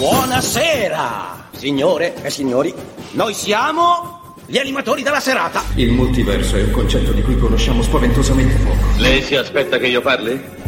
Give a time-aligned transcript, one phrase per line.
[0.00, 2.72] Buonasera, signore e signori.
[3.10, 5.62] Noi siamo gli animatori della serata.
[5.74, 8.78] Il multiverso è un concetto di cui conosciamo spaventosamente poco.
[8.96, 10.59] Lei si aspetta che io parli?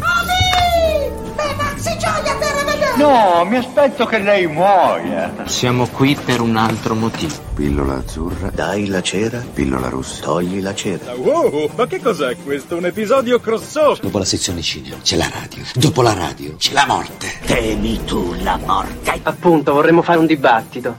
[3.02, 5.32] No, mi aspetto che lei muoia.
[5.46, 7.34] Siamo qui per un altro motivo.
[7.54, 10.22] Pillola azzurra, Dai la cera, pillola rossa.
[10.22, 11.12] togli la cera.
[11.14, 12.76] Wow, ma che cos'è questo?
[12.76, 13.98] Un episodio crossover?
[14.00, 15.62] Dopo la sezione cinema c'è la radio.
[15.74, 17.26] Dopo la radio c'è la morte.
[17.44, 19.20] Temi tu la morte.
[19.24, 20.96] Appunto, vorremmo fare un dibattito.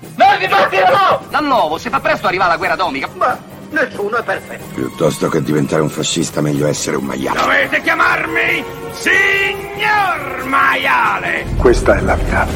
[1.29, 3.09] Dal nuovo, si fa presto arrivare alla guerra atomica.
[3.15, 3.37] Ma
[3.73, 4.73] nessuno è perfetto.
[4.73, 7.39] Piuttosto che diventare un fascista, meglio essere un maiale.
[7.41, 11.45] Dovete chiamarmi Signor Maiale!
[11.57, 12.47] Questa è la verità.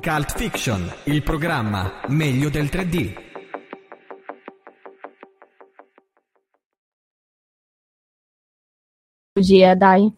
[0.00, 3.30] Cult Fiction, il programma meglio del 3D.
[9.34, 10.12] Bugie, dai.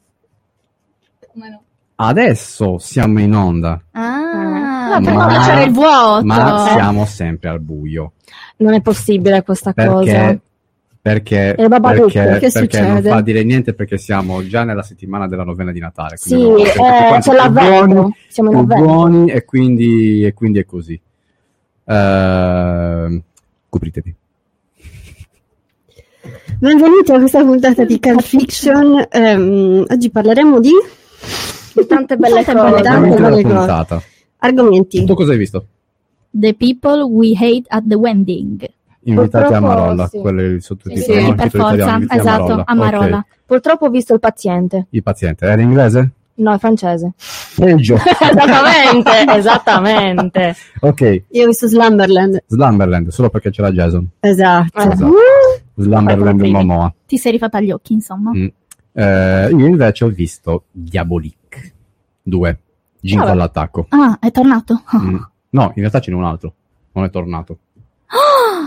[1.96, 6.24] Adesso siamo in onda, Ah, Ma- ma c'era il vuoto.
[6.24, 8.12] ma siamo sempre al buio.
[8.58, 10.02] Non è possibile questa cosa.
[10.02, 10.40] Perché?
[11.00, 15.28] Perché, E Babadook, perché, che perché non fa dire niente perché siamo già nella settimana
[15.28, 16.16] della novena di Natale.
[16.16, 16.72] Sì, eh,
[17.20, 17.92] c'è l'avvento.
[17.94, 18.84] buoni, Siamo in avvento.
[18.84, 20.98] buoni e quindi, e quindi è così.
[21.84, 23.22] Ehm,
[23.68, 24.14] copritevi.
[26.58, 29.06] Benvenuti a questa puntata di Cult Fiction.
[29.10, 30.72] Ehm, oggi parleremo di
[31.86, 32.82] Tante belle Tante cose.
[32.82, 34.02] tante belle cose.
[34.38, 35.04] argomenti.
[35.04, 35.66] Tu cosa hai visto?
[36.30, 38.66] The people we hate at the wedding.
[39.06, 40.18] Invitati a Marolla, sì.
[40.18, 41.18] quello è il sottotitolo.
[41.18, 42.64] Sì, sì, per forza, a esatto, Marolla.
[42.66, 43.18] a Marolla.
[43.18, 43.24] Ok.
[43.44, 44.86] Purtroppo ho visto il paziente.
[44.90, 46.10] Il paziente, era in inglese?
[46.36, 47.12] No, è francese.
[47.54, 47.94] Peggio.
[48.00, 50.56] esattamente, esattamente.
[50.80, 52.42] ok, Io ho visto Slumberland.
[52.46, 54.08] Slumberland, solo perché c'era Jason.
[54.20, 54.78] Esatto.
[54.78, 55.12] Esatto.
[55.76, 56.40] Slumberland.
[56.40, 56.92] Momoa.
[57.06, 58.32] Ti sei rifatta gli occhi, insomma.
[58.34, 58.46] Mm.
[58.96, 61.72] Eh, io invece ho visto Diabolique
[62.22, 62.58] 2,
[63.00, 63.36] Jingle Vabbè.
[63.38, 63.86] all'attacco.
[63.90, 64.82] Ah, è tornato.
[64.96, 65.16] Mm.
[65.50, 66.54] No, in realtà ce n'è un altro,
[66.92, 67.58] non è tornato.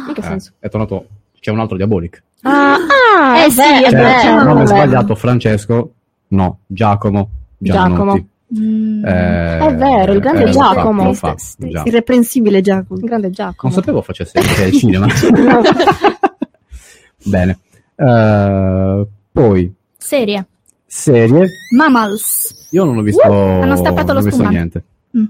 [0.08, 0.52] In che Eh, senso?
[0.60, 1.08] è tornato,
[1.40, 2.24] c'è un altro Diabolic.
[2.44, 4.00] Ah, ah, Eh è sì, vero, è Cioè,
[4.32, 4.44] vero.
[4.44, 4.66] non vero.
[4.68, 5.94] sbagliato Francesco,
[6.30, 8.28] no, Giacomo Giannotti.
[8.60, 9.06] Mm.
[9.06, 11.04] Eh, È vero, il grande eh, lo fa, Giacomo.
[11.04, 11.84] lo fa, Sì, già.
[11.86, 13.00] Irreprensibile Giacomo.
[13.00, 13.74] Il grande Non Giacomo.
[13.74, 15.08] sapevo facesse anche il cinema.
[17.26, 17.60] Bene.
[17.96, 19.76] Eh, poi,
[20.07, 20.47] Serie.
[20.85, 21.50] serie.
[21.75, 22.68] Mammals.
[22.72, 24.50] Io non ho visto, hanno stappato lo spumante.
[24.50, 24.84] niente.
[25.18, 25.25] Mm.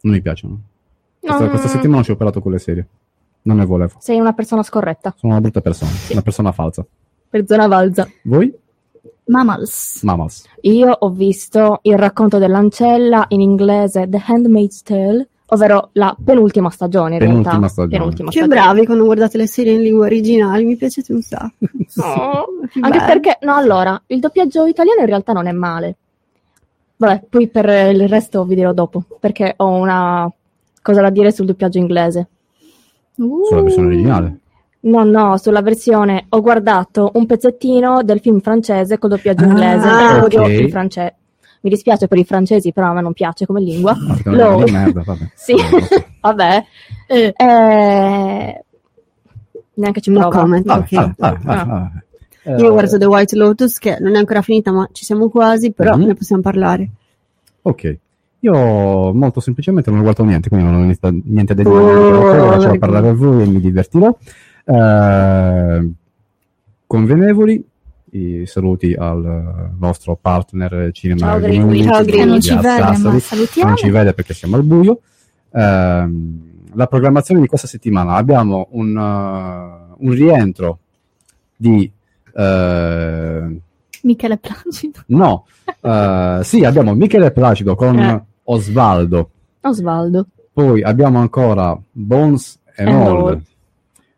[0.00, 0.60] Non mi piacciono.
[1.20, 1.48] Questa, No.
[1.48, 2.86] questa settimana ci ho operato con le serie.
[3.42, 3.92] Non ne volevo.
[4.00, 5.14] Sei una persona scorretta.
[5.16, 6.84] Sono una brutta persona, una persona falsa.
[7.28, 8.10] Per zona valza.
[8.24, 8.52] Voi?
[9.26, 10.02] Mammals.
[10.02, 10.44] Mamas.
[10.62, 17.14] Io ho visto il racconto dell'ancella in inglese The Handmaid's Tale, ovvero la penultima stagione
[17.14, 17.68] in Penultima realtà.
[17.68, 17.98] stagione.
[17.98, 18.60] Penultima Che stagione.
[18.60, 21.66] bravi quando guardate le serie in lingua originale, mi piacete un sacco.
[21.98, 23.06] Oh, Che Anche bello.
[23.12, 25.96] perché, no, allora, il doppiaggio italiano in realtà non è male.
[26.96, 30.30] Vabbè, poi per il resto vi dirò dopo, perché ho una
[30.82, 32.28] cosa da dire sul doppiaggio inglese.
[33.16, 33.44] Uh.
[33.44, 34.38] Sulla versione originale.
[34.82, 39.88] No, no, sulla versione ho guardato un pezzettino del film francese col doppiaggio Ah, inglese.
[39.88, 40.22] ok.
[40.24, 41.14] Odio il france-
[41.62, 43.94] Mi dispiace per i francesi, però a me non piace come lingua.
[44.24, 45.30] No, Lo- è di merda, vabbè.
[45.34, 45.54] Sì,
[46.20, 46.64] vabbè.
[47.06, 48.64] Eh, Eh,
[49.74, 50.38] Neanche ci No provo.
[50.38, 50.90] comment, Vabbè, ok.
[50.94, 51.90] vabbè, vabbè, vabbè, vabbè.
[52.42, 55.28] Eh, Io ho guardato The White Lotus che non è ancora finita, ma ci siamo
[55.28, 56.04] quasi, però Mhm.
[56.04, 56.88] ne possiamo parlare.
[57.62, 57.96] Ok.
[58.40, 61.74] Io molto semplicemente non ho guardato niente, quindi non ho niente, niente da dire.
[61.74, 62.78] Oh, però lascio ecco.
[62.78, 64.16] parlare a voi e mi divertirò.
[64.64, 65.90] Eh,
[66.86, 67.64] convenevoli,
[68.12, 72.40] i saluti al nostro partner Cinema Ciao, Green Green Week Ciao, di Green che non
[72.40, 73.20] ci vede, Sassari.
[73.20, 73.68] salutiamo.
[73.68, 75.00] non ci vede perché siamo al buio.
[75.52, 80.78] Ehm, la programmazione di questa settimana abbiamo un, uh, un rientro
[81.56, 81.90] di
[82.32, 83.60] eh,
[84.02, 85.00] Michele Placido.
[85.06, 85.46] no,
[85.80, 88.24] eh, sì, abbiamo Michele Placido con Eh.
[88.44, 89.30] Osvaldo,
[89.62, 90.26] Osvaldo.
[90.52, 93.42] poi abbiamo ancora Bones e E Noll Noll.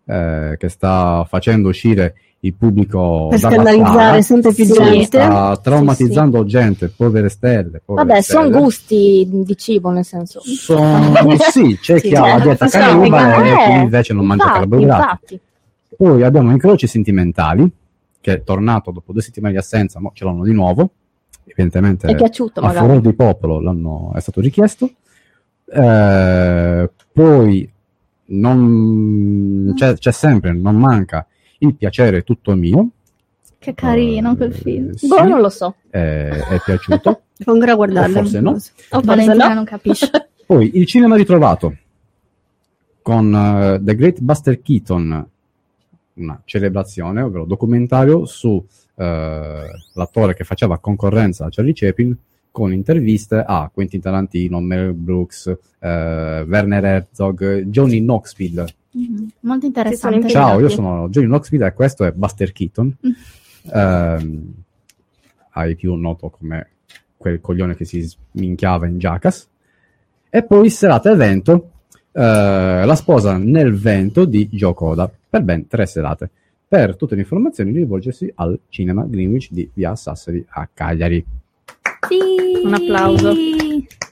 [0.04, 2.14] eh, che sta facendo uscire
[2.44, 5.04] il pubblico Per da scandalizzare sempre più Sì, gente.
[5.04, 7.80] sta traumatizzando gente, povere stelle.
[7.84, 10.40] povere Vabbè, sono gusti di cibo, nel senso.
[10.42, 14.26] Sono- sì, c'è Sì, chi ha la certo, dieta sì, canuba e chi invece non
[14.26, 15.02] mangia infatti, carboidrati.
[15.02, 15.40] infatti.
[15.96, 17.70] Poi abbiamo Incroci Sentimentali,
[18.20, 20.90] che è tornato dopo due settimane di assenza, ma ce l'hanno di nuovo.
[21.44, 22.86] Evidentemente È piaciuto, a magari.
[22.86, 24.90] furor di popolo l'hanno- è stato richiesto.
[25.72, 27.72] Eh, poi
[28.24, 31.24] non, c'è, c'è sempre, non manca
[31.62, 32.88] il piacere è tutto mio.
[33.58, 34.92] Che carino quel film.
[34.92, 35.76] Sì, Boh, non lo so.
[35.90, 37.22] eh, è piaciuto.
[37.38, 38.18] Devo ancora guardarlo.
[38.18, 38.50] O forse no.
[38.50, 39.54] O forse Valentina no.
[39.54, 40.10] non capisce.
[40.44, 41.76] Poi il cinema ritrovato
[43.00, 45.26] con eh, The Great Buster Keaton,
[46.14, 48.64] una celebrazione, ovvero documentario su
[48.96, 49.64] eh,
[49.94, 52.16] l'attore che faceva concorrenza a Charlie Chaplin
[52.50, 58.66] con interviste a Quentin Tarantino, Mel Brooks, Werner Herzog, Johnny Knoxville.
[58.92, 60.28] Mhm, Molto interessante.
[60.28, 62.96] Ciao, io sono Johnny Knoxville e questo è Buster Keaton.
[63.06, 63.12] Mm.
[63.72, 64.52] Ehm,
[65.50, 66.68] hai più noto come
[67.16, 69.48] quel coglione che si minchiava in Jackass.
[70.28, 71.70] E poi serata evento,
[72.12, 76.30] eh, la sposa nel vento di Joe Coda, per ben tre serate.
[76.68, 81.24] Per tutte le informazioni rivolgersi al cinema Greenwich di Via Sassari a Cagliari.
[82.08, 82.64] Sì.
[82.64, 83.32] Un applauso.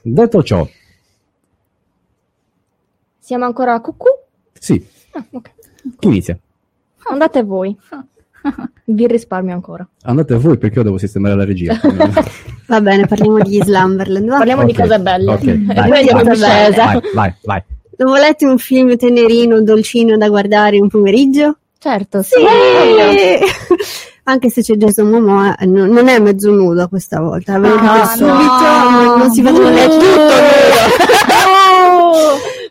[0.03, 0.67] Detto ciò,
[3.19, 4.07] Siamo ancora a cucù?
[4.61, 5.51] Sì, Ah, ok.
[5.97, 6.37] chi inizia?
[7.09, 7.75] Andate voi.
[8.85, 9.87] Vi risparmio ancora.
[10.03, 11.79] Andate voi perché io devo sistemare la regia.
[12.67, 14.27] Va bene, parliamo di Slumberland.
[14.29, 14.37] va?
[14.37, 15.31] Parliamo di Ok, cose belle.
[15.31, 16.85] ok, dai, poi andiamo in vai, discesa.
[16.85, 17.63] vai, vai, vai.
[17.97, 21.57] Non volete un film tenerino, dolcino da guardare un pomeriggio?
[21.79, 22.35] Certo, sì.
[22.39, 23.39] Sì!
[24.23, 27.57] Anche se c'è Jason Momoa, eh, non è mezzo nudo questa volta.
[27.59, 29.15] Dico Ah, subito, no.
[29.17, 29.87] non, si vedono le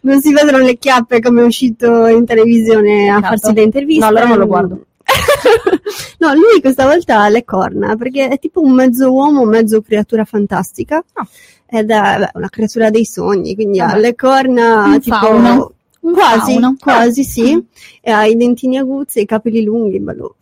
[0.03, 3.37] non si vedono le chiappe come è uscito in televisione a Peccato.
[3.37, 4.01] farsi le interviste.
[4.01, 4.85] No, allora non lo guardo.
[6.19, 10.25] no, lui questa volta ha le corna perché è tipo un mezzo uomo, mezzo creatura
[10.25, 11.03] fantastica.
[11.15, 11.27] Ah.
[11.67, 14.01] Ed è beh, una creatura dei sogni, quindi ha Vabbè.
[14.01, 15.73] le corna Un tipo fauno.
[16.01, 16.77] Un quasi, fauno.
[16.81, 17.65] quasi sì,
[18.01, 20.37] e ha i dentini aguzzi e i capelli lunghi, bello.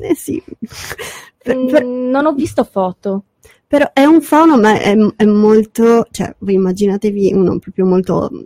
[0.00, 0.42] Eh sì.
[1.42, 3.22] Per- per- Mm, non ho visto foto.
[3.66, 8.40] Però è un fauno, ma è, è molto, cioè, voi immaginatevi uno proprio molto mm,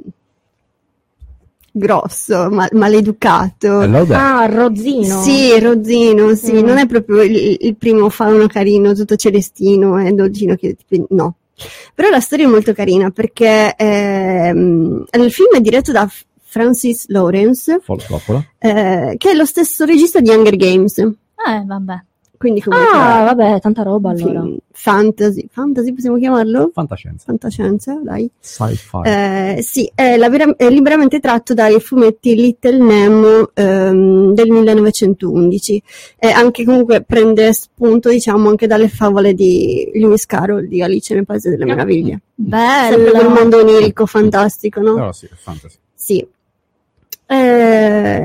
[1.72, 3.80] grosso, ma- maleducato.
[4.16, 5.22] Ah, Rozzino.
[5.22, 6.64] Sì, rozzino, sì, Mm.
[6.64, 10.76] non è proprio il, il primo fauno carino, tutto celestino e dolcino che
[11.10, 11.34] no.
[11.94, 16.08] Però la storia è molto carina perché ehm, il film è diretto da
[16.42, 17.78] Francis Lawrence,
[18.58, 20.96] eh, che è lo stesso regista di Hunger Games.
[20.98, 22.04] Eh, vabbè.
[22.40, 24.40] Quindi comunque Ah, vabbè, tanta roba allora.
[24.40, 26.70] film fantasy, fantasy possiamo chiamarlo?
[26.72, 27.24] Fantascienza.
[27.26, 28.30] Fantascienza, dai.
[28.40, 29.00] Sci-fi.
[29.04, 35.82] Eh, sì, è, labera- è liberamente tratto dai fumetti Little Nemo ehm, del 1911
[36.18, 41.26] e anche comunque prende spunto diciamo anche dalle favole di Lewis Carroll di Alice nel
[41.26, 42.22] Paese delle Meraviglie.
[42.38, 43.28] Sempre quel Bello.
[43.34, 44.94] mondo onirico fantastico, no?
[44.94, 45.76] Però sì, è fantasy.
[45.94, 46.26] Sì.
[47.26, 48.19] Eh,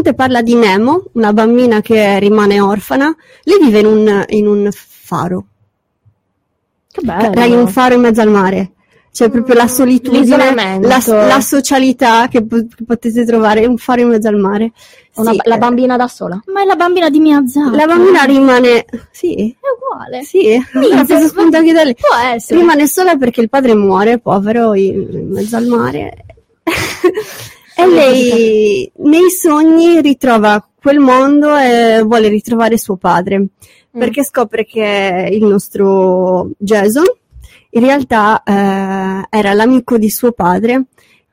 [0.00, 3.14] praticamente parla di Nemo, una bambina che rimane orfana.
[3.44, 5.46] Lei vive in un, in un faro,
[6.90, 7.30] Che bello.
[7.30, 8.72] Dai, un faro in mezzo al mare.
[9.12, 10.88] C'è proprio la solitudine, L'isolamento.
[10.88, 14.72] la, la socialità che, po- che potete trovare, un faro in mezzo al mare.
[15.14, 16.38] Una- Sì, la eh, bambina da sola.
[16.52, 17.74] Ma è la bambina di Miyazaki.
[17.76, 18.84] la bambina rimane...
[19.10, 20.22] Sì, È uguale.
[20.22, 21.94] sì, ha preso spunto anche da lei.
[21.94, 22.60] Può essere.
[22.60, 26.24] Rimane sola perché il padre muore, povero, in in mezzo al mare.
[27.76, 33.46] e lei nei sogni ritrova quel mondo e vuole ritrovare suo padre.
[33.90, 37.04] Perché scopre che il nostro Jason
[37.70, 40.84] in realtà eh, era l'amico di suo padre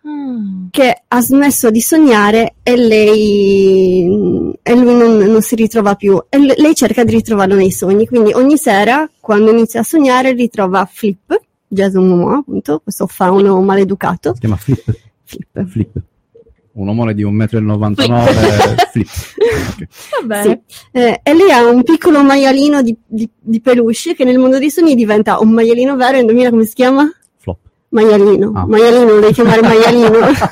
[0.05, 0.67] Ah.
[0.69, 6.37] che ha smesso di sognare e lei e lui non, non si ritrova più e
[6.39, 10.83] l- lei cerca di ritrovarlo nei sogni quindi ogni sera quando inizia a sognare ritrova
[10.91, 14.83] Flip Jason Momoa appunto questo fauno maleducato Si chiama Flip.
[15.23, 16.01] Flip Flip.
[16.75, 18.75] Un omone di 1,99 m.
[18.91, 19.07] Flip.
[19.73, 19.87] Ok.
[20.21, 20.63] Va bene.
[20.67, 20.75] Sì.
[20.91, 24.69] Eh, e lei ha un piccolo maialino di, di, di peluche che nel mondo dei
[24.69, 27.09] sogni diventa un maialino vero indovina come si chiama?
[27.37, 27.57] Flop.
[27.89, 28.65] Maialino, Ah.
[28.67, 30.09] maialino, lo devi chiamare maialino.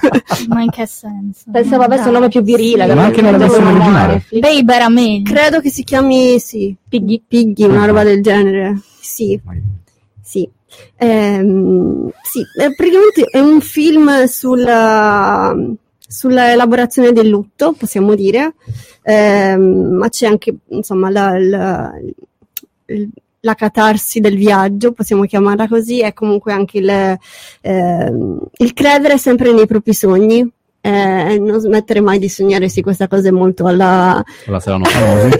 [0.50, 1.44] Ma in che senso?
[1.52, 2.88] Pensavo avesse un nome più virile.
[2.88, 2.94] Sì.
[2.96, 4.24] Ma anche nella versione originale.
[4.32, 5.32] Babe era meglio.
[5.32, 7.24] Credo che si chiami, sì, Piggy.
[7.28, 8.80] Piggy, una roba del genere.
[9.00, 9.40] Sì,
[10.22, 10.50] sì.
[10.98, 15.54] Ehm, sì, eh, praticamente è un film sulla,
[16.12, 18.54] sulla elaborazione del lutto, possiamo dire,
[19.04, 21.92] Ehm, ma c'è anche, insomma, la, la,
[23.40, 27.18] la catarsi del viaggio, possiamo chiamarla così, e comunque anche il,
[27.62, 30.48] ehm, il credere sempre nei propri sogni.
[30.84, 35.38] eh, non smettere mai di sognare, sì, questa cosa è molto alla, Ora saranno famosi.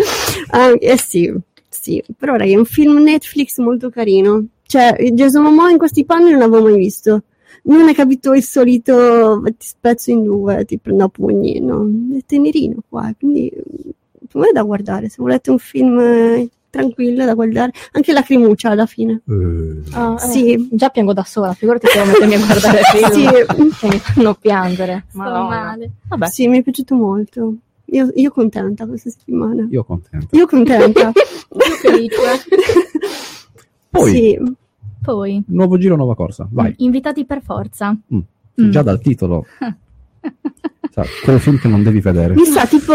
[0.50, 1.34] Ah, eh sì,
[1.70, 4.46] sì, però raga, è un film Netflix molto carino.
[4.66, 7.24] Cioè, Jason Momoa in questi panni non l'avevo mai visto.
[7.64, 11.88] Non è capito il solito ti spezzo in due, ti prendo a pugni, no?
[12.18, 13.52] È tenerino qua, quindi
[14.28, 15.10] secondo me è da guardare.
[15.10, 19.22] Se volete un film eh, tranquillo da guardare, anche lacrimuccia alla fine.
[19.92, 20.70] Ah, eh, Sì.
[20.72, 23.28] Già piango da sola, figurati se devo mettermi a guardare film Sì.
[23.78, 25.06] che mi fanno piangere.
[25.14, 25.92] Male.
[26.08, 26.28] Vabbè.
[26.30, 27.54] Sì, mi è piaciuto molto.
[27.94, 29.68] Io, io contenta questa settimana.
[29.70, 30.36] Io contento.
[30.36, 31.12] Io contenta.
[31.82, 32.16] felice.
[33.92, 34.40] Poi, Sì.
[35.02, 36.48] Poi, nuovo giro, nuova corsa.
[36.52, 36.74] Vai.
[36.78, 37.90] invitati per forza.
[38.14, 38.20] Mm.
[38.62, 38.70] Mm.
[38.70, 39.46] Già dal titolo
[40.92, 42.34] Sa, quel film che non devi vedere.
[42.36, 42.94] Mi sa tipo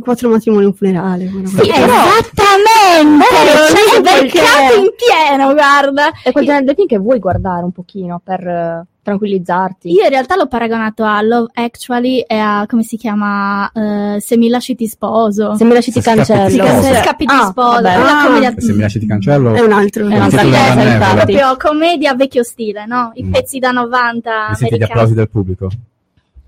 [0.00, 1.26] quattro matrimoni e un funerale.
[1.26, 1.66] Sì, cosa.
[1.66, 3.24] esattamente!
[3.24, 4.78] Eh, Cioè, so beccato perché.
[4.78, 6.10] in pieno, guarda.
[6.22, 9.90] È quel genere di film che vuoi guardare un pochino per eh, tranquillizzarti.
[9.90, 14.36] Io in realtà l'ho paragonato a Love Actually e a, come si chiama, eh, Se
[14.36, 15.54] mi lasci ti sposo.
[15.56, 16.64] Se mi lasci ti Se scappi cancello.
[16.64, 16.82] ti sposo.
[16.82, 17.86] Se scappi ti Ah, sposo.
[17.86, 18.22] Ah.
[18.24, 20.08] commedia- Se mi lasci ti cancello, È un altro.
[20.08, 21.14] È un'altra cosa, nevola.
[21.14, 23.10] proprio commedia vecchio stile, no?
[23.14, 23.32] I Mm.
[23.32, 25.68] pezzi da 90 mi senti gli applausi del pubblico.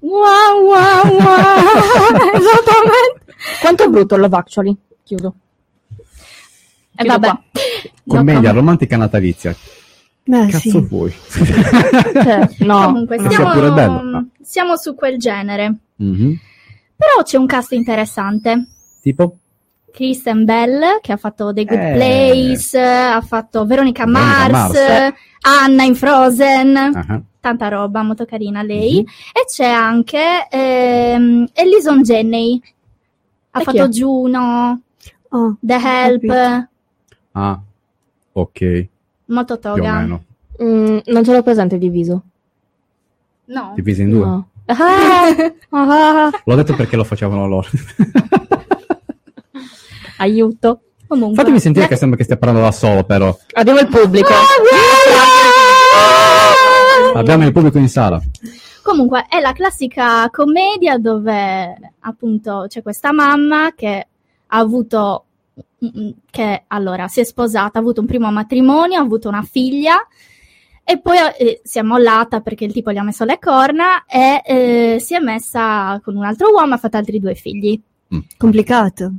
[0.01, 1.19] Wow, wow, wow.
[2.35, 3.23] Esattamente.
[3.61, 4.77] Quanto è brutto Love Actually?
[5.03, 5.35] Chiudo.
[6.97, 7.29] E Chiudo vabbè.
[8.05, 9.55] No Commedia romantica natalizia.
[10.27, 10.81] Beh, Cazzo sì.
[10.81, 11.13] vuoi?
[11.29, 12.85] Cioè, no.
[12.87, 13.31] Comunque, no.
[13.31, 14.29] siamo, no.
[14.41, 15.75] siamo su quel genere.
[15.97, 16.39] Mhm.
[16.97, 18.67] Però c'è un cast interessante.
[19.03, 19.37] Tipo?
[19.93, 21.93] Kristen Bell, che ha fatto The Good Eh.
[21.95, 25.15] Place, ha fatto Veronica Veronica Mars, Mars.
[25.43, 28.95] Anna in Frozen, Ah, tanta roba, molto carina lei.
[29.03, 29.07] Mhm.
[29.33, 32.61] E c'è anche ehm, Ellison Jenney,
[33.51, 33.89] ha E fatto?
[33.89, 34.81] Juno,
[35.29, 36.69] Oh, The Help, capito.
[37.33, 37.61] Ah,
[38.33, 38.89] ok,
[39.27, 40.01] molto toga.
[40.63, 42.23] Mm, non ce l'ho presente diviso.
[43.47, 43.73] No.
[43.75, 44.25] Divisi in due.
[44.25, 44.49] No.
[45.71, 47.69] Ah, ah, L'ho detto perché lo facevano loro.
[50.19, 50.81] aiuto.
[51.07, 53.37] Comunque, Fatemi sentire che sembra che stia parlando da solo, però.
[53.53, 54.33] Abbiamo il pubblico.
[57.15, 58.21] Abbiamo il pubblico in sala.
[58.83, 64.07] Comunque è la classica commedia dove appunto c'è questa mamma che
[64.47, 65.24] ha avuto
[66.31, 69.97] che allora si è sposata, ha avuto un primo matrimonio, ha avuto una figlia
[70.83, 74.43] e poi eh, si è mollata perché il tipo gli ha messo le corna e
[74.45, 77.81] eh, si è messa con un altro uomo e ha fatto altri due figli.
[78.37, 79.13] Complicato.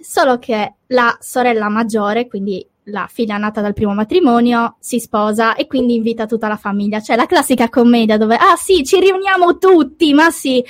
[0.00, 5.66] Solo che la sorella maggiore, quindi la figlia nata dal primo matrimonio, si sposa e
[5.66, 7.00] quindi invita tutta la famiglia.
[7.00, 10.62] Cioè la classica commedia dove, ah sì, ci riuniamo tutti, ma sì.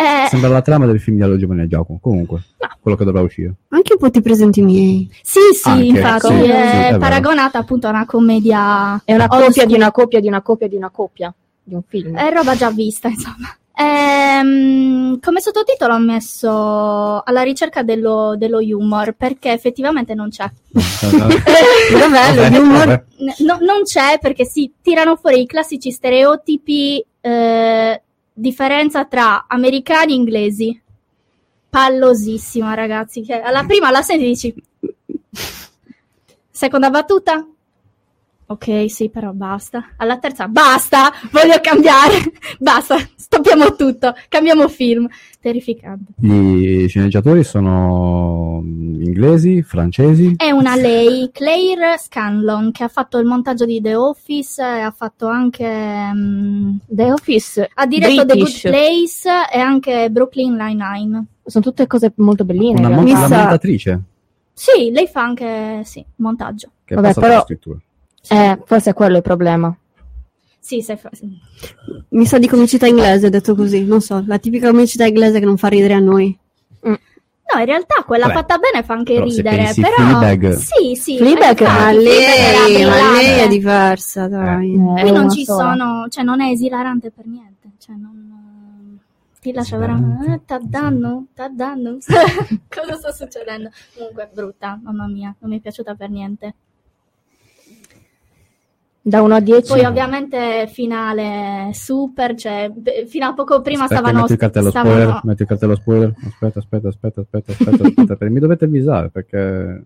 [0.00, 1.98] Eh, Sembra la trama del film di Allo Giovane Giacomo.
[2.00, 2.42] Comunque,
[2.80, 3.52] quello che dovrà uscire.
[3.68, 5.10] Anche un po' ti presenti i miei.
[5.22, 6.98] sì, sì, Anche, infatti, sì, sì, è è vero.
[6.98, 9.00] paragonata appunto a una commedia.
[9.04, 11.82] È una old coppia di una coppia di una coppia di una coppia di un
[11.86, 12.16] film.
[12.16, 13.54] È roba già vista, insomma.
[13.74, 20.50] Ehm, come sottotitolo ho messo alla ricerca dello, dello humor perché effettivamente non c'è.
[20.70, 21.36] Dov'è
[22.08, 22.86] Vabbè, lo humor?
[22.86, 23.04] vabbè.
[23.18, 30.12] N- no- non c'è perché si tirano fuori i classici stereotipi, eh, differenza tra americani
[30.12, 30.82] e inglesi.
[31.68, 33.24] Pallosissima, ragazzi.
[33.30, 34.54] Alla prima la senti e dici.
[36.50, 37.46] Seconda battuta?
[38.50, 39.90] Ok, sì, però basta.
[39.96, 41.12] Alla terza, basta!
[41.30, 42.16] Voglio cambiare!
[42.58, 45.06] basta, stoppiamo tutto, cambiamo film.
[45.38, 46.14] Terrificante.
[46.16, 50.34] Gli sceneggiatori sono inglesi, francesi.
[50.36, 54.90] È una lei, Claire Scanlon, che ha fatto il montaggio di The Office e ha
[54.90, 56.10] fatto anche.
[56.12, 57.70] mm, The Office.
[57.72, 58.62] ha diretto British.
[58.62, 61.24] The Good Place e anche Brooklyn Nine-Nine.
[61.44, 62.80] Sono tutte cose molto belline.
[62.80, 64.00] Una, mon- una montatrice.
[64.52, 66.70] Sì, lei fa anche sì, montaggio.
[66.84, 67.78] Che Vabbè, però- scrittura.
[68.28, 69.74] Eh, forse è quello il problema.
[70.58, 71.26] Sì, sai fa- sì.
[72.10, 73.84] Mi sa di comicità inglese, detto così.
[73.84, 76.36] Non so, la tipica comicità inglese che non fa ridere a noi.
[76.82, 79.72] No, in realtà quella Vabbè, fatta bene fa anche però ridere.
[79.74, 81.16] Però Fleabag- sì, sì.
[81.16, 84.72] Fleabag- Ma lei, ma lei è diversa, dai.
[84.72, 85.70] Eh, Qui non ci sola.
[85.72, 87.70] sono, cioè non è esilarante per niente.
[87.78, 88.98] Cioè non.
[89.40, 90.32] Ti lascia veramente.
[90.32, 91.96] Eh, t'addanno, t'addanno.
[92.68, 93.70] Cosa sta succedendo?
[93.96, 96.54] Comunque, brutta, mamma mia, non mi è piaciuta per niente.
[99.02, 99.72] Da 1 a 10.
[99.72, 102.70] Poi ovviamente finale super, cioè
[103.06, 105.20] fino a poco prima Aspetta, stavano, metti il cartello stavano- spoiler.
[105.24, 106.14] Metti il cartello spoiler.
[106.26, 108.16] Aspetta, aspetta, aspetta, aspetta, aspetta, aspetta.
[108.16, 109.84] perché mi dovete avvisare perché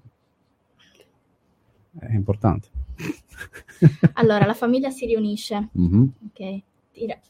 [2.00, 2.68] è importante.
[4.14, 6.12] Allora, la famiglia si riunisce, Mhm.
[6.30, 6.61] ok?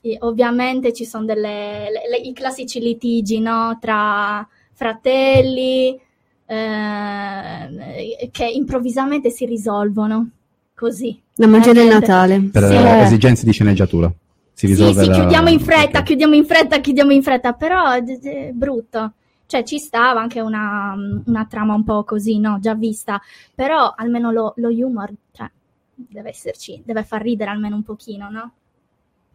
[0.03, 3.76] E ovviamente ci sono delle, le- le- i classici litigi, no?
[3.81, 5.99] Tra fratelli,
[6.47, 10.29] eh, che improvvisamente si risolvono,
[10.75, 11.21] così.
[11.37, 11.88] La magia del.
[11.88, 12.40] Natale.
[12.52, 12.75] Per Sì.
[12.75, 14.12] eh, esigenze di sceneggiatura.
[14.52, 16.04] Si Sì, risolve sì, la- chiudiamo in fretta, ok.
[16.04, 19.12] chiudiamo in fretta, chiudiamo in fretta, però è è brutto.
[19.47, 20.95] Cioè, ci stava anche una,
[21.26, 22.59] una trama un po' così, no?
[22.61, 23.21] Già vista,
[23.54, 25.50] però almeno lo, lo humor, cioè,
[25.95, 28.52] deve esserci, deve far ridere almeno un pochino, no?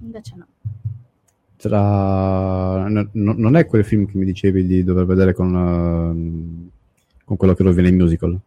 [0.02, 0.46] Invece no.
[1.58, 2.88] Tra...
[2.88, 6.70] no- no- non è quel film che mi dicevi di dover vedere con, ehm,
[7.26, 8.40] con quello che rovina il musical.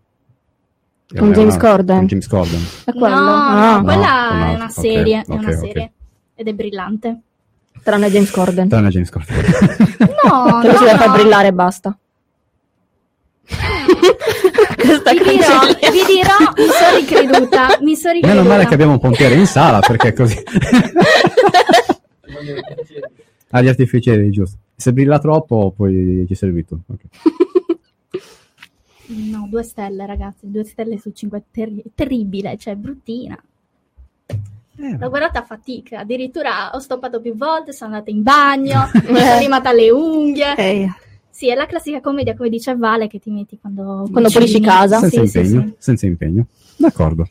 [1.16, 1.96] Con È James una- Corden.
[1.98, 2.60] Con James Corden.
[2.84, 3.14] È quello?
[3.18, 3.76] No, Ah.
[3.76, 5.92] no, quella No, è una serie, è ok, una serie.
[6.34, 7.20] Ed è brillante.
[7.82, 8.68] Tranne James Corden.
[8.68, 9.36] Tranne James Corden.
[9.38, 11.96] No, Che lo si no, deve far brillare e basta.
[14.76, 18.34] Questa Vi dirò, vi dirò, mi sono ricreduta, mi sono ricreduta.
[18.40, 20.40] Meno male che abbiamo un pompiere in sala perché così.
[23.50, 24.56] Agli artificieri, giusto.
[24.74, 26.78] Se brilla troppo, poi ci servi tu.
[26.86, 27.00] Ok.
[29.14, 33.36] No, due stelle, ragazzi, due stelle su cinque, terri- terribile, cioè bruttina.
[34.74, 39.38] L'ho guardata a fatica, addirittura ho stoppato più volte, sono andata in bagno, mi sono
[39.38, 40.54] rimata le unghie.
[40.56, 40.88] Eh,
[41.30, 44.98] Sì, è la classica commedia, come dice Vale, che ti metti quando, Quando pulisci casa.
[44.98, 45.60] Senza Sì, sì, impegno.
[45.66, 45.74] sì.
[45.78, 46.46] Senza impegno.
[46.76, 47.28] D'accordo.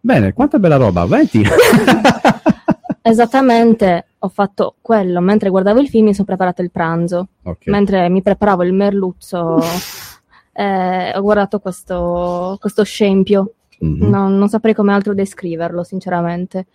[0.00, 1.04] Bene, quanta bella roba.
[1.06, 1.42] Venti.
[3.02, 5.20] Esattamente, ho fatto quello.
[5.20, 7.28] Mentre guardavo il film mi sono preparato il pranzo.
[7.44, 7.66] Ok.
[7.66, 9.58] Mentre mi preparavo il merluzzo,
[10.58, 13.52] eh, ho guardato questo, questo scempio.
[13.78, 14.08] Mhm.
[14.08, 16.66] Non, non saprei come altro descriverlo, sinceramente.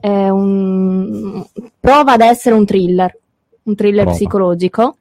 [0.00, 1.44] Un...
[1.78, 3.16] Prova ad essere un thriller,
[3.62, 4.16] un thriller Prova.
[4.16, 4.96] psicologico,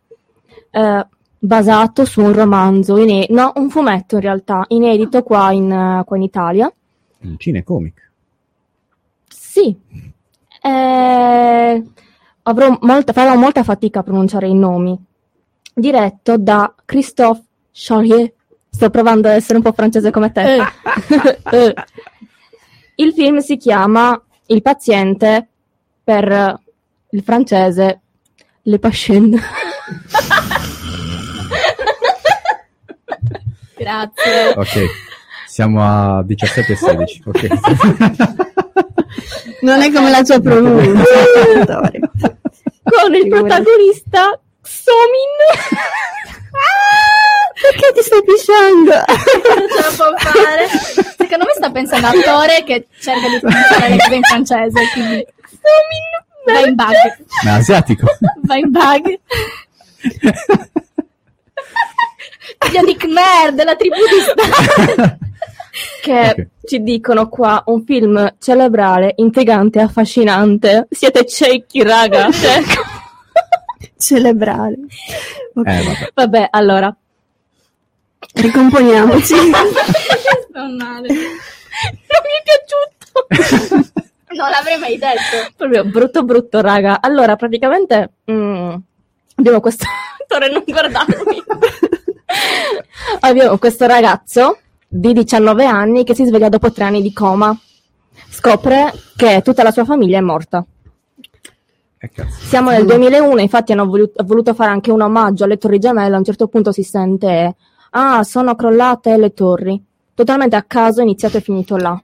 [0.69, 1.07] eh,
[1.39, 6.23] basato su un romanzo, ine- no, un fumetto in realtà, inedito qua in, qua in
[6.23, 6.71] Italia.
[7.21, 8.11] Un cinecomic.
[9.27, 9.75] Sì,
[10.61, 11.83] Eh,
[12.43, 14.97] avrò molta, farò molta fatica a pronunciare i nomi.
[15.73, 17.43] Diretto da Christophe
[17.77, 18.33] Charrier.
[18.69, 20.57] Sto provando ad essere un po' francese come te.
[21.49, 21.73] Eh.
[22.95, 25.47] Il film si chiama Il paziente
[26.03, 26.59] per eh,
[27.11, 28.01] il francese
[28.63, 29.39] Le Patienne.
[33.77, 34.53] Grazie.
[34.55, 34.85] Ok.
[35.47, 37.23] Siamo a 17 e 16.
[37.25, 37.47] Ok.
[39.61, 41.23] Non è come la tua pronuncia.
[42.83, 45.33] Con il protagonista Somin.
[47.61, 48.91] Perché ti stai pisciando?
[49.57, 50.67] Non ce la può fare.
[51.17, 55.25] Secondo me sta pensando a attore che cerca di pronunciare le cose in francese, quindi
[56.45, 56.95] va in bug.
[57.43, 58.05] Ma asiatico.
[58.43, 59.19] Va in bug.
[62.59, 65.17] Figlio di Khmer, della tribù di Star.
[66.01, 66.47] che Ok.
[66.65, 70.87] ci dicono qua un film cerebrale, intrigante, affascinante.
[70.89, 72.31] Siete ciechi, raga.
[72.31, 72.61] Cioè,
[73.97, 74.75] Celebrare.
[75.55, 75.67] Ok.
[75.67, 76.11] Eh, vabbè.
[76.13, 76.95] vabbè, allora.
[78.37, 79.35] Ricomponiamoci.
[79.35, 81.07] Sto male.
[81.07, 83.85] Non mi è piaciuto.
[84.29, 85.51] Non l'avrei mai detto.
[85.55, 87.01] Proprio brutto brutto, raga.
[87.01, 88.75] Allora, praticamente mm,
[89.35, 89.85] abbiamo questo
[90.21, 91.43] attore, non guardarmi.
[93.21, 97.57] abbiamo questo ragazzo di 19 anni che si sveglia dopo tre anni di coma.
[98.29, 100.63] Scopre che tutta la sua famiglia è morta.
[101.99, 102.45] Cazzo.
[102.45, 106.19] Siamo nel 2001, infatti hanno voluto, voluto fare anche un omaggio alle torri gemelle, a
[106.19, 107.55] un certo punto si sente
[107.99, 109.83] ah, sono crollate le torri.
[110.13, 111.99] Totalmente a caso iniziato e finito là.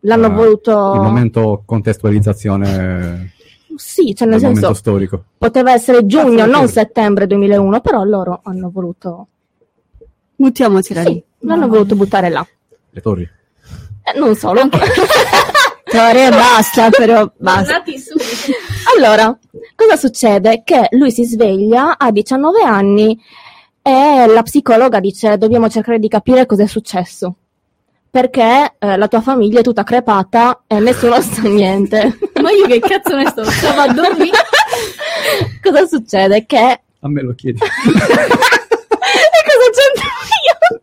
[0.00, 0.70] L'hanno Ah, voluto...
[0.94, 3.32] Il momento contestualizzazione
[3.76, 5.24] Sì, cioè nel senso storico.
[5.38, 6.74] poteva essere giugno, non sì.
[6.74, 9.26] settembre 2001, però loro hanno voluto...
[10.36, 11.24] Buttiamocela Sì, lì.
[11.40, 12.46] l'hanno voluto buttare là.
[12.90, 13.22] Le torri.
[14.02, 14.60] Eh, non solo.
[15.86, 17.82] Storia e basta, però basta.
[18.96, 19.36] Allora,
[19.74, 20.62] cosa succede?
[20.64, 23.18] Che lui si sveglia a 19 anni
[23.86, 27.34] e la psicologa dice dobbiamo cercare di capire cosa è successo.
[28.10, 32.16] Perché eh, la tua famiglia è tutta crepata e nessuno sa niente.
[32.40, 33.44] Ma io che cazzo ne sto?
[33.44, 34.38] Stavo a dormire.
[35.62, 36.46] cosa succede?
[36.46, 36.80] Che...
[37.00, 37.58] A me lo chiedi.
[37.60, 38.00] e cosa
[39.74, 40.08] c'entro
[40.46, 40.80] io?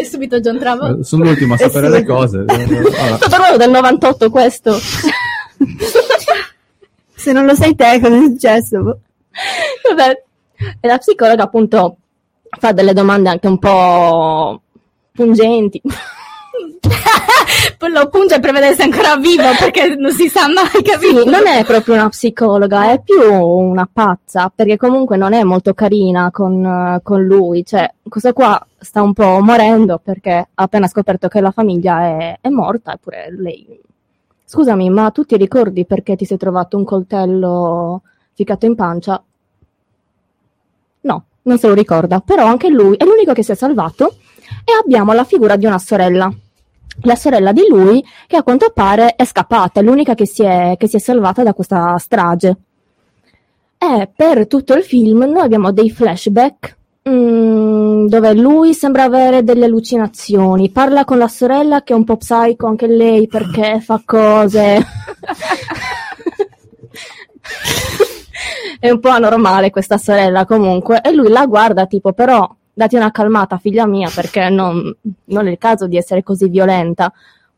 [0.00, 1.00] E subito John Travolta.
[1.02, 2.44] Eh, Sono l'ultimo a sapere le cose.
[2.48, 4.76] Allora, Sto parlando del 98 questo.
[7.14, 8.98] Se non lo sai te, cosa è successo?
[9.88, 10.22] Vabbè.
[10.80, 11.96] E la psicologa appunto
[12.58, 14.60] fa delle domande anche un po'
[15.12, 15.80] pungenti.
[17.78, 21.22] Poi lo punge per vedere se è ancora vivo perché non si sa mai, capito?
[21.22, 25.74] Sì, non è proprio una psicologa, è più una pazza, perché comunque non è molto
[25.74, 27.64] carina con, con lui.
[27.64, 32.38] Cioè, questa qua sta un po' morendo perché ha appena scoperto che la famiglia è,
[32.40, 33.80] è morta, eppure lei...
[34.46, 38.02] Scusami, ma tu ti ricordi perché ti sei trovato un coltello
[38.34, 39.22] ficcato in pancia?
[41.04, 44.16] No, non se lo ricorda, però anche lui è l'unico che si è salvato
[44.64, 46.32] e abbiamo la figura di una sorella.
[47.02, 50.76] La sorella di lui, che a quanto pare è scappata, è l'unica che si è,
[50.78, 52.56] che si è salvata da questa strage.
[53.76, 56.76] E per tutto il film noi abbiamo dei flashback
[57.08, 62.16] mm, dove lui sembra avere delle allucinazioni, parla con la sorella che è un po'
[62.16, 64.82] psycho anche lei perché fa cose.
[68.78, 73.10] è un po' anormale questa sorella comunque e lui la guarda tipo però dati una
[73.10, 74.94] calmata figlia mia perché non,
[75.26, 77.12] non è il caso di essere così violenta.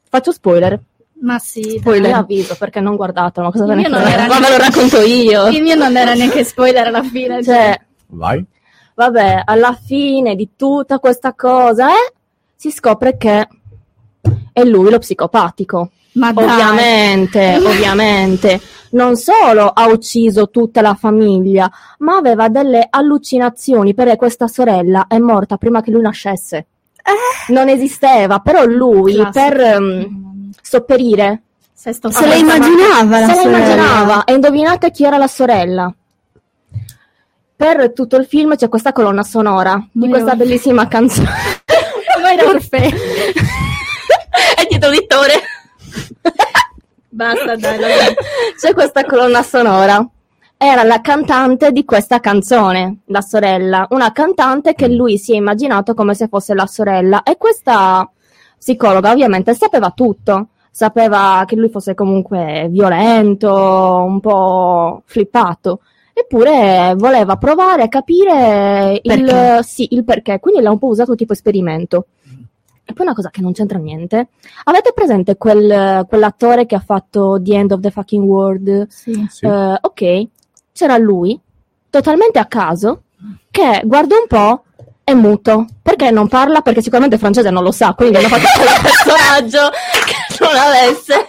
[0.09, 0.79] Faccio spoiler.
[1.19, 2.21] Ma sì, Spoiler dai.
[2.21, 3.99] avviso perché non guardatelo, ma cosa ve ne frega?
[3.99, 5.47] Ma ve lo neanche- racconto io.
[5.49, 7.43] Il mio non era neanche spoiler alla fine.
[7.43, 8.45] Cioè, vai.
[8.95, 12.13] vabbè, alla fine di tutta questa cosa, eh,
[12.55, 13.49] si scopre che
[14.53, 15.91] è lui lo psicopatico.
[16.13, 16.45] Ma dai.
[16.45, 18.61] Ovviamente, ovviamente.
[18.91, 25.19] Non solo ha ucciso tutta la famiglia, ma aveva delle allucinazioni perché questa sorella è
[25.19, 26.67] morta prima che lui nascesse.
[27.49, 29.31] Non esisteva, però lui Classico.
[29.31, 35.19] per ehm, sopperire Sesto Se la immaginava la se la immaginava e indovinate chi era
[35.19, 35.95] la sorella.
[37.55, 41.29] Per tutto il film c'è questa colonna sonora di questa bellissima canzone.
[42.51, 42.97] Perfetto.
[44.57, 45.35] È dietro lettore.
[47.17, 47.79] Basta, dai.
[47.81, 47.87] la-
[48.61, 50.07] C'è questa colonna sonora.
[50.59, 55.93] Era la cantante di questa canzone, la sorella, una cantante che lui si è immaginato
[55.95, 57.23] come se fosse la sorella.
[57.23, 58.11] E questa
[58.59, 65.81] psicologa ovviamente sapeva tutto, sapeva che lui fosse comunque violento, un po' flippato,
[66.15, 71.35] eppure voleva provare a capire il, sì, il perché, quindi l'ha un po' usato tipo
[71.35, 72.07] esperimento.
[72.89, 74.29] E poi una cosa che non c'entra niente.
[74.65, 78.87] Avete presente quel- quell'attore che ha fatto The End of the Fucking World?
[78.89, 79.27] Sì.
[79.29, 79.45] Sì.
[79.45, 80.27] Eh, ok,
[80.73, 81.39] c'era lui,
[81.91, 83.03] totalmente a caso,
[83.51, 84.63] che guarda un po'
[85.03, 85.67] è muto.
[85.83, 86.61] Perché non parla?
[86.61, 89.71] Perché sicuramente francese non lo sa, quindi hanno fatto quel personaggio
[90.05, 91.29] che non avesse,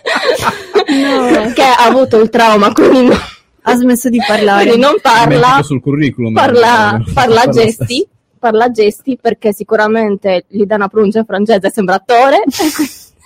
[1.54, 3.18] che ha avuto il trauma, quindi non,
[3.64, 4.66] Ha smesso di parlare.
[4.66, 6.34] quindi non parla, sul curriculum.
[6.34, 8.08] parla, Eh, parla a lo gesti.
[8.40, 12.44] Parla gesti perché sicuramente gli dà una pronuncia francese, sembra attore.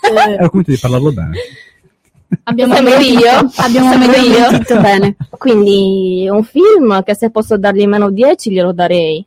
[0.02, 1.38] Ero convinto di parlarlo bene.
[2.44, 4.58] Abbiamo Sembro io, Abbiamo sembro io.
[4.60, 5.16] Tutto bene.
[5.38, 9.26] Quindi un film che se posso dargli meno 10 glielo darei.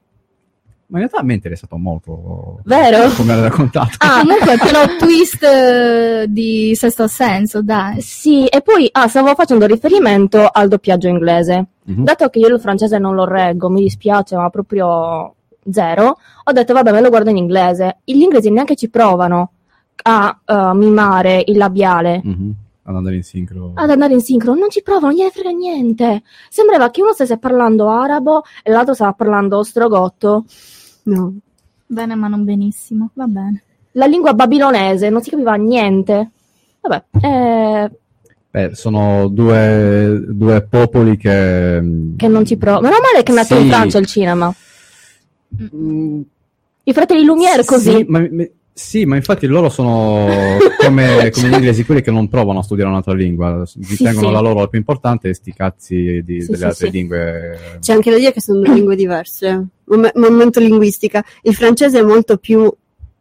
[0.87, 2.61] Ma in realtà a me è interessato molto.
[2.65, 3.11] Vero?
[3.15, 3.97] Come l'hai raccontato.
[3.99, 8.01] Ah, comunque plot twist eh, di Sesto Senso, dai.
[8.01, 11.67] Sì, e poi ah, stavo facendo riferimento al doppiaggio inglese.
[11.85, 12.05] Mhm.
[12.05, 15.35] Dato che io il francese non lo reggo, mi dispiace, ma proprio
[15.71, 17.99] zero, ho detto vabbè, me lo guardo in inglese.
[18.05, 19.51] Gli inglesi neanche ci provano
[20.03, 22.21] a eh, mimare il labiale.
[22.23, 22.55] Mhm.
[22.87, 23.73] Ad andare in sincro.
[23.75, 26.23] Ad andare in sincro, non ci provano, non gliene frega niente.
[26.51, 30.45] Sembrava che uno stesse parlando arabo e l'altro stava parlando ostrogotto.
[31.05, 31.35] No.
[31.87, 33.09] Bene, ma non benissimo.
[33.15, 33.63] Va bene.
[33.93, 36.31] La lingua babilonese, non si capiva niente.
[36.81, 37.91] Vabbè, eh,
[38.51, 41.83] Beh, sono due, due popoli che.
[42.17, 42.83] che non ci provano.
[42.83, 43.63] Meno male che è nato Sì.
[43.63, 44.55] in Francia il cinema.
[45.75, 46.21] Mm,
[46.85, 47.91] I fratelli Lumière così.
[47.91, 50.27] Sì ma, ma- sì, ma infatti loro sono
[50.79, 54.33] come, come gli inglesi, quelli che non provano a studiare un'altra lingua, ritengono sì.
[54.33, 56.93] la loro la più importante e sti cazzi di- Sì, delle sì, altre sì.
[56.93, 57.59] lingue.
[57.79, 59.67] C'è anche da dire che sono due lingue diverse.
[59.85, 61.25] Mom- momento linguistica.
[61.43, 62.69] Il francese è molto più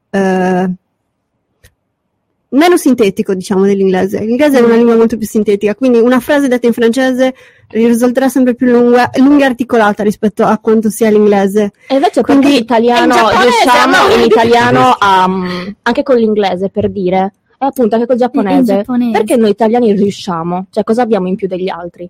[0.09, 0.71] eh,
[2.53, 4.19] meno sintetico, diciamo, dell'inglese.
[4.19, 7.33] L'inglese è una lingua molto più sintetica, quindi una frase detta in francese
[7.69, 11.71] risulterà sempre più lunga, lunga e articolata rispetto a quanto sia l'inglese.
[11.87, 14.13] E invece Quindi- in italiano è in giapponese, riusciamo no?
[14.13, 18.75] in italiano a, mm, anche con l'inglese per dire, e appunto anche col giapponese.
[18.75, 19.11] giapponese.
[19.11, 20.67] Perché noi italiani riusciamo?
[20.69, 22.09] Cioè cosa abbiamo in più degli altri?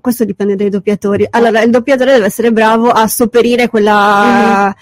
[0.00, 1.26] Questo dipende dai doppiatori.
[1.30, 4.74] Allora, il doppiatore deve essere bravo a sopperire quella,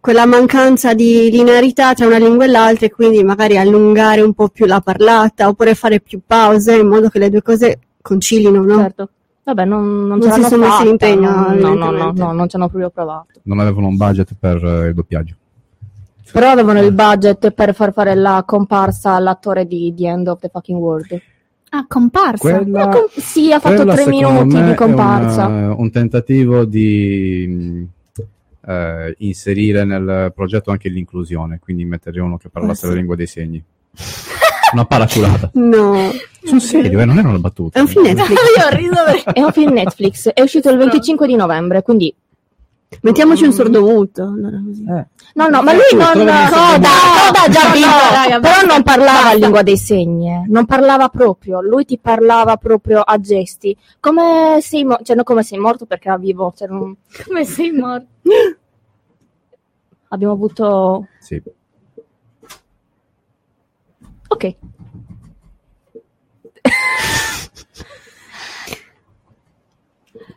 [0.00, 4.48] quella mancanza di linearità tra una lingua e l'altra e quindi magari allungare un po'
[4.48, 8.78] più la parlata oppure fare più pause in modo che le due cose concilino, no?
[8.78, 9.10] Certo.
[9.42, 12.56] Vabbè, non, non, Non ce si sono messi l'impegno, no, no, no, no, non ci
[12.56, 13.40] hanno proprio provato.
[13.42, 15.34] Non avevano un budget per eh, il doppiaggio.
[16.32, 20.48] Però avevano il budget per far fare la comparsa all'attore di The End of the
[20.52, 21.20] Fucking World.
[21.70, 22.58] Ah, comparsa.
[22.58, 25.46] Quella, com- sì, ha fatto quella, tre minuti di è comparsa.
[25.46, 27.88] una- un tentativo di mh,
[28.66, 32.88] eh, inserire nel progetto anche l'inclusione, quindi mettere uno che parlasse Ah, sì.
[32.88, 33.62] la lingua dei segni.
[34.72, 35.50] Una paraculata.
[35.54, 36.10] No,
[36.44, 37.78] Sul serio, eh, non era una battuta.
[37.78, 38.38] è un film Netflix.
[38.56, 39.32] Io ho riso perché...
[39.32, 42.14] È un film Netflix, è uscito il 25 di novembre, quindi...
[43.02, 44.24] Mettiamoci un sordomuto.
[44.24, 44.82] allora così.
[44.84, 45.06] Eh.
[45.34, 46.12] No, no, ma Eh, lui tu, non...
[46.12, 46.28] Coda.
[46.48, 49.28] Coda già No, vinto, no, però non parlava basta.
[49.28, 50.42] la lingua dei segni, eh.
[50.48, 55.42] non parlava proprio, lui ti parlava proprio a gesti, come sei morto, cioè non come
[55.44, 58.06] sei morto perché era vivo, cioè non- Come sei morto?
[60.08, 61.06] abbiamo avuto...
[61.20, 61.40] Sì.
[64.28, 64.56] Ok.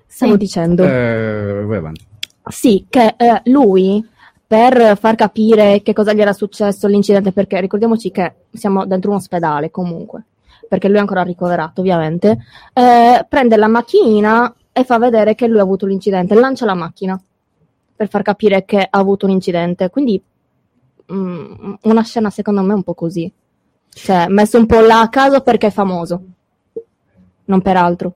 [0.07, 0.37] Stavo Sì.
[0.37, 0.83] dicendo...
[0.83, 2.05] Eh, vai avanti.
[2.49, 4.05] Sì, che eh, lui
[4.45, 9.17] per far capire che cosa gli era successo l'incidente, perché ricordiamoci che siamo dentro un
[9.17, 10.25] ospedale comunque,
[10.67, 12.37] perché lui è ancora ricoverato ovviamente,
[12.73, 17.19] eh, prende la macchinina e fa vedere che lui ha avuto l'incidente, lancia la macchina
[17.95, 20.21] per far capire che ha avuto un incidente, quindi
[21.11, 23.31] mm, una scena secondo me un po' così,
[23.89, 26.21] cioè messo un po' là a caso perché è famoso,
[27.45, 28.13] non per altro.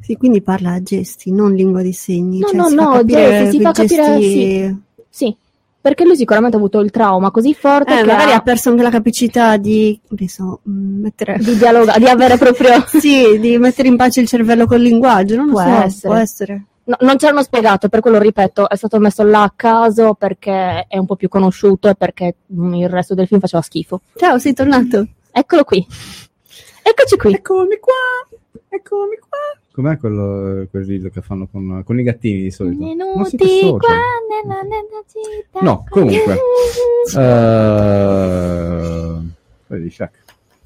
[0.00, 2.38] Sì, quindi parla a gesti, non lingua dei segni.
[2.38, 4.76] No, cioè no, si no, fa gesti, si fa capire, gesti- sì.
[5.10, 5.36] Sì,
[5.80, 8.82] perché lui sicuramente ha avuto il trauma così forte Eh, magari ha- ha perso anche
[8.82, 11.36] la capacità di, so, mm, mettere...
[11.38, 15.50] di dialoga- di avere proprio sì, di mettere in pace il cervello col linguaggio, non
[15.50, 16.08] Può so, essere.
[16.12, 16.64] può essere.
[16.88, 20.86] No, non ce l'hanno spiegato, per quello ripeto, è stato messo là a caso perché
[20.88, 24.00] è un po' più conosciuto e perché mm, il resto del film faceva schifo.
[24.16, 25.06] Ciao, sei tornato.
[25.30, 25.86] Eccolo qui.
[26.82, 27.34] Eccoci qui.
[27.34, 27.92] Eccomi qua.
[28.70, 29.38] Eccomi qua.
[29.78, 32.82] Com'è quello, quel rito che fanno con, con i gattini di solito?
[33.60, 33.78] Social?
[33.78, 33.94] qua
[34.28, 35.60] nella, nella città.
[35.60, 36.36] No, comunque.
[37.16, 39.18] Eh,
[39.68, 40.10] vedi, Shaq.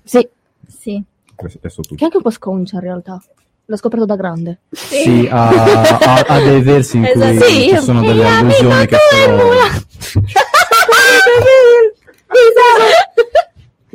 [0.02, 0.26] Sì,
[0.66, 1.04] Sì.
[1.36, 1.46] Che
[2.00, 3.22] è anche un po' sconcia in realtà.
[3.66, 4.60] L'ho scoperto da grande.
[4.70, 8.86] Sì, ha, ha- ha dei versi in cui Esatto, sì, ci sono delle e allusioni
[8.86, 9.42] che sono...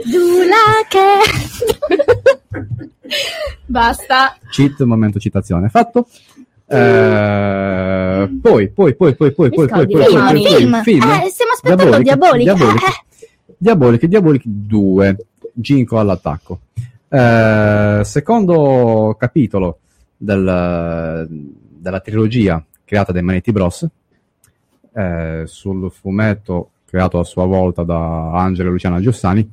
[0.06, 2.06] Giula che...
[3.65, 4.38] Basta.
[4.50, 5.70] Cheat, momento citazione.
[5.70, 6.08] Fatto.
[6.70, 10.82] Eh, poi, poi, poi, poi, poi, poi, poi, poi, poi, Film, poi, film.
[10.84, 11.10] film.
[11.12, 12.43] Eh, stiamo aspettando Diabolic.
[12.43, 12.84] Diabolic.
[12.84, 13.26] Eh,
[13.58, 15.17] Diabolic, Diabolic 2.
[15.54, 16.60] Ginko all'attacco.
[17.10, 19.80] Eh, secondo capitolo
[20.17, 23.88] del- della trilogia creata dai Manetti Bros.
[24.93, 29.50] eh, sul fumetto creato a sua volta da Angelo e Luciana Giussani.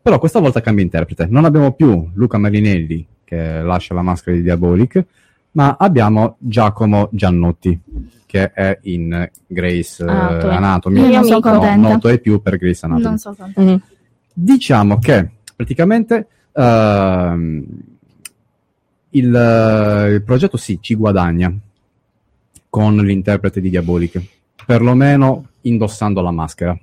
[0.00, 1.26] Però questa volta cambia interprete.
[1.28, 5.04] Non abbiamo più Luca Marinelli che lascia la maschera di Diabolic,
[5.52, 7.78] ma abbiamo Giacomo Giannotti
[8.24, 10.54] che è in Grace eh, Anatomy.
[10.54, 11.00] Anatomy.
[11.00, 11.88] Io non sono No, contenta.
[11.88, 13.06] noto è più per Grace Anatomy.
[13.08, 13.80] Non so quanto.
[14.32, 17.64] Diciamo che praticamente ehm,
[19.10, 21.52] il, eh, il progetto sì, ci guadagna
[22.68, 24.20] con l'interprete di Diabolic,
[24.64, 26.78] perlomeno indossando la maschera.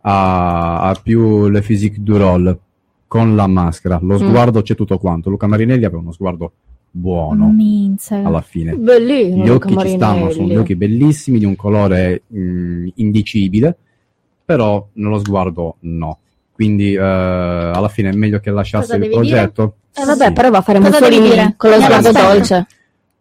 [0.00, 2.58] Ha, ha più le physique du role
[3.06, 4.28] con la maschera, lo Mm.
[4.28, 5.28] sguardo c'è tutto quanto.
[5.30, 6.52] Luca Marinelli aveva uno sguardo
[6.90, 8.16] buono Minza.
[8.16, 8.74] alla fine.
[8.74, 9.44] Bellino.
[9.44, 13.76] Gli Luca occhi ci stanno, sono degli occhi bellissimi, di un colore mh, indicibile,
[14.44, 16.18] però nello sguardo no.
[16.52, 19.74] Quindi eh, alla fine è meglio che lasciasse il progetto.
[19.94, 20.32] Eh vabbè, Sì.
[20.32, 21.54] però va a fare Cosa Mussolini dire?
[21.56, 22.32] con lo Eh, sguardo aspetta.
[22.32, 22.66] dolce.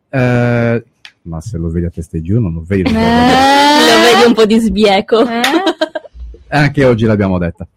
[0.09, 0.83] Eh,
[1.23, 2.83] ma se lo vedi a testa giù non lo vedi.
[2.83, 5.23] lo Eh, lo vedi un po' di sbieco.
[6.49, 7.67] Anche oggi l'abbiamo detta.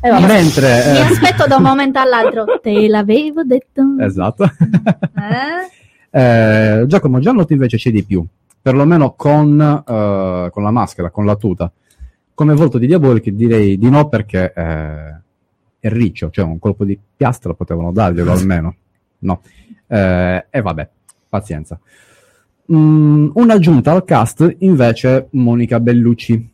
[0.00, 0.10] Eh.
[0.10, 0.82] Mentre...
[0.86, 2.44] Mi eh, aspetto da un momento all'altro.
[2.62, 3.82] Te l'avevo detto.
[4.00, 4.44] esatto.
[4.44, 6.20] Eh?
[6.20, 8.24] Eh, Giacomo Giannotti invece c'è di più,
[8.60, 11.70] perlomeno con, eh, con la maschera, con la tuta.
[12.34, 17.52] Come volto di Diabolic direi di no perché è riccio, cioè un colpo di piastra
[17.54, 18.74] potevano darglielo almeno.
[19.20, 19.42] No.
[19.86, 20.88] E vabbè,
[21.28, 21.78] pazienza.
[22.72, 26.50] Mm, un'aggiunta al cast invece Monica Bellucci,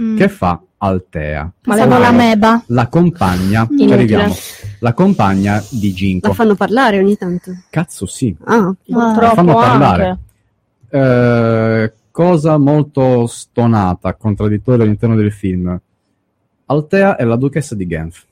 [0.00, 0.16] Mm.
[0.16, 1.42] che fa Altea.
[1.64, 2.62] Ma Pensavo la meba.
[2.66, 4.34] La compagna, ci arriviamo,
[4.80, 6.32] la compagna di La Ginko.
[6.32, 7.52] fanno parlare ogni tanto.
[7.70, 10.18] Cazzo sì, Ah, la fanno parlare.
[10.90, 15.78] Eh, cosa molto stonata, contraddittoria all'interno del film.
[16.66, 18.24] Altea è la duchessa di Genf,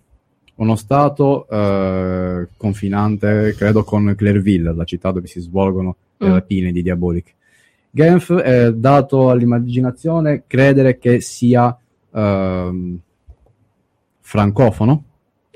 [0.57, 6.33] uno stato eh, confinante, credo, con Clairville, la città dove si svolgono le Mm.
[6.33, 7.35] rapine di Diabolic.
[7.91, 11.77] Genf è dato all'immaginazione credere che sia
[12.17, 12.99] ehm,
[14.21, 15.05] francofono,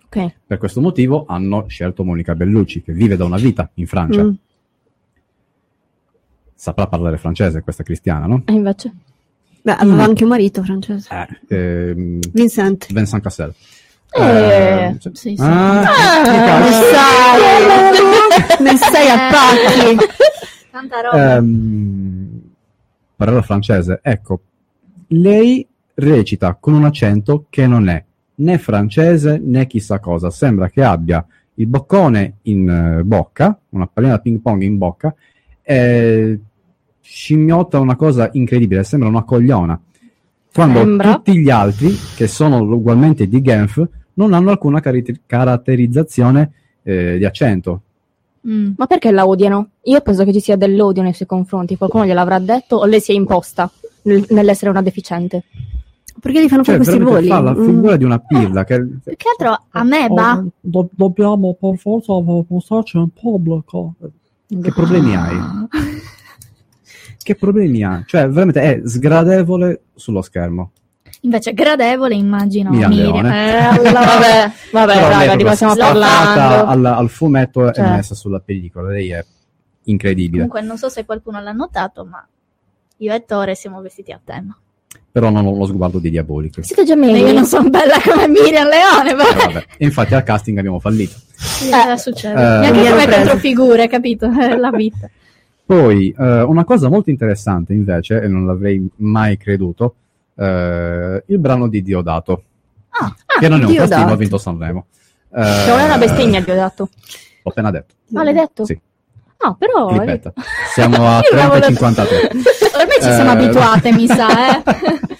[0.04, 0.32] Ok.
[0.46, 4.22] per questo motivo hanno scelto Monica Bellucci, che vive da una vita in Francia.
[4.24, 4.32] Mm.
[6.54, 8.42] Saprà parlare francese, questa cristiana, no?
[8.44, 8.92] E invece?
[9.62, 10.08] Beh, aveva Mm.
[10.08, 11.08] anche un marito francese.
[11.48, 12.92] Ehm, Vincent.
[12.92, 13.54] Vincent Cassel.
[14.12, 15.10] Eh, sì.
[15.12, 15.42] sì, sì.
[15.42, 17.40] Ah, Ah, mi sai,
[18.60, 19.96] ne sei a pacchi.
[20.70, 21.36] Tanta roba.
[21.36, 22.40] Ehm,
[23.16, 24.00] parola francese.
[24.02, 24.40] Ecco,
[25.08, 25.66] lei
[26.00, 28.02] recita con un accento che non è
[28.36, 30.30] né francese né chissà cosa.
[30.30, 35.14] Sembra che abbia il boccone in eh, bocca, una pallina da ping pong in bocca,
[35.62, 36.38] e
[37.00, 39.80] scimmiotta una cosa incredibile, sembra una cogliona.
[40.52, 41.14] Quando Sembra.
[41.14, 47.24] tutti gli altri, che sono ugualmente di Genf, non hanno alcuna cari- caratterizzazione eh, di
[47.24, 47.82] accento.
[48.48, 48.72] Mm.
[48.76, 49.68] Ma perché la odiano?
[49.84, 51.76] Io penso che ci sia dell'odio nei suoi confronti.
[51.76, 53.70] Qualcuno gliel'avrà detto o lei si è imposta
[54.02, 55.44] nel- nell'essere una deficiente.
[56.20, 57.26] Perché gli fanno Cioè, fare questi voli?
[57.28, 57.64] fa la Mm.
[57.64, 60.42] figura di una pirla che Più che altro a meba.
[60.72, 62.12] Oh, dobbiamo per forza
[62.48, 63.94] mostrarci in pubblico.
[64.48, 65.36] Che problemi hai?
[67.22, 68.02] Che problemi ha?
[68.06, 70.72] Cioè, veramente è sgradevole sullo schermo.
[71.22, 73.12] Invece gradevole immagino Miriam Miriam.
[73.22, 73.52] Leone.
[73.52, 73.92] Eh, allora.
[73.92, 76.66] Vabbè, vabbè, Però raga, è di cosa stiamo parlando?
[76.66, 77.84] Al, al fumetto Cioè.
[77.84, 78.88] e messa sulla pellicola.
[78.90, 79.24] Lei è
[79.84, 80.46] incredibile.
[80.46, 82.26] Comunque non so se qualcuno l'ha notato, ma
[82.96, 84.56] io e Tore siamo vestiti a tema.
[85.12, 86.64] Però non ho lo sguardo di Diabolic.
[86.64, 87.18] Siete gemelli?
[87.20, 89.64] io non sono bella come Miriam Leone, ma Eh, vabbè.
[89.78, 91.16] E infatti al casting abbiamo fallito.
[91.92, 92.34] eh, succede.
[92.40, 94.30] Eh, Neanche come controfigure, capito?
[94.30, 95.08] È la vita.
[95.66, 99.94] Poi, eh, una cosa molto interessante invece, e non l'avrei mai creduto,
[100.36, 102.42] eh, il brano di Diodato,
[102.90, 103.90] Ah, che non è un Diodato.
[103.94, 104.86] festino, ha vinto Sanremo.
[105.32, 106.88] Eh, Cioè, non è una bestemmia, ti ho detto.
[107.42, 107.94] L'ho appena detto.
[108.14, 108.64] Ah, l'hai detto?
[108.64, 108.78] Sì,
[109.42, 109.86] Ah, però...
[109.88, 110.32] clippetta.
[110.74, 112.28] Siamo a Io l'avevo 30 e detto.
[112.28, 112.30] 53.
[113.00, 114.62] Ormai ci siamo Eh, abituate, mi sa, eh.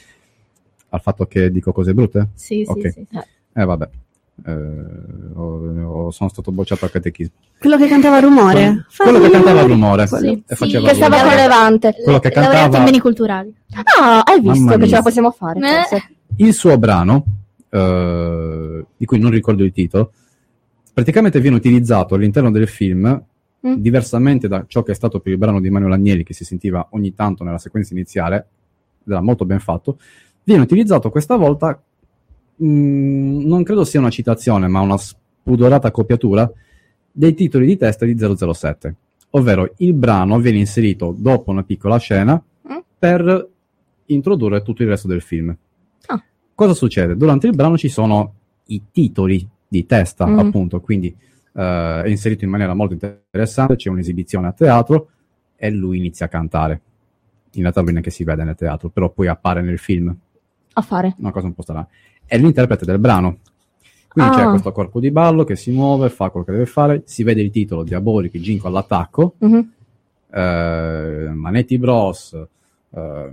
[0.93, 2.29] Al fatto che dico cose brutte?
[2.35, 2.93] Sì, sì, Ok.
[2.93, 3.07] sì.
[3.55, 3.89] Eh, vabbè.
[4.47, 4.53] Eh,
[5.35, 7.33] ho- ho- sono stato bocciato al catechismo.
[7.59, 8.87] Quello che cantava rumore.
[8.89, 10.41] Fa Quello che cantava il rumore Quello.
[10.47, 11.95] e faceva Che stava con Levante.
[12.03, 13.55] Quello che Laureato in cantava beni culturali.
[14.01, 15.83] Ah, hai visto Mamma che ce la possiamo fare, Eh.
[15.89, 16.09] forse.
[16.37, 17.25] il suo brano,
[17.69, 20.13] eh, di cui non ricordo il titolo,
[20.93, 23.23] praticamente viene utilizzato all'interno del film,
[23.67, 23.75] Mm.
[23.75, 26.87] diversamente da ciò che è stato per il brano di Manuel Agnelli, che si sentiva
[26.93, 28.47] ogni tanto nella sequenza iniziale,
[29.07, 29.99] era molto ben fatto,
[30.45, 31.79] viene utilizzato questa volta,
[32.57, 32.65] mh,
[33.47, 36.51] non credo sia una citazione, ma una spudorata copiatura
[37.13, 38.95] dei titoli di testa di 007.
[39.31, 42.77] Ovvero il brano viene inserito dopo una piccola scena Mm.
[42.99, 43.49] per
[44.07, 45.55] introdurre tutto il resto del film.
[46.07, 46.23] Ah.
[46.55, 47.17] Cosa succede?
[47.17, 48.35] Durante il brano ci sono
[48.67, 50.39] i titoli di testa, Mhm.
[50.39, 51.15] appunto, quindi
[51.53, 55.09] eh, è inserito in maniera molto interessante, c'è un'esibizione a teatro
[55.57, 56.81] e lui inizia a cantare.
[57.53, 60.15] In realtà lui neanche si vede nel teatro, però poi appare nel film,
[60.75, 61.15] A fare.
[61.19, 61.87] una cosa un po' strana.
[62.25, 63.39] È l'interprete del brano.
[64.09, 64.35] Quindi Ah.
[64.37, 67.43] c'è questo corpo di ballo che si muove, fa quello che deve fare, si vede
[67.43, 69.73] il titolo Diabolic Ginko all'attacco, Mhm.
[70.33, 72.37] eh, Manetti Bros,
[72.91, 73.31] eh,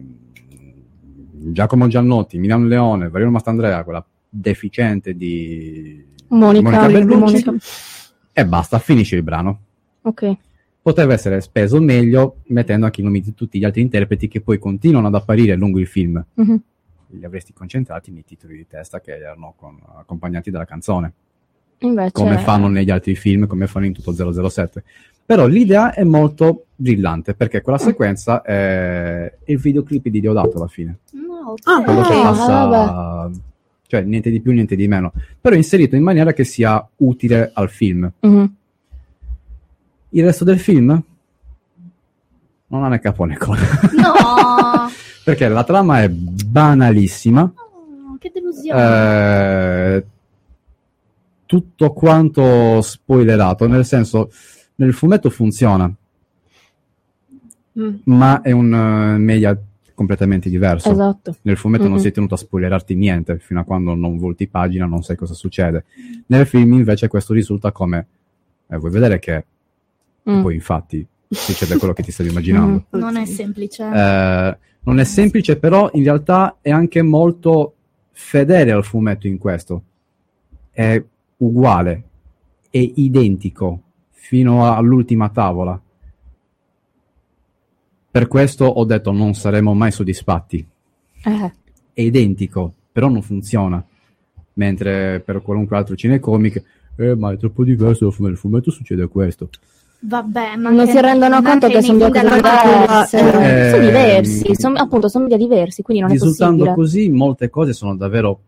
[1.40, 6.88] Giacomo Giannotti, Milano Leone, Variano Mastandrea, quella deficiente di Monica.
[6.88, 7.54] Bellucci, Monica.
[8.40, 9.60] E basta, finisce il brano.
[10.04, 10.36] Ok.
[10.80, 14.60] Poteva essere speso meglio mettendo anche i nomi di tutti gli altri interpreti che poi
[14.60, 16.24] continuano ad apparire lungo il film.
[16.36, 16.62] Mhm.
[17.14, 21.14] Li avresti concentrati nei titoli di testa che erano con- accompagnati dalla canzone,
[21.80, 22.12] Invece...
[22.12, 24.84] come fanno negli altri film, come fanno in tutto 007.
[25.26, 31.00] Però l'idea è molto brillante perché quella sequenza è il videoclip di Diodato alla fine.
[31.14, 31.62] No, ok.
[31.64, 33.32] Ah, quello che Ah, passa,
[33.88, 37.70] cioè niente di più, niente di meno, però inserito in maniera che sia utile al
[37.70, 38.12] film.
[38.20, 38.56] Mhm.
[40.10, 41.02] Il resto del film
[42.68, 43.62] non ha né capo né coda,
[43.96, 44.90] No,
[45.24, 48.82] perché la trama è banalissima, Oh, che delusione.
[49.96, 50.06] eh,
[51.46, 54.32] tutto quanto spoilerato, nel senso,
[54.76, 55.90] nel fumetto funziona,
[57.80, 57.96] Mm.
[58.06, 59.56] ma è un eh, media
[59.98, 60.92] completamente diverso.
[60.92, 61.38] Esatto.
[61.42, 62.00] Nel fumetto non Mhm.
[62.02, 65.86] sei tenuto a spoilerarti niente, fino a quando non volti pagina non sai cosa succede.
[66.28, 68.06] Nel film invece questo risulta come,
[68.68, 69.46] eh, vuoi vedere che
[70.30, 70.42] Mm.
[70.44, 72.86] poi infatti succede quello che ti stavi immaginando.
[72.92, 73.84] non è semplice.
[73.84, 77.74] Eh, non è semplice, però in realtà è anche molto
[78.12, 79.82] fedele al fumetto in questo.
[80.70, 81.04] È
[81.38, 82.04] uguale,
[82.70, 83.82] è identico
[84.12, 85.82] fino all'ultima tavola.
[88.18, 90.66] Per questo ho detto non saremo mai soddisfatti.
[91.24, 91.52] Eh.
[91.94, 93.84] È identico, però non funziona.
[94.54, 96.64] Mentre per qualunque altro cinecomic,
[96.96, 98.32] eh, ma è troppo diverso dal fumetto.
[98.34, 99.50] Nel fumetto succede questo.
[100.00, 103.20] Vabbè, ma Non si rendono conto che sono due cose diverse.
[103.20, 106.76] Eh, sono diversi, sono, appunto, sono media diversi, quindi non è risultando possibile.
[106.76, 108.40] così molte cose sono davvero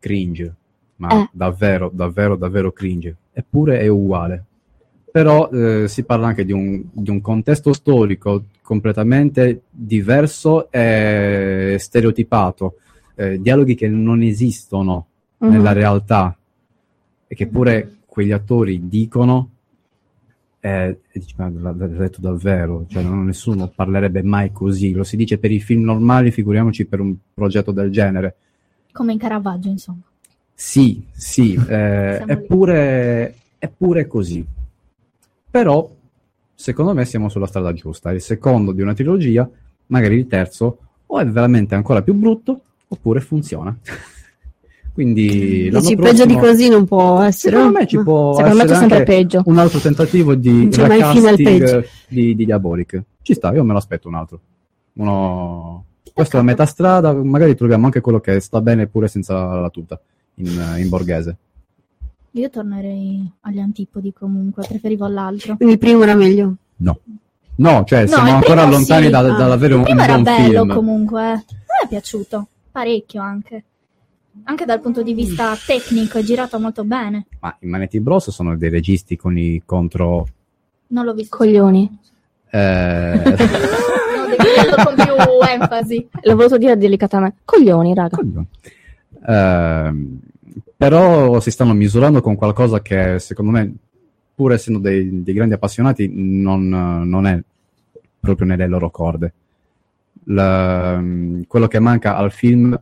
[0.00, 0.54] cringe
[0.96, 1.28] ma Eh.
[1.32, 4.44] davvero davvero davvero cringe eppure è uguale
[5.14, 12.78] però eh, si parla anche di un, di un contesto storico completamente diverso e stereotipato
[13.14, 15.06] eh, dialoghi che non esistono
[15.44, 15.50] Mhm.
[15.50, 16.36] nella realtà
[17.26, 19.50] e che pure quegli attori dicono
[20.60, 25.16] eh, e dici, ma l'ha detto davvero, cioè non, nessuno parlerebbe mai così, lo si
[25.16, 28.36] dice per i film normali, figuriamoci per un progetto del genere.
[28.90, 30.00] Come in Caravaggio, insomma.
[30.54, 34.42] Sì, sì, eh, eppure, eppure così.
[35.54, 35.88] Però,
[36.52, 38.10] secondo me siamo sulla strada giusta.
[38.10, 39.48] Il secondo di una trilogia,
[39.86, 43.72] magari il terzo, o è veramente ancora più brutto, oppure funziona.
[44.92, 47.54] Quindi l'anno Dici, prossimo, peggio di così non può essere.
[47.54, 49.42] Secondo me ci può Secondo me essere c'è sempre peggio.
[49.44, 53.02] un altro tentativo di recasting di, di Diabolic.
[53.22, 54.40] Ci sta, io me lo aspetto un altro.
[54.94, 55.84] Uno...
[56.12, 59.70] Questo è a metà strada, magari troviamo anche quello che sta bene pure senza la
[59.70, 60.00] tuta
[60.34, 61.36] in, in borghese.
[62.36, 65.54] Io tornerei agli antipodi comunque, preferivo l'altro.
[65.56, 66.54] Quindi il primo era meglio.
[66.78, 66.98] No.
[67.56, 69.10] No, cioè No, siamo ancora lontani sì.
[69.10, 69.36] da- Ah.
[69.36, 70.74] dall'avere un, Il primo un era buon bello film.
[70.74, 71.22] comunque.
[71.22, 73.64] A me è piaciuto parecchio anche.
[74.44, 77.26] Anche dal punto di vista tecnico è girato molto bene.
[77.38, 80.26] Ma i Manetti Bros sono dei registi con i contro...
[80.88, 81.36] Non l'ho visto.
[81.36, 81.98] Coglioni.
[82.50, 85.14] eh, No, devi dirlo con più
[85.48, 86.08] enfasi.
[86.22, 87.36] L'ho voluto dire delicatamente.
[87.44, 88.18] Coglioni, raga.
[88.20, 88.44] Ehm,
[90.76, 93.74] però si stanno misurando con qualcosa che secondo me,
[94.34, 97.40] pur essendo dei, dei grandi appassionati, non, non è
[98.20, 99.32] proprio nelle loro corde.
[100.24, 102.78] La- mm, quello che manca al film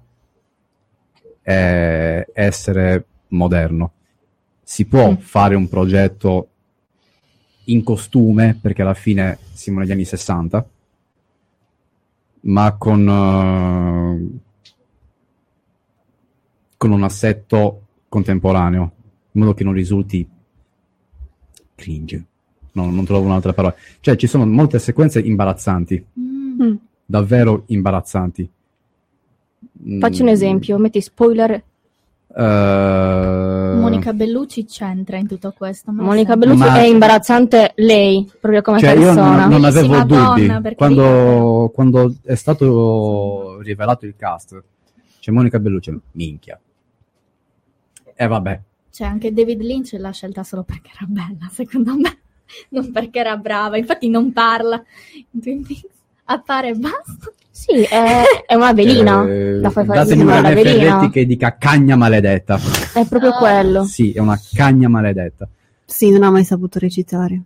[1.43, 3.93] è essere moderno.
[4.62, 5.16] Si può Mm.
[5.16, 6.49] fare un progetto
[7.66, 10.64] in costume, perché alla fine siamo negli anni 60,
[12.43, 14.38] ma con, eh,
[16.83, 18.91] con un assetto contemporaneo,
[19.30, 20.28] in modo che non risulti
[21.76, 22.24] cringe.
[22.72, 23.72] No, non trovo un'altra parola.
[24.01, 26.74] Cioè, ci sono molte sequenze imbarazzanti, Mm.
[27.07, 28.51] davvero imbarazzanti.
[29.89, 31.53] Mm, Facci un esempio, metti spoiler.
[32.35, 35.93] eh, Monica Bellucci c'entra in tutto questo.
[35.93, 39.41] ma Monica Bellucci Ma- è imbarazzante lei, proprio come Cioè, io persona.
[39.47, 40.74] non, non avevo Bellissima dubbi.
[40.74, 44.61] Quando, quando è stato rivelato il cast,
[45.20, 46.59] c'è Monica Bellucci, minchia.
[48.23, 48.61] E vabbè,
[48.91, 52.18] Cioè, anche David Lynch l'ha scelta solo perché era bella, secondo me.
[52.68, 53.79] Non perché era brava.
[53.79, 54.81] Infatti non parla
[55.33, 55.87] in Twin Peaks.
[56.25, 57.33] Appare e basta.
[57.51, 59.27] Sì, è, è una velina.
[59.27, 60.43] eh, la fai fare datemi una.
[60.43, 62.59] Ferretti che dica cagna maledetta.
[62.93, 63.85] È proprio quello.
[63.85, 65.49] Sì, è una cagna maledetta.
[65.87, 67.41] Sì, non ha mai saputo recitare.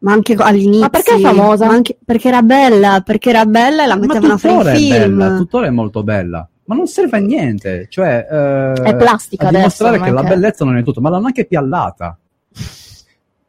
[0.00, 0.80] Ma anche all'inizio.
[0.80, 1.66] Ma perché è famosa?
[1.66, 4.88] ma anche- perché era bella, perché era bella e la mettevano a fare tuttora i
[4.90, 5.16] è film.
[5.16, 6.46] bella, tuttora è molto bella.
[6.70, 8.24] Ma non serve a niente, cioè...
[8.30, 11.26] eh, È plastica a adesso, dimostrare non che la bellezza non è tutto, ma l'hanno
[11.26, 12.16] anche piallata.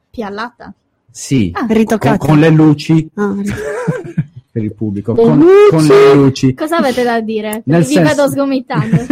[0.09, 0.73] Piallata.
[1.11, 1.67] Sì, Ah.
[1.67, 2.17] con, Ritoccata.
[2.17, 3.35] con le luci Ah,
[4.51, 6.55] per il pubblico, Le con, con le luci.
[6.55, 7.61] Cosa avete da dire?
[7.65, 8.97] Nel Vi senso- vedo sgomitando.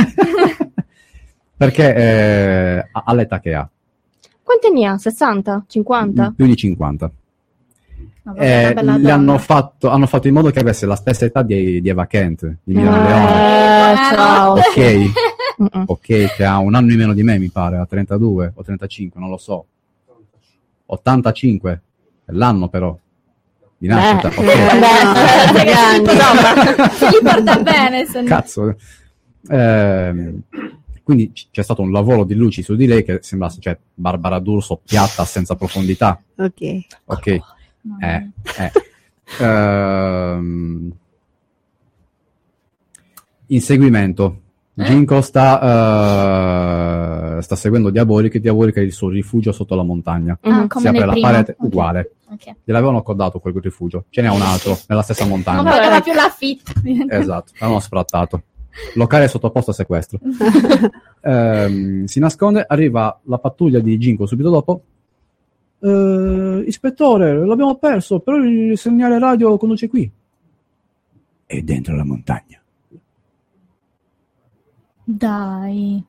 [1.55, 3.69] Perché eh, all'età che ha,
[4.41, 4.97] Quanti anni ha?
[4.97, 5.65] 60?
[5.67, 6.33] 50?
[6.35, 7.11] più di 50.
[8.37, 8.73] Eh,
[9.09, 12.45] hanno, fatto, hanno fatto in modo che avesse la stessa età di, di Eva Kent,
[12.63, 14.15] di Mira Eh, Leone.
[14.15, 14.53] ciao.
[14.53, 14.77] Ok,
[15.61, 15.83] Mm-mm.
[15.87, 19.19] ok, che ha un anno in meno di me, mi pare, a 32 o 35,
[19.19, 19.65] non lo so.
[20.85, 21.81] 85,
[22.25, 22.97] è l'anno però.
[23.77, 24.79] Di nascita, Beh, ok.
[25.53, 25.99] beh,
[27.09, 28.05] li porta bene.
[28.05, 28.75] se no- Cazzo.
[29.49, 30.41] Ehm,
[31.03, 34.39] quindi c- c'è stato un lavoro di luci su di lei che sembrasse, cioè, Barbara
[34.39, 36.21] D'Urso piatta senza profondità.
[36.37, 36.79] ok.
[37.05, 37.39] Ok.
[37.99, 38.71] Eh, eh.
[39.43, 40.91] Ehm,
[43.47, 44.41] inseguimento.
[44.73, 45.59] Ginko sta,
[47.37, 50.37] eh, sta seguendo Diabolica e Diabolica è il suo rifugio sotto la montagna.
[50.41, 51.27] Ah, si apre la primo.
[51.27, 51.65] parete, Ok.
[51.65, 52.11] uguale.
[52.31, 52.55] Ok.
[52.63, 54.05] Gliel'avevano accordato quel rifugio.
[54.09, 55.63] Ce n'è un altro nella stessa Non montagna.
[55.63, 56.71] pagava più l'affitto.
[57.09, 58.43] Esatto, l'hanno sfrattato.
[58.95, 60.19] Locale sottoposto a sequestro.
[61.21, 64.81] Ehm, si nasconde, arriva la pattuglia di Ginko subito dopo.
[65.81, 70.09] Eh, ispettore, l'abbiamo perso, però il segnale radio conduce qui.
[71.45, 72.61] È dentro la montagna.
[75.03, 76.03] Dai.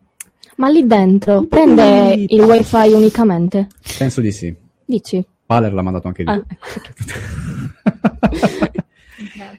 [0.57, 3.69] Ma lì dentro prende il wifi unicamente?
[3.97, 4.55] Penso di sì.
[4.85, 5.25] Dici?
[5.47, 6.31] Paler l'ha mandato anche lì.
[6.31, 6.45] Ah,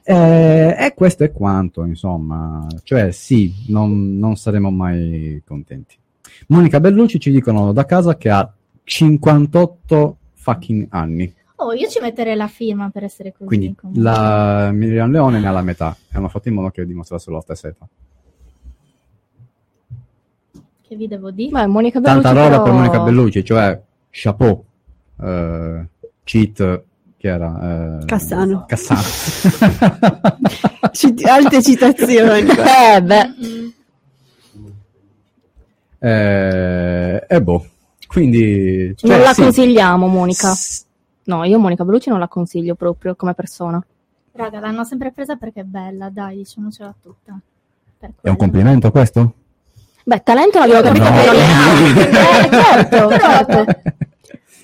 [0.04, 2.66] Eh, e questo è quanto, insomma.
[2.82, 5.96] Cioè, sì, non, non saremo mai contenti.
[6.48, 8.52] Monica Bellucci ci dicono da casa che ha
[8.84, 11.32] 58 fucking anni.
[11.56, 13.44] Oh, io ci metterei la firma per essere così.
[13.46, 14.02] Quindi comunque.
[14.02, 15.96] la Miriam Leone ne ha la metà.
[16.10, 17.86] E hanno fatto in modo che dimostrasse la stessa età.
[20.82, 21.50] Che vi devo dire?
[21.50, 23.80] Beh, Monica Bellucci Tanta roba però- per Monica Bellucci, cioè
[24.10, 24.64] chapeau.
[25.22, 25.86] Eh,
[26.24, 26.82] cheat,
[27.16, 28.00] che era?
[28.00, 28.64] Eh, Cassano.
[28.66, 29.00] Cassano.
[30.92, 32.48] Cit- alte citazioni.
[32.94, 33.30] Eh, beh.
[36.00, 37.66] Eh, e boh.
[38.12, 38.92] Quindi...
[38.96, 39.42] cioè, non la sì.
[39.42, 40.52] consigliamo, Monica.
[41.24, 43.82] No, io Monica Bellucci non la consiglio proprio come persona.
[44.32, 47.38] Raga, l'hanno sempre presa perché è bella, dai, diciamocela tutta.
[48.20, 49.34] È un complimento questo?
[50.04, 51.10] Beh, talento l'abbiamo capito No.
[51.10, 51.70] che non ha.
[52.42, 53.80] Eh, certo, certo.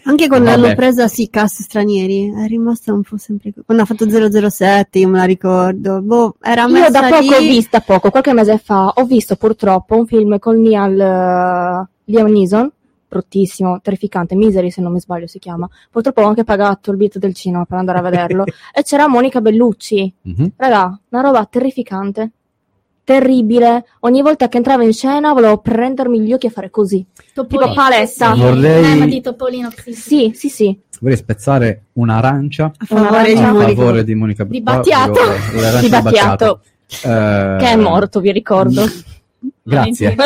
[0.04, 0.60] Anche quando Vabbè.
[0.60, 3.52] l'hanno presa, sì, cast stranieri, è rimasta un po' sempre...
[3.64, 6.00] Quando ha fatto 007, io me la ricordo.
[6.00, 7.34] Boh, era Io messa da poco lì...
[7.34, 12.26] ho visto, poco, qualche mese fa, ho visto purtroppo un film con Neil, eh, Liam
[12.30, 12.72] Neeson,
[13.08, 15.68] bruttissimo, terrificante, Misery se non mi sbaglio si chiama.
[15.90, 18.44] Purtroppo ho anche pagato il biglietto del cinema per andare a vederlo.
[18.74, 20.12] e c'era Monica Bellucci.
[20.22, 20.52] Mhm.
[20.56, 22.30] Raga, una roba terrificante.
[23.04, 23.86] Terribile.
[24.00, 27.02] Ogni volta che entrava in scena volevo prendermi gli occhi e fare così.
[27.32, 28.34] Topolino, Tipo paletta.
[28.34, 30.32] Sì, Vorrei- eh, di Topolino sì, sì.
[30.34, 30.78] Sì, sì.
[31.00, 33.74] Vorrei spezzare un'arancia A favore di Una a Monica.
[33.80, 34.90] favore di Monica Di Bellucci.
[34.90, 35.12] Battiato.
[35.12, 36.60] Proprio l'arancia Di Battiato.
[36.90, 38.82] Eh, Che è morto, vi ricordo.
[39.68, 40.16] Grazie.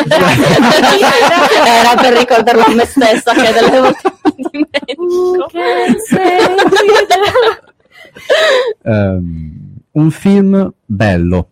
[1.65, 5.47] Era per ricordarlo a me stessa che delle volte mi dimentico.
[8.83, 11.47] Ehm, un film bello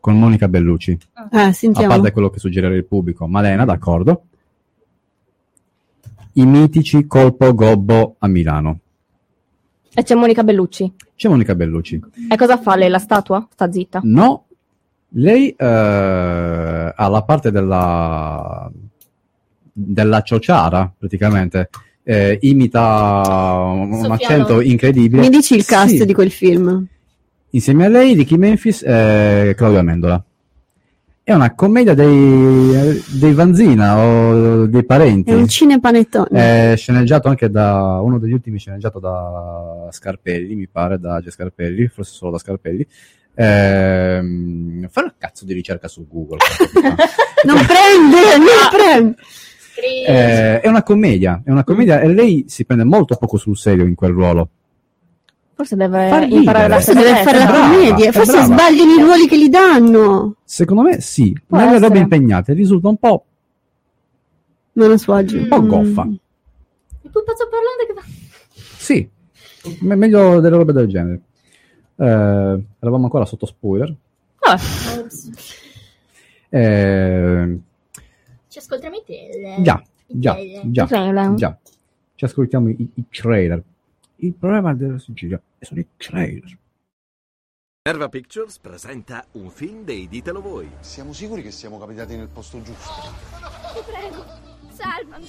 [0.00, 0.98] con Monica Bellucci.
[1.32, 3.26] Eh, A parte quello che suggerirà il pubblico.
[3.26, 4.22] Malena, d'accordo.
[6.32, 8.80] I mitici colpo gobbo a Milano.
[9.94, 10.92] E c'è Monica Bellucci.
[11.14, 12.00] C'è Monica Bellucci.
[12.28, 12.90] E cosa fa lei?
[12.90, 13.46] La statua?
[13.50, 14.00] Sta zitta.
[14.02, 14.45] No,
[15.10, 18.70] lei eh, ha la parte della,
[19.72, 21.70] della ciociara, praticamente.
[22.02, 25.22] Eh, imita un, un Sofia accento incredibile.
[25.22, 26.04] Mi dici il cast Sì.
[26.04, 26.86] di quel film?
[27.50, 30.22] Insieme a lei, Ricky Memphis e Claudia Mendola.
[31.22, 35.32] È una commedia dei, dei Vanzina o dei parenti.
[35.32, 36.72] È un cinepanettone.
[36.72, 41.28] È sceneggiato anche da uno degli ultimi sceneggiato da Scarpelli, mi pare, da G.
[41.30, 42.86] Scarpelli, forse solo da Scarpelli.
[43.36, 46.38] Ehm, fai una cazzo di ricerca su Google.
[47.46, 49.16] Non prende, non prende.
[50.06, 53.84] Eh, è una commedia, è una commedia e lei si prende molto poco sul serio
[53.84, 54.48] in quel ruolo.
[55.54, 59.38] Forse deve Far imparare la deve fare la brava, commedia, forse sbagliano i ruoli che
[59.38, 60.36] gli danno.
[60.44, 61.98] Secondo me sì, Può nelle robe essere.
[62.00, 63.24] impegnate risulta un po',
[64.72, 65.36] Non a suo agio.
[65.36, 66.02] un po' goffa.
[67.02, 68.02] Il pupazzo parlante che fa...
[68.76, 69.08] Sì,
[69.80, 71.20] me- meglio delle robe del genere.
[71.98, 73.94] Eh, eravamo ancora sotto spoiler.
[74.38, 75.30] Ops.
[76.48, 77.58] Eh,
[78.48, 79.56] Ci ascoltiamo i tele.
[79.62, 80.70] già, già, trailer.
[80.70, 81.34] già, I trailer.
[81.34, 81.58] già.
[82.14, 83.62] Ci ascoltiamo i, i trailer.
[84.16, 86.58] Il problema della Sicilia sono i trailer.
[87.82, 90.68] Erva Pictures presenta un film dei Ditelo Voi.
[90.80, 92.90] Siamo sicuri che siamo capitati nel posto giusto?
[93.74, 94.24] Ti prego,
[94.70, 95.26] salvami.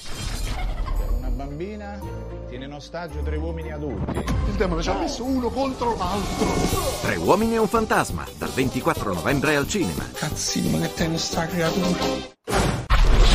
[1.17, 1.99] Una bambina
[2.47, 4.17] tiene in ostaggio tre uomini adulti.
[4.47, 6.47] Il demone ci ha messo uno contro l'altro.
[7.01, 10.09] Tre uomini e un fantasma, dal 24 novembre al cinema.
[10.13, 12.76] Cazzini, ma che tennis sta creatura?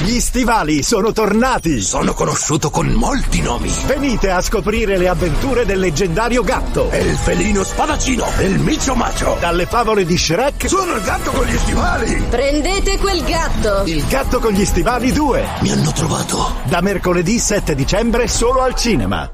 [0.03, 1.81] Gli stivali sono tornati!
[1.81, 3.73] Sono conosciuto con molti nomi.
[3.87, 6.91] Venite a scoprire le avventure del leggendario gatto!
[6.91, 9.37] È il felino spadaccino, il micio macio.
[9.39, 12.21] Dalle favole di Shrek, Sono il gatto con gli stivali.
[12.29, 13.83] Prendete quel gatto!
[13.85, 15.47] Il gatto con gli stivali 2.
[15.61, 16.57] Mi hanno trovato.
[16.65, 19.31] Da mercoledì 7 dicembre solo al cinema.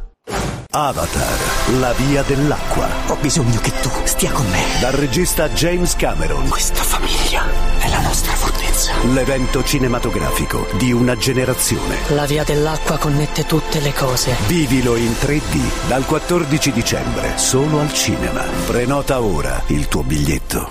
[0.71, 1.39] Avatar,
[1.79, 2.87] la via dell'acqua.
[3.07, 4.63] Ho bisogno che tu stia con me.
[4.81, 6.47] Dal regista James Cameron.
[6.47, 7.78] Questa famiglia
[8.79, 9.13] fortezza.
[9.13, 11.97] L'evento cinematografico di una generazione.
[12.11, 14.35] La via dell'acqua connette tutte le cose.
[14.47, 18.43] Vivilo in 3D dal 14 dicembre solo al cinema.
[18.67, 20.71] Prenota ora il tuo biglietto.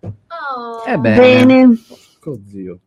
[0.00, 1.16] Oh, Ebbene.
[1.16, 1.78] Bene.
[2.20, 2.78] Cozio.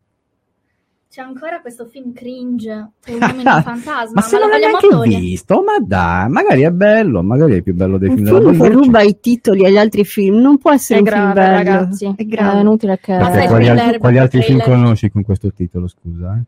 [1.18, 2.90] C'è ancora questo film cringe.
[3.08, 4.12] Un fantasma.
[4.14, 7.62] Ma se lo non l'hai vogliamo neanche visto, ma dai, magari è bello, magari è
[7.62, 11.00] più bello dei Un film della ruba i titoli agli altri film non può essere
[11.00, 11.56] È un film grave, bello.
[11.56, 12.04] ragazzi.
[12.04, 12.60] È È grave.
[12.60, 13.16] inutile che...
[13.18, 16.36] Ma sai, quali, thriller, altri, quali altri film conosci con questo titolo, scusa?
[16.36, 16.42] Eh?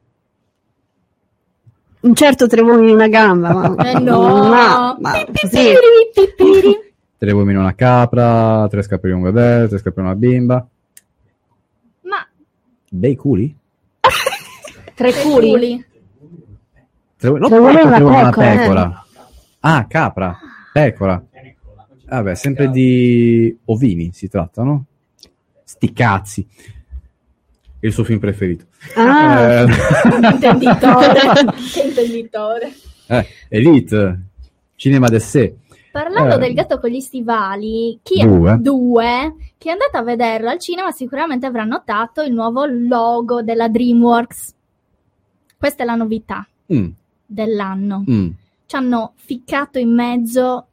[2.02, 3.90] Un certo tre uomini in una gamba, ma...
[3.90, 4.20] Eh no.
[4.20, 5.72] ma, ma così.
[7.18, 10.64] Tre uomini e una capra, tre scapri e un bebè, tre scapri e una bimba.
[12.02, 12.24] Ma
[12.88, 13.58] Bei culi?
[15.00, 15.48] Tre tre culi.
[15.50, 15.84] culi.
[17.16, 19.04] Tre, no, Tre una e una pecora, pecora.
[19.60, 20.38] Ah, capra,
[20.72, 21.24] pecora.
[22.06, 24.84] Vabbè, sempre di ovini si tratta, no?
[25.64, 26.46] Sti cazzi.
[27.80, 28.66] Il suo film preferito.
[28.96, 29.60] Ah.
[29.62, 29.66] Eh,
[30.32, 31.12] Intenditore.
[31.72, 32.72] che intenditore.
[33.06, 34.20] eh, Elite,
[34.74, 35.54] cinema de sé.
[35.90, 36.38] Parlando Eh.
[36.38, 38.52] del gatto con gli stivali, chi Due.
[38.52, 43.42] è due, chi è andato a vederlo al cinema sicuramente avrà notato il nuovo logo
[43.42, 44.54] della DreamWorks.
[45.60, 46.88] Questa è la novità Mm,
[47.26, 48.02] dell'anno.
[48.10, 48.28] mm.
[48.64, 50.66] Ci hanno ficcato in mezzo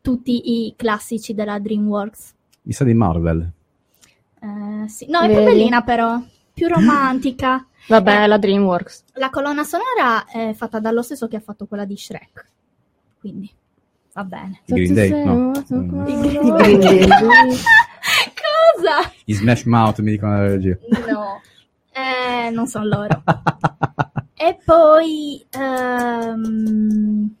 [0.00, 2.34] tutti i classici della DreamWorks.
[2.62, 3.50] Mi sa di Marvel.
[4.40, 5.06] Eh, sì.
[5.08, 5.46] No, è più Vedi?
[5.50, 6.20] bellina però,
[6.54, 7.66] più romantica.
[7.88, 9.04] Vabbè, la DreamWorks.
[9.14, 12.46] La colonna sonora è fatta dallo stesso che ha fatto quella di Shrek.
[13.18, 13.50] Quindi
[14.12, 14.60] va bene.
[14.66, 15.50] I Green Day, no.
[15.72, 16.06] Mm.
[16.06, 17.08] I Green Day.
[18.40, 19.12] Cosa?
[19.24, 20.76] I Smash Mouth mi dicono la regia.
[21.10, 21.40] No,
[21.92, 23.22] eh, non sono loro.
[24.34, 27.34] e poi ehm,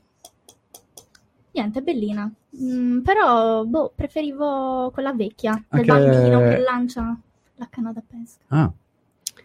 [1.52, 2.30] niente, bellina.
[2.62, 7.16] Mm, però boh, preferivo quella vecchia del Anche- bambino che lancia
[7.56, 8.44] la canna da pesca.
[8.48, 8.70] Ah.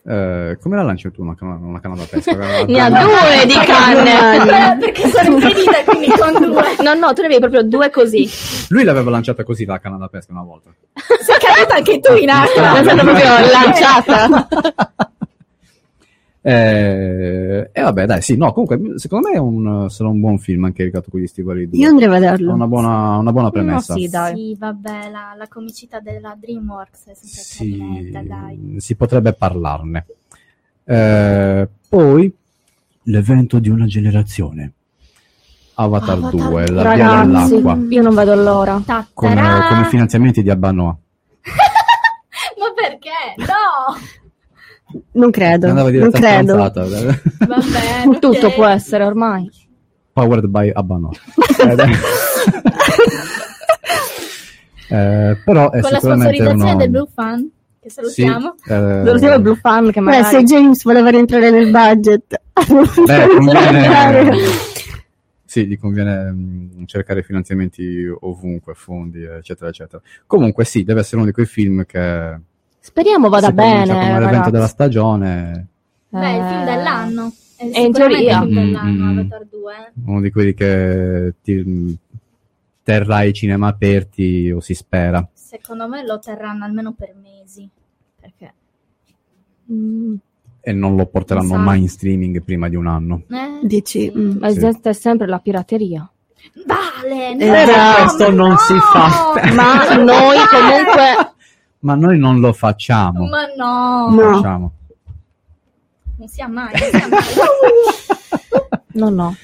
[0.07, 2.35] Eh, come la lanci tu una canna, una canna da pesca?
[2.67, 4.77] Ne ha due di canne.
[4.85, 6.75] Perché sono impedita e quindi con due.
[6.81, 8.29] No, no, tu ne avevi proprio due così.
[8.69, 10.69] Lui l'aveva lanciata così la canna da pesca una volta.
[10.93, 12.73] Sei caduta anche tu in acqua.
[12.73, 14.47] L'è stata proprio lanciata.
[16.47, 20.65] Eh, e vabbè, dai, sì, no, comunque, secondo me è un, sarà un buon film
[20.65, 21.79] anche il gatto con gli stivali 2.
[21.79, 22.53] Io andrei a vederlo.
[22.53, 23.95] una buona, una buona premessa.
[23.95, 24.35] No, sì, dai.
[24.35, 28.75] Sì, vabbè, la, la comicità della DreamWorks è sempre Sì, carinetta, dai.
[28.77, 30.05] si potrebbe parlarne.
[30.83, 32.35] Eh, poi,
[33.05, 34.71] l'evento di una generazione.
[35.73, 38.83] Avatar, Avatar 2, la via dell'acqua, io non vedo l'ora.
[39.15, 40.95] con, i finanziamenti di Abbanoa.
[42.59, 43.33] Ma perché?
[43.37, 44.14] No!
[45.15, 45.67] Non credo.
[45.67, 46.53] Andava Non credo.
[46.53, 46.83] stronzata.
[46.83, 48.19] Va bene.
[48.19, 48.53] Tutto ok.
[48.55, 49.49] può essere ormai.
[50.13, 51.11] Powered by Abano.
[51.57, 51.75] È-
[54.87, 56.75] Eh, però è Con la sponsorizzazione uno...
[56.75, 57.49] del Blue Fan,
[57.79, 58.55] che salutiamo.
[58.57, 60.35] Sì, eh, Salutiamo il Blue Fan che Beh, magari...
[60.35, 62.41] se James voleva rientrare nel budget.
[62.53, 64.31] Beh, conviene...
[65.43, 70.01] sì, gli conviene mm, cercare finanziamenti ovunque, fondi, eccetera, eccetera.
[70.27, 72.39] Comunque sì, deve essere uno di quei film che
[72.85, 74.51] Speriamo vada bene, come l'evento ragazzi.
[74.51, 75.67] della stagione,
[76.09, 77.31] Beh, il film Eh, dell'anno.
[77.57, 78.37] È in sicuramente teoria.
[78.41, 79.17] il film dell'anno, Mm, mm, mm.
[79.19, 79.73] Avatar 2.
[80.05, 81.91] uno di quelli che ti, mm,
[82.83, 85.27] terrà i cinema aperti o si spera.
[85.33, 87.67] Secondo me lo terranno almeno per mesi.
[88.21, 88.53] Perché?
[90.61, 91.61] E non lo porteranno Esatto.
[91.61, 93.23] mai in streaming prima di un anno.
[93.29, 94.37] Eh, Dici, mm.
[94.39, 96.07] Ma esiste sempre la pirateria.
[96.65, 98.57] Vale, no, Però no, questo non no!
[98.57, 99.53] si fa.
[99.55, 101.33] Ma noi comunque...
[101.79, 103.25] Ma noi non lo facciamo.
[103.27, 104.33] Ma no, Non No.
[104.35, 104.71] facciamo.
[106.17, 106.71] non sia mai.
[106.71, 107.21] Non sia mai.
[108.95, 109.35] No, no.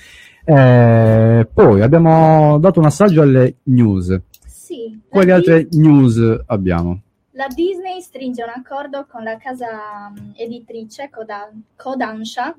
[0.45, 4.17] Eh, poi abbiamo dato un assaggio alle news.
[4.45, 7.01] sì, Quali Di- altre news abbiamo?
[7.33, 12.55] la Disney stringe un accordo con la casa mm, editrice Koda- Kodansha,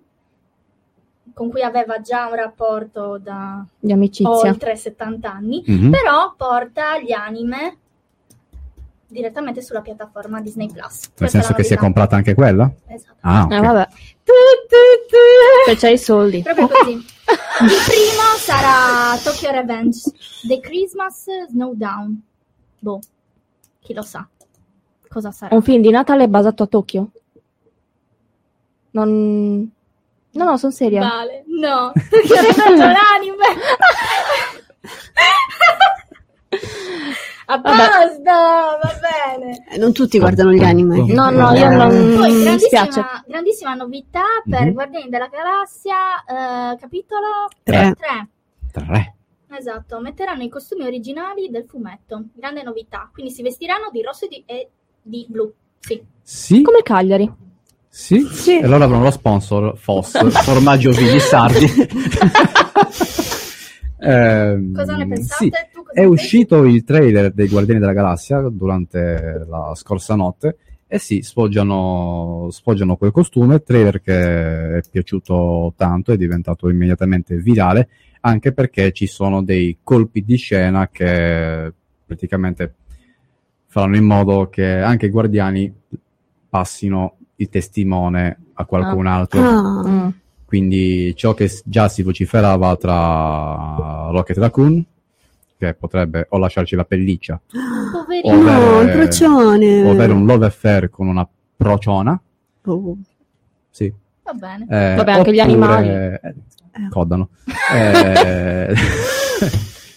[1.33, 4.29] con cui aveva già un rapporto da Di amicizia.
[4.51, 5.91] oltre 70 anni, Mhm.
[5.91, 7.77] però porta gli anime
[9.13, 11.11] direttamente sulla piattaforma Disney Plus.
[11.19, 12.73] Nel senso che si è comprata anche quella?
[12.87, 13.17] Esatto.
[13.21, 13.53] Ah, ok.
[13.53, 13.89] Eh, vabbè.
[15.67, 16.43] Se c'hai i soldi.
[16.43, 16.93] Proprio così.
[16.93, 17.05] Il
[17.87, 20.01] primo sarà Tokyo Revenge,
[20.47, 22.21] The Christmas Snowdown.
[22.79, 23.01] Boh,
[23.81, 24.27] chi lo sa
[25.13, 25.55] cosa sarà.
[25.55, 27.11] Un film di Natale basato a Tokyo?
[28.93, 29.71] Non...
[30.35, 31.01] No, no, sono seria.
[31.01, 33.45] Vale, no, Tokyo Revenge è un anime.
[37.47, 38.99] A posto, va
[39.37, 39.65] bene.
[39.71, 41.05] Eh, Non tutti guardano gli anime.
[41.13, 41.89] No, no, io non...
[42.17, 42.69] Poi, mi spiace.
[42.71, 44.73] grandissima, grandissima novità per Mhm.
[44.73, 46.23] Guardiani della Galassia,
[46.73, 47.95] eh, capitolo Tre.
[47.97, 48.29] 3.
[48.73, 49.15] Tre.
[49.59, 52.25] Esatto, metteranno i costumi originali del fumetto.
[52.35, 53.11] Grande novità.
[53.13, 54.69] Quindi si vestiranno di rosso e di, e
[55.03, 55.53] di blu.
[55.79, 56.03] Sì.
[56.23, 57.31] Sì, Come Cagliari.
[57.89, 58.27] sì.
[58.61, 61.67] E loro avranno lo sponsor FOS, formaggio Vili Sardi.
[64.05, 65.45] Ehm, Cosa ne pensate?
[65.45, 65.51] sì.
[65.73, 71.23] Tu È uscito il trailer dei Guardiani della Galassia durante la scorsa notte e sì,
[71.23, 77.89] sfoggiano, sfoggiano quel costume, trailer che è piaciuto tanto, è diventato immediatamente virale,
[78.21, 81.73] anche perché ci sono dei colpi di scena che
[82.05, 82.75] praticamente
[83.67, 85.73] faranno in modo che anche i Guardiani
[86.49, 89.41] passino il testimone a qualcun altro.
[89.41, 90.13] Ah.
[90.45, 94.85] Quindi ciò che già si vociferava tra Rocket Raccoon,
[95.67, 98.35] che potrebbe o lasciarci la pelliccia, o Poverino.
[98.35, 98.51] No,
[98.81, 99.83] il avere, procione.
[99.85, 102.21] o avere un love affair con una prociona,
[102.65, 102.97] Oh.
[103.71, 103.93] sì.
[104.25, 104.65] Va bene.
[104.69, 105.89] Eh, Vabbè, anche gli animali.
[105.89, 106.21] eh,
[106.91, 107.29] codano.
[107.73, 108.75] Eh,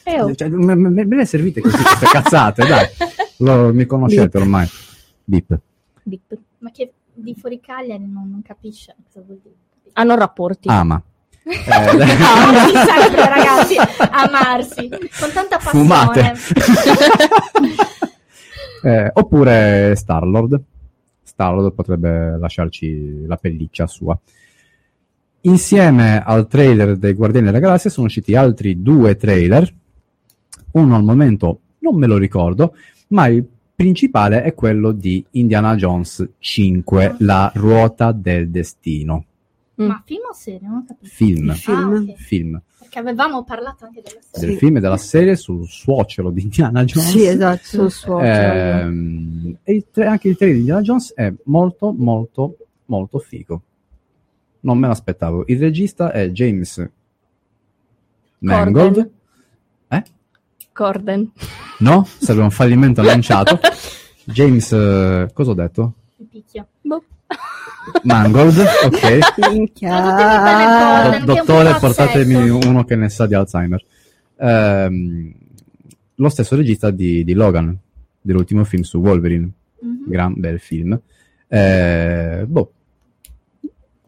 [0.04, 0.36] Eh, oh.
[0.36, 2.86] cioè, me, me- me ne servite così queste cazzate, dai.
[3.38, 4.68] Lo- mi conoscete ormai.
[5.24, 5.60] Bip.
[6.04, 6.38] Bip.
[6.60, 9.56] Ma che di fuori Cagliari non, non capisce cosa vuol dire.
[9.94, 10.68] Hanno rapporti.
[10.70, 11.02] Ama.
[11.48, 13.76] Eh, Amarsi sempre, ragazzi.
[14.10, 14.90] Amarsi.
[14.90, 15.86] Con tanta passione.
[15.86, 16.34] Fumate.
[18.86, 20.62] Eh, oppure Starlord.
[21.24, 24.16] Starlord potrebbe lasciarci la pelliccia sua.
[25.42, 29.74] Insieme al trailer dei Guardiani della Galassia sono usciti altri due trailer.
[30.74, 32.76] Uno al momento non me lo ricordo,
[33.08, 33.44] ma il
[33.76, 39.26] principale è quello di Indiana Jones 5, La ruota del destino.
[39.76, 40.68] Ma film o serie?
[40.68, 41.10] Non ho capito.
[41.14, 41.52] Film.
[41.54, 41.78] Film.
[41.78, 42.14] Ah, ok.
[42.16, 42.62] Film.
[42.80, 44.48] Perché avevamo parlato anche della serie.
[44.48, 47.10] Del film e della serie sul suocero di Indiana Jones.
[47.10, 47.64] Sì, esatto.
[47.64, 48.20] Sul suo.
[48.22, 53.62] Ehm, e il anche il trailer di Indiana Jones è molto, molto, molto figo.
[54.62, 55.44] Non me l'aspettavo.
[55.48, 56.90] Il regista è James
[58.40, 58.94] Mangold.
[58.94, 59.12] Corden.
[59.90, 60.04] Eh?
[60.72, 61.32] Corden.
[61.80, 62.06] No?
[62.06, 63.60] Serve un fallimento annunciato.
[64.24, 65.94] James, eh, cosa ho detto?
[66.18, 66.68] Il picchio.
[68.04, 69.50] Mangold, ok.
[69.52, 71.20] Minchia.
[71.20, 73.84] Do- dottore, po' portatemi uno che ne sa di Alzheimer.
[74.38, 75.34] Ehm,
[76.16, 77.78] lo stesso regista di, di Logan,
[78.22, 79.50] dell'ultimo film su Wolverine.
[79.80, 80.04] Mhm.
[80.08, 81.00] Gran bel film.
[81.48, 82.72] Eh, boh,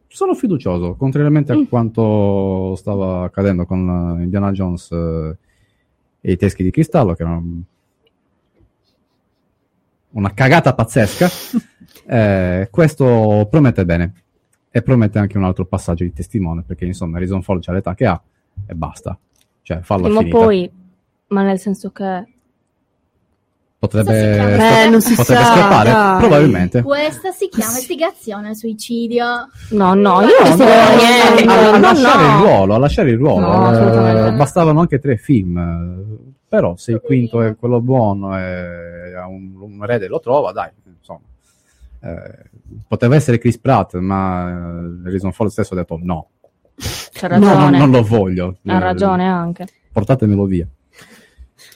[0.07, 5.37] sono fiducioso, contrariamente a quanto stava accadendo con eh, Indiana Jones eh,
[6.21, 7.63] e i teschi di cristallo, che erano
[10.17, 11.29] una cagata pazzesca.
[12.09, 14.13] Eh, questo promette bene
[14.71, 18.05] e promette anche un altro passaggio di testimone perché insomma Harrison Ford c'ha l'età che
[18.05, 18.21] ha
[18.65, 19.17] e basta
[19.61, 20.71] cioè farla Prima o finita poi,
[21.27, 22.23] ma nel senso che
[23.79, 25.91] Potrebbe, Eh, non si potrebbe sa, scappare?
[25.91, 26.17] dai.
[26.19, 26.81] Probabilmente.
[26.81, 29.25] Questa si chiama istigazione al suicidio.
[29.71, 31.43] No, no, io non No, so no, niente.
[31.45, 32.33] a, a No, lasciare no.
[32.37, 33.47] il ruolo, a lasciare il ruolo.
[33.47, 36.35] No, Eh, bastavano anche tre film.
[36.49, 40.71] Però se il quinto è quello buono e ha un, un erede lo trova, dai,
[40.97, 41.19] insomma.
[41.99, 42.49] Eh,
[42.87, 46.29] poteva essere Chris Pratt, ma eh, Harrison Ford stesso ha detto no.
[47.11, 48.57] C'ha No, non, lo voglio.
[48.65, 49.67] Ha Eh, ragione anche.
[49.91, 50.67] Portatemelo via.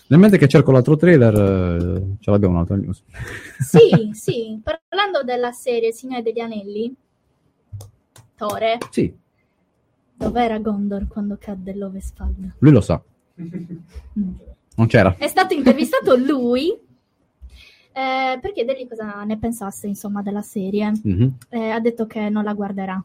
[0.08, 3.04] Nel mentre che cerco l'altro trailer, eh, ce l'abbiamo un'altra news.
[3.60, 4.62] Sì, sì.
[4.64, 6.94] Parlando della serie Signore degli Anelli,
[8.36, 9.14] Tore, Sì,
[10.14, 12.56] dov'era Gondor quando cadde l'Ovesfalda?
[12.60, 13.02] lui lo sa.
[14.76, 15.16] Non c'era.
[15.18, 16.70] È stato intervistato lui
[17.94, 20.92] eh, per chiedergli cosa ne pensasse, insomma, della serie.
[21.04, 21.36] Mhm.
[21.50, 23.04] Eh, ha detto che non la guarderà.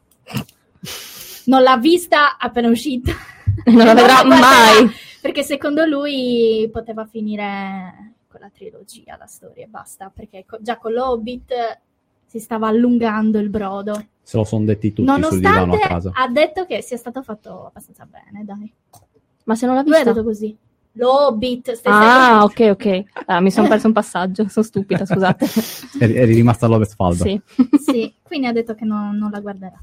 [1.46, 3.12] Non l'ha vista appena uscita.
[3.66, 4.88] Non la vedrà mai.
[5.20, 10.10] Perché secondo lui poteva finire con la trilogia, la storia e basta.
[10.14, 11.80] Perché co- già con l'Hobbit
[12.26, 14.04] si stava allungando il brodo.
[14.22, 16.10] Se lo sono detti tutti sul divano a Nonostante casa.
[16.14, 18.70] ha detto che sia stato fatto abbastanza bene, dai.
[19.44, 20.12] Ma se non l'ha Lui ha vista?
[20.12, 20.56] detto così.
[20.98, 23.04] L'Hobbit, stai Ah, ok, ok.
[23.26, 25.46] Ah, mi sono perso un passaggio, sono stupida, scusate.
[26.00, 27.22] Eri, eri rimasta all'Ovesfalda.
[27.24, 27.40] Sì.
[27.78, 29.78] Sì, quindi ha detto che non, non la guarderà.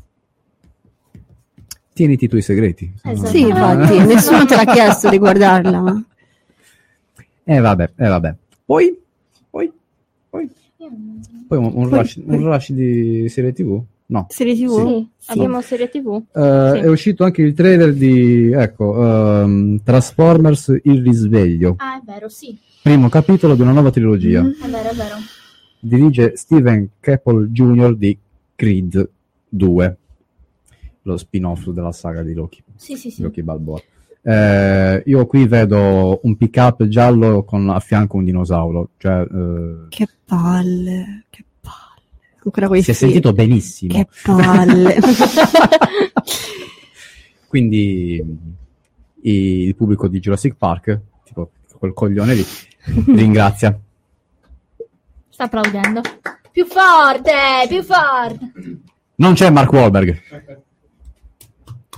[1.94, 2.92] Tieniti i tuoi segreti.
[3.04, 3.30] Esatto.
[3.30, 6.04] Sì, infatti, nessuno te l'ha chiesto di guardarla.
[7.44, 8.36] Eh vabbè, eh vabbè.
[8.66, 9.00] Poi,
[9.50, 9.72] poi,
[10.30, 10.50] poi,
[11.48, 13.80] poi un, un Poi- rush, un rush di serie tv?
[14.06, 14.28] No.
[14.30, 15.06] Serie TV?
[15.18, 16.22] Sì, abbiamo serie TV.
[16.34, 16.80] Eh, Sì.
[16.80, 21.76] È uscito anche il trailer di, ecco, ehm, Transformers Il risveglio.
[21.78, 22.58] Ah, è vero, sì.
[22.82, 24.42] Primo capitolo di una nuova trilogia.
[24.42, 25.16] È vero, è vero.
[25.80, 27.96] Dirige Steven Caple Jr.
[27.96, 28.18] di
[28.56, 29.10] Creed
[29.50, 29.98] 2,
[31.04, 32.62] lo spin-off della saga di Loki.
[32.76, 33.24] Sì, sì, sì.
[33.24, 33.82] Rocky Balboa.
[34.26, 38.90] Eh, io qui vedo un pick-up giallo con a fianco un dinosauro.
[38.98, 41.53] Cioè, eh, Che palle, che palle.
[42.46, 43.94] Ancora quei si è sentito benissimo.
[43.94, 44.98] Che palle.
[47.48, 48.16] Quindi
[49.22, 52.46] i- il pubblico di Jurassic Park, tipo quel coglione lì,
[53.16, 53.78] ringrazia.
[55.30, 56.02] Sta applaudendo.
[56.52, 57.32] Più forte,
[57.68, 58.52] più forte.
[59.16, 60.22] Non c'è Mark Wahlberg.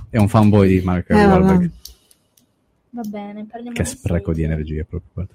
[0.10, 1.28] È un fanboy di Mark Eh, vabbè.
[1.28, 1.70] Wahlberg.
[2.92, 5.28] Va bene, parliamo Che spreco di energia proprio.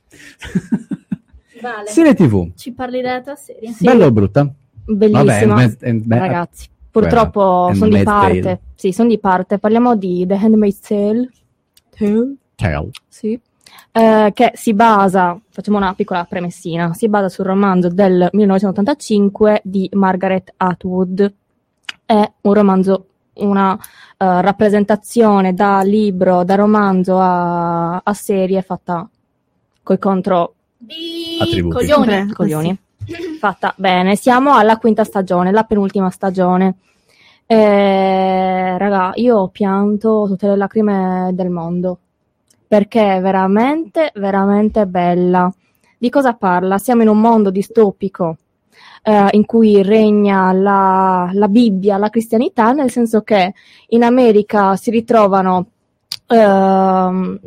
[1.60, 1.88] Vale.
[1.90, 2.52] Serie TV.
[2.54, 3.74] Ci parli della tua serie?
[3.78, 4.50] Bella o brutta?
[4.96, 5.54] Bellissima.
[5.54, 8.60] Vabbè, and- and- Ragazzi, purtroppo sono di parte.
[8.74, 9.58] Sì, sono di parte.
[9.58, 11.30] Parliamo di The Handmaid's Tale.
[11.96, 12.34] Tale?
[12.56, 12.90] Tale.
[13.08, 13.38] Sì.
[13.92, 19.88] Eh, che si basa, facciamo una piccola premessina, si basa sul romanzo del 1985 di
[19.94, 21.32] Margaret Atwood.
[22.06, 29.08] È un romanzo, una eh, rappresentazione da libro, da romanzo a, a serie fatta
[29.82, 31.74] coi contro Di Attributi.
[31.86, 32.32] coglioni.
[32.32, 32.78] Coglioni.
[33.38, 36.76] Fatta bene, siamo alla quinta stagione, la penultima stagione.
[37.46, 41.98] Eh, raga, io ho pianto tutte le lacrime del mondo
[42.68, 45.52] perché è veramente, veramente bella.
[45.98, 46.78] Di cosa parla?
[46.78, 48.36] Siamo in un mondo distopico
[49.02, 53.54] eh, in cui regna la, la Bibbia, la cristianità, nel senso che
[53.88, 55.66] in America si ritrovano
[56.28, 57.40] ehm,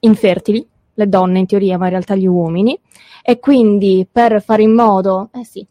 [0.00, 2.78] infertili, le donne in teoria, ma in realtà gli uomini,
[3.22, 5.66] e quindi per fare in modo, eh sì,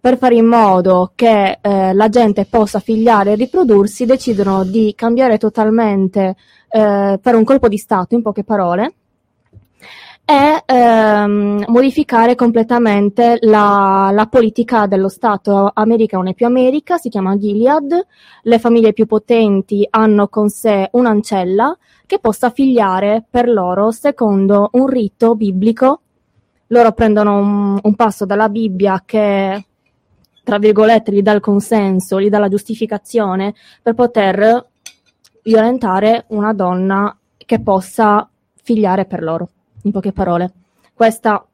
[0.00, 5.36] per fare in modo che eh, la gente possa figliare e riprodursi, decidono di cambiare
[5.36, 6.36] totalmente,
[6.70, 8.94] eh, fare un colpo di Stato, in poche parole,
[10.30, 15.72] e ehm, modificare completamente la, la politica dello Stato.
[15.74, 18.06] America non è più America, si chiama Gilead,
[18.42, 21.76] le famiglie più potenti hanno con sé un'ancella
[22.06, 26.02] che possa figliare per loro secondo un rito biblico.
[26.68, 29.64] Loro prendono un, un passo dalla Bibbia che,
[30.44, 33.52] tra virgolette, gli dà il consenso, gli dà la giustificazione
[33.82, 34.68] per poter
[35.42, 38.30] violentare una donna che possa
[38.62, 39.48] figliare per loro,
[39.82, 40.52] in poche parole.
[40.94, 41.44] Questa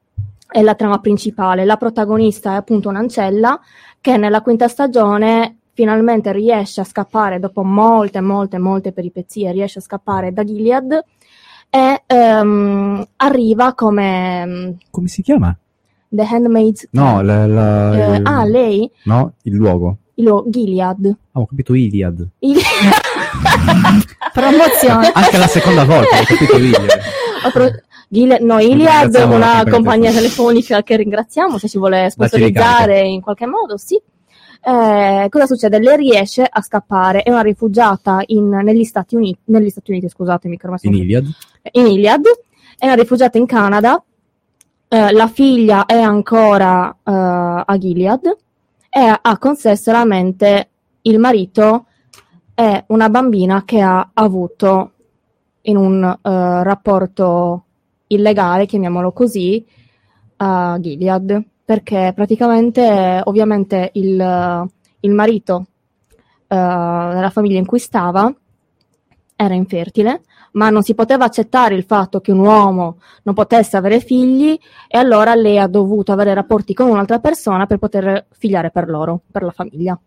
[0.49, 1.65] è la trama principale.
[1.65, 3.59] La protagonista è appunto un'ancella
[4.01, 9.81] che nella quinta stagione finalmente riesce a scappare dopo molte, molte, molte peripezie, riesce a
[9.81, 11.03] scappare da Gilead
[11.69, 15.55] e ehm, arriva come Come si chiama?
[16.09, 18.89] The Handmaid's No, la, la- Eh, il- ah, lei?
[19.03, 19.97] No, il luogo.
[20.15, 21.05] Lo, Gilead.
[21.33, 22.25] Ah, ho capito Iliad.
[22.39, 22.57] Il-
[24.33, 25.11] Promozione.
[25.13, 26.99] Anche la seconda volta ho capito Iliad.
[27.51, 27.71] Pro-
[28.09, 33.45] Gile- no, Iliad, la una compagnia telefonica che ringraziamo se ci vuole sponsorizzare in qualche
[33.45, 33.95] modo, sì.
[34.61, 35.79] Eh, cosa succede?
[35.79, 40.57] Lei riesce a scappare, è una rifugiata in- negli, Stati Uniti, negli Stati Uniti, scusatemi,
[40.81, 41.25] In Iliad.
[41.71, 42.25] in Iliad,
[42.77, 44.01] è una rifugiata in Canada
[44.89, 48.37] eh, la figlia è ancora eh, a Gilead
[48.89, 50.69] e ha con sé solamente
[51.01, 51.86] il marito
[52.59, 54.93] e una bambina che ha avuto
[55.61, 56.19] in un eh,
[56.63, 57.65] rapporto
[58.07, 59.63] illegale, chiamiamolo così,
[60.37, 64.69] a Gilead, perché praticamente ovviamente il,
[65.01, 65.65] il marito
[66.47, 68.33] eh, nella famiglia in cui stava
[69.35, 73.99] era infertile, ma non si poteva accettare il fatto che un uomo non potesse avere
[73.99, 78.89] figli e allora lei ha dovuto avere rapporti con un'altra persona per poter figliare per
[78.89, 79.99] loro, per la famiglia.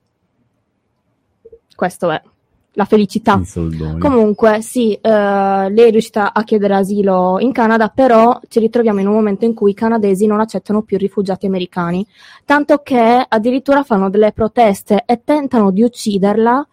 [1.77, 2.21] Questo è
[2.75, 3.37] la felicità.
[3.99, 9.09] Comunque, sì, eh, lei è riuscita a chiedere asilo in Canada, però ci ritroviamo in
[9.09, 12.07] un momento in cui i canadesi non accettano più rifugiati americani,
[12.45, 16.67] tanto che addirittura fanno delle proteste e tentano di ucciderla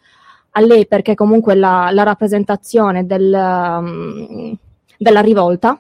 [0.51, 4.55] a lei perché comunque la, la rappresentazione del, um,
[4.97, 5.79] della rivolta.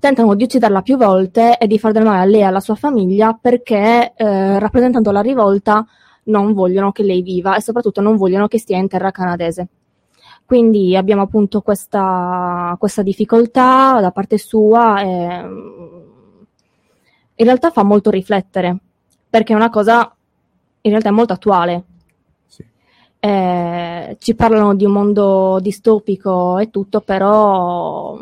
[0.00, 2.74] Tentano di ucciderla più volte e di far del male a lei e alla sua
[2.74, 5.86] famiglia perché, eh, rappresentando la rivolta,
[6.28, 9.68] non vogliono che lei viva e soprattutto non vogliono che stia in terra canadese.
[10.44, 15.96] Quindi abbiamo appunto questa, questa difficoltà da parte sua e mm,
[17.34, 18.78] in realtà fa molto riflettere
[19.28, 20.10] perché è una cosa
[20.80, 21.84] in realtà molto attuale.
[23.20, 28.16] Eh, ci parlano di un mondo distopico e tutto, però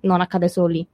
[0.00, 0.86] non accade solo lì.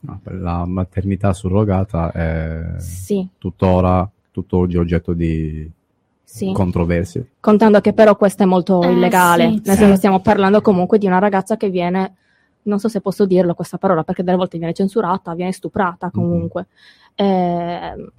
[0.00, 3.26] No, la maternità surrogata è Sì.
[3.38, 5.70] tuttora tutt'oggi oggetto di
[6.24, 6.50] Sì.
[6.52, 7.28] controversie.
[7.38, 9.76] Contando che però questo è molto Eh, illegale, sì, nel sì.
[9.76, 12.14] senso stiamo parlando comunque di una ragazza che viene,
[12.62, 16.66] non so se posso dirlo questa parola, perché delle volte viene censurata, viene stuprata comunque.
[17.14, 18.10] Eh,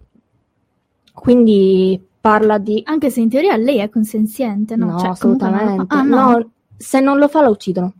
[1.13, 2.81] quindi parla di...
[2.85, 4.91] Anche se in teoria lei è consenziente, no?
[4.91, 5.93] No, Cioè, comunque assolutamente.
[5.93, 6.31] Ah, no.
[6.37, 7.93] No, se non lo fa la uccidono.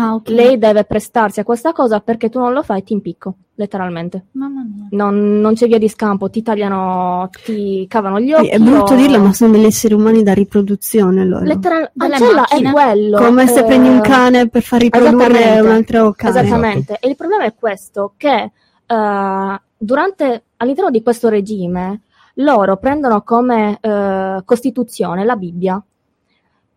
[0.00, 0.28] Ah, ok.
[0.30, 4.26] Lei deve prestarsi a questa cosa perché tu non lo fai, ti impicco, letteralmente.
[4.32, 4.86] Mamma mia.
[4.90, 8.48] Non, non c'è via di scampo, ti tagliano, ti cavano gli occhi.
[8.48, 11.44] È brutto o- dirlo, ma sono degli esseri umani da riproduzione loro.
[11.44, 13.18] Letteral- Ancella è quello.
[13.18, 16.38] Come se eh, prendi un cane per far riprodurre un altro cane.
[16.40, 16.96] Esattamente.
[17.00, 18.50] E il problema è questo, che
[18.86, 22.00] eh, durante, all'interno di questo regime,
[22.34, 25.82] loro prendono come eh, costituzione la Bibbia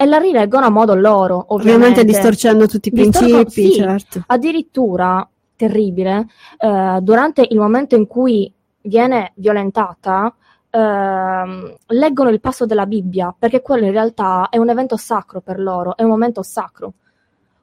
[0.03, 1.85] e la rileggono a modo loro, ovviamente.
[1.87, 3.71] Ovviamente distorcendo tutti i principi, sì.
[3.73, 4.23] certo.
[4.27, 6.27] Addirittura, terribile,
[6.57, 8.51] eh, durante il momento in cui
[8.81, 10.33] viene violentata,
[10.69, 15.59] ehm, leggono il passo della Bibbia, perché quello in realtà è un evento sacro per
[15.59, 16.93] loro, è un momento sacro.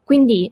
[0.03, 0.51] Quindi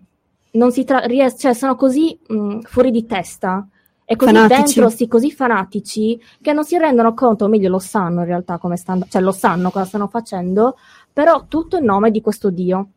[0.52, 3.66] non si tra- ries- cioè, sono così mh, fuori di testa
[4.04, 4.62] e così Fanatici.
[4.62, 8.56] dentro, sì, così fanatici che non si rendono conto, o meglio lo sanno in realtà
[8.56, 10.76] come stanno, cioè lo sanno cosa stanno facendo,
[11.12, 12.88] però tutto in nome di questo Dio.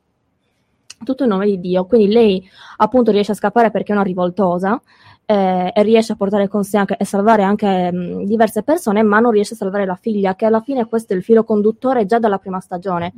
[1.03, 1.85] Tutto in nome di Dio.
[1.85, 4.79] Quindi lei appunto riesce a scappare perché è una rivoltosa
[5.25, 9.19] eh, e riesce a portare con sé anche, e salvare anche mh, diverse persone, ma
[9.19, 12.19] non riesce a salvare la figlia, che alla fine questo è il filo conduttore già
[12.19, 13.13] dalla prima stagione.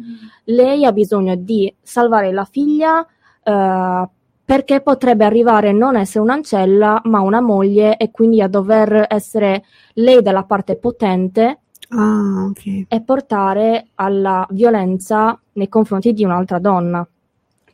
[0.45, 3.05] Lei ha bisogno di salvare la figlia
[3.43, 4.07] eh,
[4.45, 9.63] perché potrebbe arrivare a non essere un'ancella, ma una moglie e quindi a dover essere
[9.93, 11.59] lei dalla parte potente
[11.95, 12.85] Ah, ok.
[12.87, 17.07] e portare alla violenza nei confronti di un'altra donna.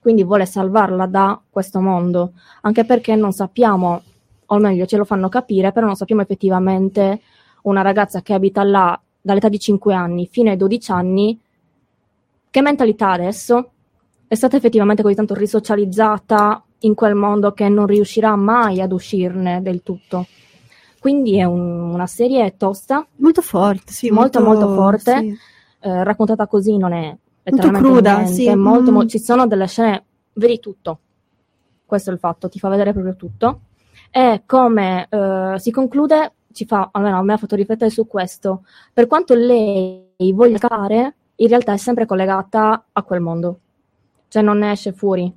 [0.02, 4.02] Quindi vuole salvarla da questo mondo, anche perché non sappiamo,
[4.46, 7.22] o meglio ce lo fanno capire, però non sappiamo effettivamente
[7.64, 11.40] una ragazza che abita là dall'età di 5 anni fino ai 12 anni,
[12.50, 13.72] che mentalità adesso?
[14.28, 19.62] È stata effettivamente così tanto risocializzata in quel mondo che non riuscirà mai ad uscirne
[19.62, 20.26] del tutto.
[21.00, 24.10] Quindi è un- una serie tosta, Molto forte, sì.
[24.12, 25.38] molto molto forte, sì.
[25.82, 28.54] eh, raccontata così non è letteralmente cruda, niente, sì.
[28.56, 28.94] molto, Mm.
[28.94, 31.00] mo- ci sono delle scene, vedi tutto,
[31.86, 33.62] questo è il fatto, ti fa vedere proprio tutto,
[34.12, 38.64] e come eh, si conclude, ci fa, almeno a me ha fatto riflettere su questo,
[38.94, 43.60] per quanto lei voglia scappare, in realtà è sempre collegata a quel mondo,
[44.28, 45.32] cioè non ne esce fuori,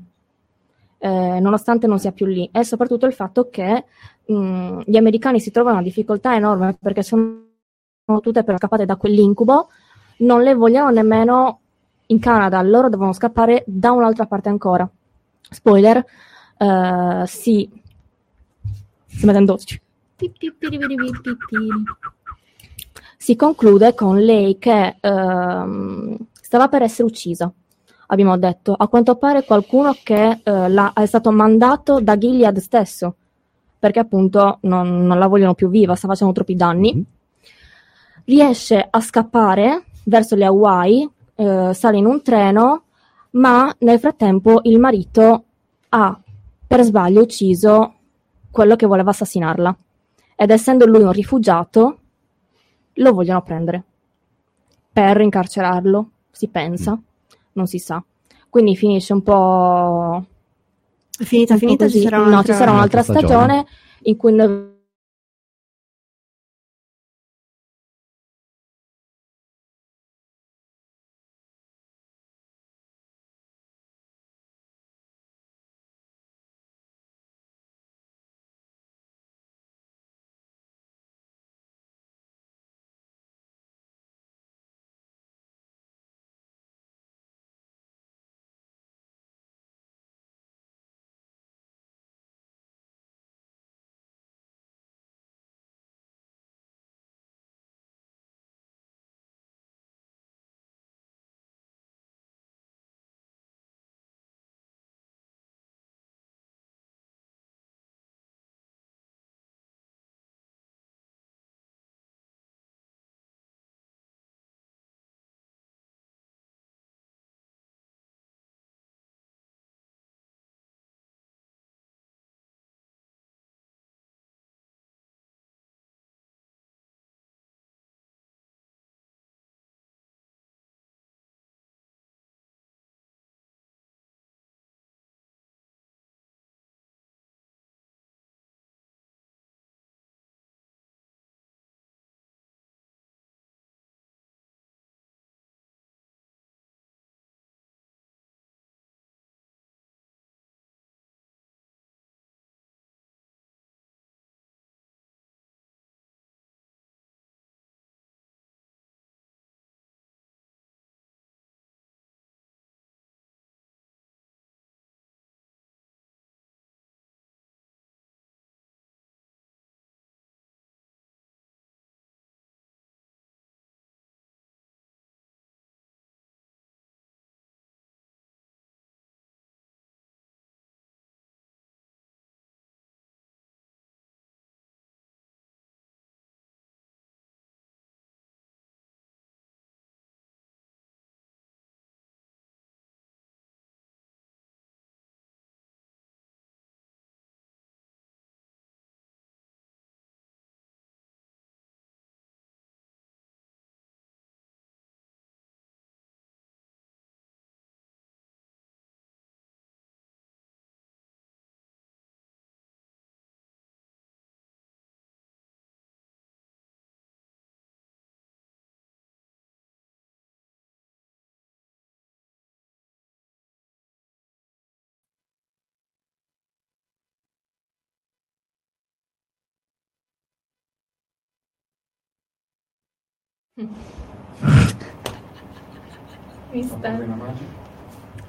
[0.98, 3.84] eh, nonostante non sia più lì, e soprattutto il fatto che
[4.26, 7.40] mh, gli americani si trovano una difficoltà enorme perché sono
[8.20, 9.68] tutte per scappate da quell'incubo,
[10.18, 11.60] non le vogliono nemmeno
[12.06, 14.88] in Canada, loro devono scappare da un'altra parte ancora.
[15.40, 16.04] Spoiler,
[16.58, 17.70] eh, si...
[19.06, 19.58] sto mettendo...
[23.16, 27.52] Si conclude con lei che ehm, stava per essere uccisa,
[28.08, 28.74] abbiamo detto.
[28.74, 33.16] A quanto pare qualcuno che l'ha- è stato mandato da Gilead stesso,
[33.82, 37.04] perché appunto non, non la vogliono più viva, sta facendo troppi danni.
[38.26, 42.84] Riesce a scappare verso le Hawaii, eh, sale in un treno,
[43.30, 45.44] ma nel frattempo il marito
[45.88, 46.16] ha
[46.64, 47.94] per sbaglio ucciso
[48.52, 49.76] quello che voleva assassinarla.
[50.36, 51.98] Ed essendo lui un rifugiato,
[52.92, 53.82] lo vogliono prendere
[54.92, 56.96] per incarcerarlo, si pensa,
[57.54, 58.00] non si sa.
[58.48, 60.24] Quindi finisce un po'.
[61.18, 63.26] Finita, finita, ci sarà No, ci sarà un'altra un'altra stagione.
[63.26, 63.66] stagione
[64.04, 64.70] in cui noi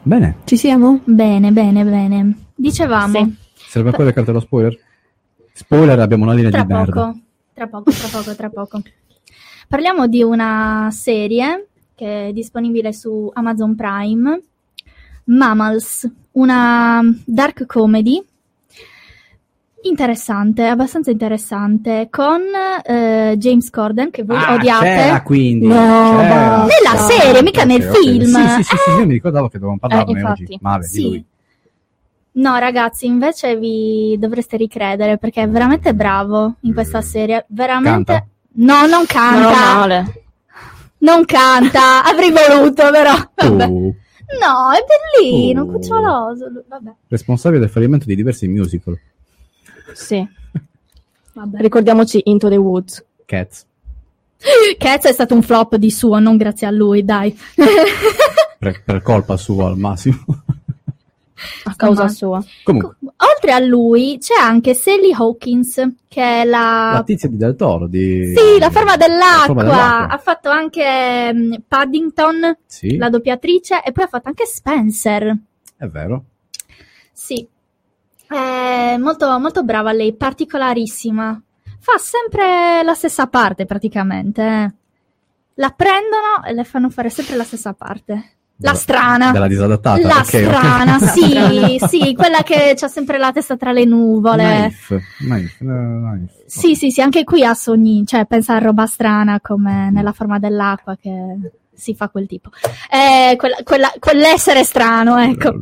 [0.02, 1.00] Bene, Ci siamo?
[1.06, 2.38] Bene, bene, bene.
[2.54, 4.78] Dicevamo, serve ancora le carte dello spoiler?
[5.54, 6.92] Spoiler, abbiamo una linea tra di merda.
[6.92, 7.20] poco,
[7.54, 8.82] tra poco, tra poco, tra poco.
[9.70, 14.42] Parliamo di una serie che è disponibile su Amazon Prime,
[15.24, 18.22] Mammals, una dark comedy
[19.84, 22.42] interessante, abbastanza interessante, con
[22.86, 24.86] eh, James Corden, che voi Ah, odiate.
[24.86, 25.68] c'era quindi.
[25.68, 26.58] No, c'era.
[26.66, 27.98] Nella serie, mica Ok, nel ok.
[27.98, 28.24] film.
[28.26, 30.58] Sì, sì, sì, sì, io mi ricordavo che dovevamo parlarne Eh, oggi.
[30.62, 30.98] Male Sì.
[31.02, 31.26] di lui.
[32.36, 37.46] No, ragazzi, invece vi dovreste ricredere perché è veramente bravo in questa serie.
[37.50, 38.12] Veramente.
[38.14, 38.28] Canta?
[38.56, 39.76] No, non canta.
[39.76, 40.24] Male.
[41.00, 42.04] Non canta.
[42.10, 43.14] Avrei voluto, però.
[43.36, 43.66] Vabbè.
[43.66, 43.94] Oh,
[44.40, 44.80] No, è
[45.22, 45.66] bellino, Oh.
[45.68, 46.46] cuccioloso.
[46.68, 46.92] Vabbè.
[47.10, 48.98] responsabile del fallimento di diversi musical.
[49.94, 50.28] Sì.
[51.34, 51.60] Vabbè.
[51.60, 53.04] Ricordiamoci Into the Woods.
[53.26, 53.66] Cats.
[54.78, 57.38] Cats è stato un flop di suo, non grazie a lui, dai.
[58.64, 60.24] Per, per colpa sua al massimo.
[61.66, 62.42] A causa sua.
[62.64, 66.92] Comunque, Oltre a lui c'è anche Sally Hawkins, che è la...
[66.94, 67.88] la tizia di Del Toro.
[67.88, 68.34] Di...
[68.34, 69.46] Sì, la forma dell'acqua.
[69.48, 70.08] forma dell'acqua.
[70.08, 75.38] Ha fatto anche mm, Paddington, Sì, la doppiatrice, e poi ha fatto anche Spencer.
[75.76, 76.24] è vero.
[77.12, 77.46] Sì,
[78.38, 81.42] è molto, molto brava lei, particolarissima.
[81.80, 84.42] Fa sempre la stessa parte praticamente.
[84.42, 84.74] eh.
[85.56, 88.38] La prendono e le fanno fare sempre la stessa parte.
[88.58, 89.32] La strana.
[89.32, 90.00] Della disadattata.
[90.08, 90.26] La ok, ok.
[90.26, 94.44] strana, sì, sì, quella che ha sempre la testa tra le nuvole.
[94.44, 96.32] Naif, naif, eh, naif.
[96.46, 100.40] Sì, sì, sì, anche qui ha sogni, cioè pensa a roba strana come nella forma
[100.40, 101.10] dell'acqua che
[101.76, 102.50] si fa quel tipo.
[102.92, 105.60] Eh, quella- quella- quell'essere strano, ecco.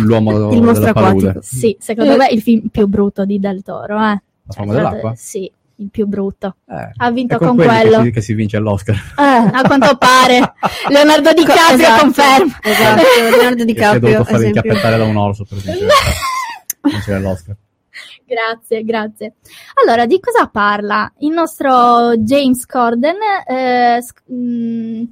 [0.00, 1.40] L'uomo Il mostro acquatico.
[1.42, 4.22] sì, secondo me è il film più brutto di Del Toro, eh.
[4.50, 5.12] La forma dell'acqua?
[5.16, 6.56] Sì, il più brutto.
[6.68, 7.98] Eh, Ha vinto con, con quello.
[7.98, 8.94] Che si, che si vince l'Oscar.
[8.96, 9.22] Eh,
[9.52, 10.54] a quanto pare.
[10.88, 12.58] Leonardo DiCaprio Esatto, conferma.
[12.62, 14.46] Esatto, Leonardo Che si è DiCaprio, dovuto fare esempio.
[14.62, 15.86] inchiappettare da un orso per vincere
[16.82, 17.56] vincere l'Oscar.
[18.24, 19.34] Grazie, grazie.
[19.82, 21.10] Allora, di cosa parla?
[21.18, 25.02] Il nostro James Corden eh, sc- mm,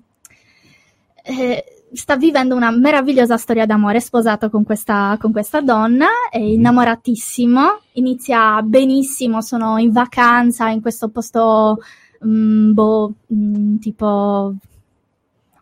[1.27, 6.39] eh, sta vivendo una meravigliosa storia d'amore, è sposato con questa, con questa donna, è
[6.39, 11.79] innamoratissimo, inizia benissimo, sono in vacanza in questo posto
[12.25, 14.55] mm, boh, mm, tipo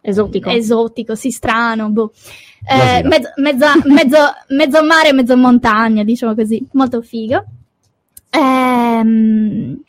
[0.00, 0.50] Esotico.
[0.50, 2.12] esotico, sì, strano, boh.
[2.66, 7.42] Eh, mezzo, mezza- mezzo, mezzo mare, mezzo montagna, diciamo così, molto figo.
[8.30, 9.80] Ehm,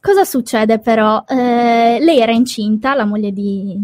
[0.00, 1.24] cosa succede però?
[1.28, 3.80] Eh, lei era incinta, la moglie di,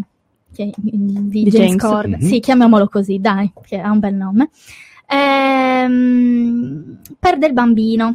[0.54, 1.82] che- di Di James, James.
[1.82, 2.26] Corden, Mhm.
[2.28, 4.50] sì, chiamiamolo così, dai, che ha un bel nome.
[5.06, 8.14] Ehm, perde il bambino.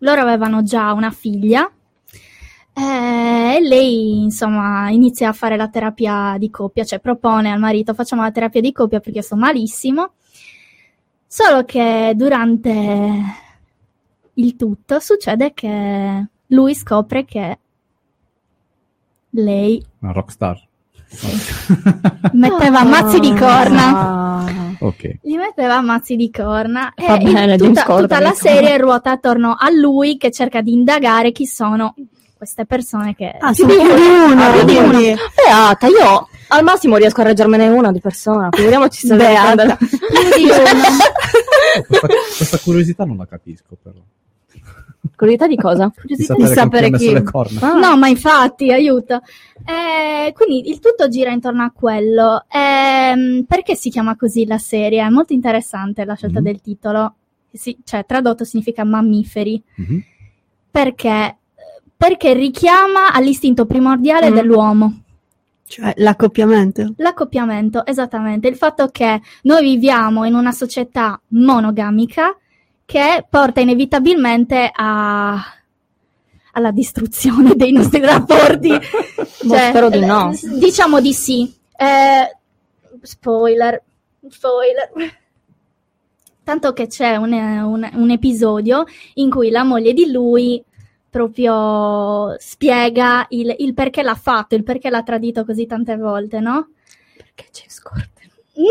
[0.00, 1.70] Loro avevano già una figlia.
[2.72, 7.94] Eh, E lei, insomma, inizia a fare la terapia di coppia, cioè propone al marito
[7.94, 10.12] facciamo la terapia di coppia perché sto malissimo.
[11.26, 13.22] Solo che durante
[14.34, 17.58] il tutto succede che lui scopre che
[19.30, 20.65] lei Una rockstar.
[22.32, 23.98] Metteva mazzi di corna.
[23.98, 24.74] Ah.
[24.80, 25.18] Ok.
[25.22, 30.16] Gli metteva mazzi di corna e bene, tutta, tutta la serie ruota attorno a lui
[30.18, 31.94] che cerca di indagare chi sono
[32.36, 34.88] queste persone che Ah, Più di uno, uno, più di uno.
[34.88, 39.54] quindi- Beata, io al massimo riesco a reggermene una di persona, figuriamoci se Beata.
[39.64, 39.76] Beata.
[39.76, 39.88] più
[40.36, 41.86] di uno.
[41.86, 43.96] Questa, questa curiosità non la capisco però.
[45.14, 45.92] Curiosità di cosa?
[46.04, 47.12] Di sapere sapere con chi chi.
[47.12, 47.60] messo le corna.
[47.72, 47.74] Ah.
[47.78, 49.20] No, ma infatti, aiuto.
[49.64, 52.44] Eh, quindi il tutto gira intorno a quello.
[52.48, 55.02] Ehm, perché si chiama così la serie?
[55.04, 56.44] È molto interessante la scelta Mhm.
[56.44, 57.14] del titolo.
[57.52, 59.62] Sì, cioè, tradotto significa mammiferi.
[59.76, 60.02] Mhm.
[60.70, 61.36] Perché?
[61.96, 64.34] Perché richiama all'istinto primordiale Mm.
[64.34, 65.00] dell'uomo.
[65.66, 66.92] Cioè, l'accoppiamento.
[66.98, 68.46] L'accoppiamento, esattamente.
[68.48, 72.36] Il fatto che noi viviamo in una società monogamica
[72.86, 75.44] che porta inevitabilmente a-
[76.52, 78.68] alla distruzione dei nostri rapporti.
[78.70, 80.32] Boh, spero di no.
[80.32, 81.52] eh, Diciamo di sì.
[81.76, 82.36] Eh,
[83.02, 83.82] spoiler.
[84.28, 84.90] Spoiler.
[86.42, 88.84] Tanto che c'è un, un- un episodio
[89.14, 90.62] in cui la moglie di lui
[91.10, 96.68] proprio spiega il, il perché l'ha fatto, il perché l'ha tradito così tante volte, no?
[97.16, 98.30] Perché c'è scorte.
[98.54, 98.62] No,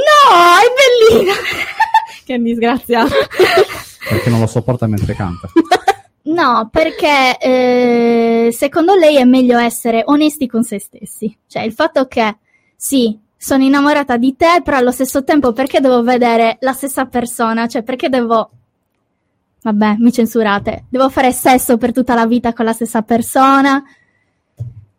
[0.61, 1.33] è bellina!
[2.25, 3.13] che disgraziato.
[4.09, 5.49] Perché non lo sopporta mentre canta.
[6.27, 11.37] No, perché eh, secondo lei è meglio essere onesti con se stessi.
[11.47, 12.37] Cioè, il fatto che
[12.75, 17.67] sì, sono innamorata di te, però allo stesso tempo perché devo vedere la stessa persona?
[17.67, 18.49] Cioè, perché devo.
[19.61, 20.85] Vabbè, mi censurate.
[20.89, 23.83] Devo fare sesso per tutta la vita con la stessa persona.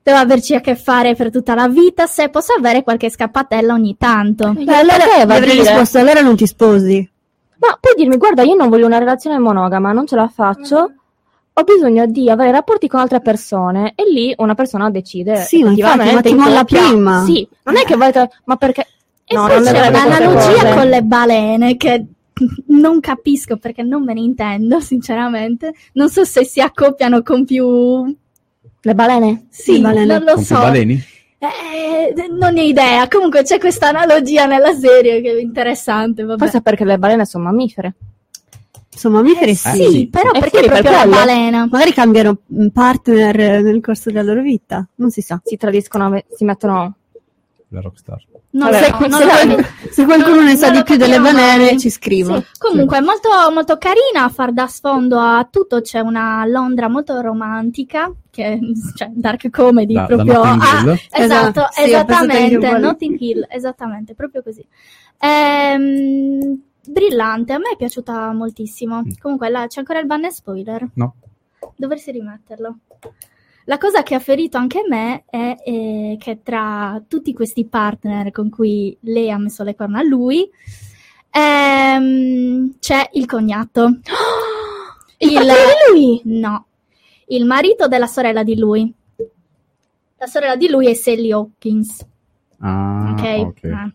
[0.05, 2.07] Devo averci a che fare per tutta la vita.
[2.07, 4.53] Se posso avere qualche scappatella ogni tanto.
[4.53, 7.11] Beh, allora Gli va a avrei dire- risposto, allora non ti sposi.
[7.59, 10.93] Ma puoi dirmi, guarda, io non voglio una relazione monogama, non ce la faccio.
[11.59, 15.71] Ho bisogno di avere rapporti con altre persone e lì una persona decide Sì, ma
[15.71, 17.25] infatti, effettivamente ma ti in molla prima.
[17.25, 18.87] Sì, non è che vai tra- ma perché
[19.25, 20.25] E No, poi non c'è
[20.61, 20.75] cose.
[20.75, 22.05] con le balene che
[22.69, 25.73] non capisco perché non me ne intendo, sinceramente.
[25.95, 28.05] Non so se si accoppiano con più.
[28.83, 29.47] le balene?
[29.49, 30.05] Sì, Le balene.
[30.07, 30.61] non lo Con più so.
[30.61, 31.03] baleni?
[31.39, 33.09] Eh, non ne ho idea.
[33.09, 36.23] Comunque c'è questa analogia nella serie che è interessante.
[36.25, 36.39] Vabbè.
[36.39, 37.95] Forse è perché le balene sono mammifere.
[38.89, 39.89] Sono mammiferi, Eh, sì.
[39.91, 41.69] sì, però E perché quindi per proprio la balena?
[41.71, 42.39] Magari cambiano
[42.73, 45.39] partner eh, nel corso della loro vita, non si sa.
[45.45, 46.95] Si tradiscono, si mettono
[47.69, 48.25] La rockstar.
[48.57, 51.79] Non Vabbè, so, non se- lo- Se qualcuno ne sa non di più delle mai.
[51.79, 52.37] ci scriva.
[52.41, 55.83] Sì, Comunque, è molto, molto carina a far da sfondo a tutto.
[55.83, 58.59] C'è una Londra molto romantica, che
[58.95, 60.33] cioè dark comedy Da- da proprio.
[60.45, 60.89] Notting Ah, Hill.
[60.91, 62.79] esatto, Esatto, sì, esattamente.
[62.79, 64.67] Notting Hill, esattamente, proprio così.
[65.19, 69.03] Ehm, brillante, a me è piaciuta moltissimo.
[69.21, 70.87] Comunque, là, c'è ancora il banner spoiler.
[70.95, 71.15] No.
[71.77, 72.77] Dovresti rimetterlo.
[73.69, 78.49] La cosa che ha ferito anche me è eh, che tra tutti questi partner con
[78.49, 80.49] cui lei ha messo le corna a lui,
[81.31, 83.99] ehm, c'è il cognato.
[85.19, 85.55] Il fratello
[85.95, 86.21] di lui?
[86.39, 86.67] No,
[87.29, 88.93] il marito della sorella di lui.
[90.19, 92.05] La sorella di lui è Sally Hawkins,
[92.59, 93.23] Ah, ok?
[93.47, 93.63] ok.
[93.65, 93.93] Eh,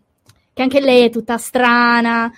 [0.52, 2.28] Che anche lei è tutta strana.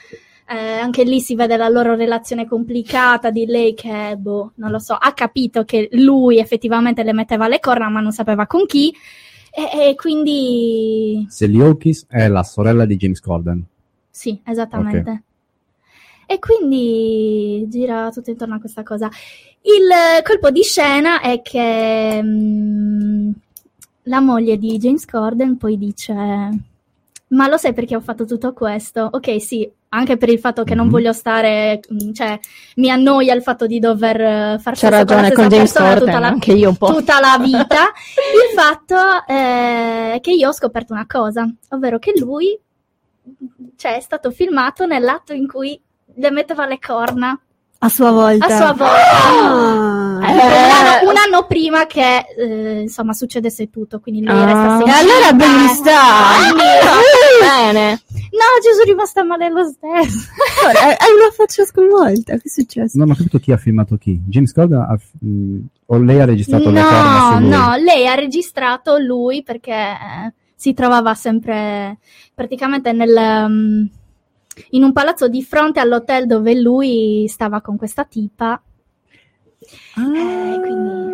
[0.55, 4.78] Eh, anche lì si vede la loro relazione complicata di lei che, boh, non lo
[4.78, 8.94] so, ha capito che lui effettivamente le metteva le corna ma non sapeva con chi
[9.56, 11.28] E, e quindi
[11.60, 13.64] Hawkins è la sorella di James Corden.
[14.10, 15.22] Sì, esattamente.
[16.26, 19.09] E quindi gira tutto intorno a questa cosa.
[19.60, 23.31] Il colpo di scena è che mm,
[24.05, 29.09] la moglie di James Corden poi dice: Ma lo sai perché ho fatto tutto questo?
[29.12, 30.92] Ok, sì, anche per il fatto che non Mhm.
[30.92, 32.38] voglio stare, mm, cioè
[32.76, 35.88] mi annoia il fatto di dover eh, far sesso ragione la con stessa James persona
[35.90, 36.86] Corden, tutta la, anche io un po'.
[36.94, 37.82] tutta la vita.
[37.84, 42.58] il fatto è che io ho scoperto una cosa, ovvero che lui
[43.76, 45.80] cioè, è stato filmato nell'atto in cui
[46.16, 47.38] le metteva le corna
[47.78, 48.46] A sua volta.
[48.46, 49.40] a sua volta.
[49.42, 50.03] Ah.
[50.26, 54.44] Eh, un, anno, anno prima che eh, insomma succedesse tutto, quindi lui Ah.
[54.44, 56.01] restasse E allora ben sta.
[57.40, 57.90] Bene.
[58.12, 60.28] No, ci sono rimasta male lo stesso.
[60.66, 62.98] Hai una faccia sconvolta, che è successo?
[62.98, 64.20] Non ho capito chi ha filmato chi.
[64.26, 69.72] James Corden ha, mh, o lei ha registrato No, no, lei ha registrato lui perché
[69.72, 71.98] eh, si trovava sempre
[72.34, 73.84] praticamente nel, mm,
[74.70, 78.60] in un palazzo di fronte all'hotel dove lui stava con questa tipa.
[79.97, 81.12] Eh, quindi...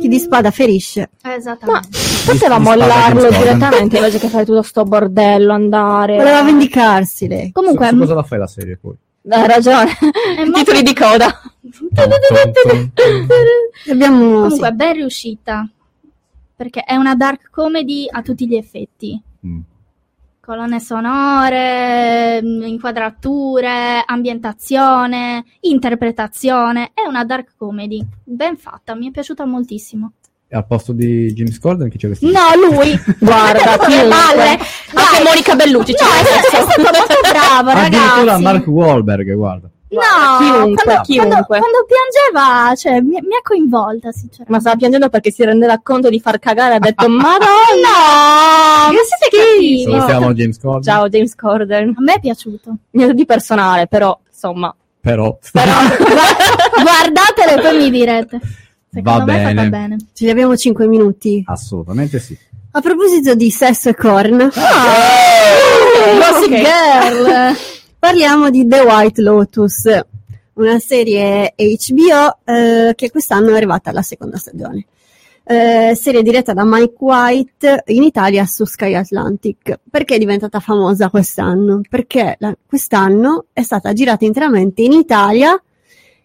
[0.00, 1.10] Chi di spada ferisce.
[1.22, 1.88] Esattamente.
[2.24, 6.16] Poteva Di- di spada mollarlo direttamente invece che fare tutto sto bordello, andare.
[6.16, 7.52] Voleva vendicarsi lei.
[7.52, 8.94] Comunque, Su cosa la fai la serie poi?
[9.28, 9.90] Hai ragione.
[10.46, 11.40] molto- Titoli di coda.
[13.90, 14.74] Abbiamo Comunque, sì.
[14.74, 15.68] ben riuscita.
[16.56, 19.20] Perché è una dark comedy a tutti gli effetti.
[19.46, 19.60] Mm.
[20.50, 26.90] Colonne sonore, mh, inquadrature, ambientazione, interpretazione.
[26.92, 28.04] È una dark comedy.
[28.24, 30.14] Ben fatta, mi è piaciuta moltissimo.
[30.48, 32.26] E al posto di James Corden chi c'è questo?
[32.26, 32.98] No, lui!
[33.20, 34.08] Guarda, chiunque.
[34.08, 34.48] palle!
[34.48, 35.22] Anche.
[35.24, 35.92] Monica Bellucci.
[35.92, 38.42] No, è, è stato molto bravo, Addirittura ragazzi.
[38.42, 39.70] Mark Wahlberg, guarda.
[39.90, 41.44] No, chiunque, quando, chiunque.
[41.46, 44.52] Quando, quando piangeva, cioè, mi, mi ha coinvolta, sinceramente.
[44.52, 48.86] Ma stava piangendo perché si rendeva conto di far cagare e ha detto Madonna!
[48.88, 48.90] No!
[48.94, 49.82] Che siete cattivi!
[49.82, 50.82] Salutiamo James Corden.
[50.82, 51.94] Ciao James Corden.
[51.96, 52.76] A me è piaciuto.
[52.90, 54.72] Niente di personale, però, insomma.
[55.00, 55.96] Però Guardatelo
[57.56, 58.38] e poi mi direte.
[58.92, 59.68] Secondo Va me è fatta bene.
[59.70, 59.96] bene.
[60.12, 61.42] Ce ne abbiamo 5 minuti.
[61.46, 62.36] assolutamente sì.
[62.72, 64.44] A proposito di sesso e corna,
[66.18, 66.62] Gossip ok.
[66.62, 67.56] Girl!
[68.00, 70.00] Parliamo di The White Lotus,
[70.54, 74.86] una serie HBO eh, che quest'anno è arrivata alla seconda stagione.
[75.44, 79.80] Eh, serie diretta da Mike White in Italia su Sky Atlantic.
[79.90, 81.82] Perché è diventata famosa quest'anno?
[81.88, 85.60] Perché la- quest'anno è stata girata interamente in Italia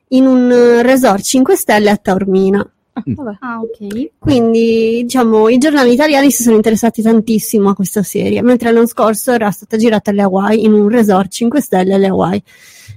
[0.09, 2.65] in un eh, resort 5 stelle a Taormina.
[3.03, 3.37] Vabbè.
[3.39, 4.11] Ah, ok.
[4.17, 9.31] Quindi, diciamo, i giornali italiani si sono interessati tantissimo a questa serie, mentre l'anno scorso
[9.31, 12.43] era stata girata alle Hawaii, in un resort 5 stelle alle Hawaii.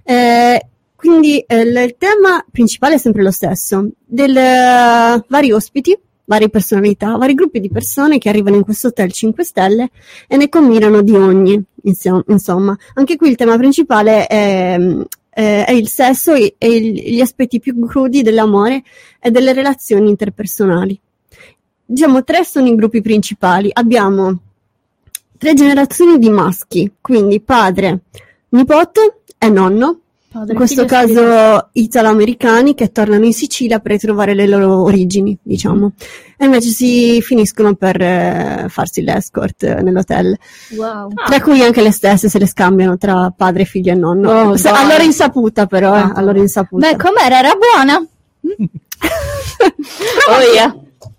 [0.05, 6.49] Eh, quindi eh, il tema principale è sempre lo stesso, del eh, vari ospiti, varie
[6.49, 9.91] personalità, vari gruppi di persone che arrivano in questo hotel 5 stelle
[10.27, 12.77] e ne combinano di ogni, insomma.
[12.95, 14.79] Anche qui il tema principale è,
[15.39, 18.83] eh, è il sesso e, e gli aspetti più crudi dell'amore
[19.21, 21.01] e delle relazioni interpersonali.
[21.85, 23.71] Diciamo, tre sono i gruppi principali.
[23.73, 24.37] Abbiamo
[25.39, 28.01] tre generazioni di maschi, quindi padre,
[28.49, 30.01] nipote e nonno.
[30.31, 35.93] Padre, In questo caso italo-americani che tornano in Sicilia per ritrovare le loro origini, diciamo.
[36.37, 40.37] E invece si finiscono per eh, farsi l'escort eh, nell'hotel.
[40.77, 41.13] Wow.
[41.15, 44.31] Tra cui anche le stesse se le scambiano tra padre, figlio e nonno.
[44.51, 44.85] Oh, Se- dai.
[44.85, 46.13] a loro insaputa però, eh, Ah.
[46.15, 46.91] a loro insaputa.
[46.91, 47.39] Beh, com'era?
[47.39, 48.07] Era buona?
[50.31, 50.75] Oh yeah.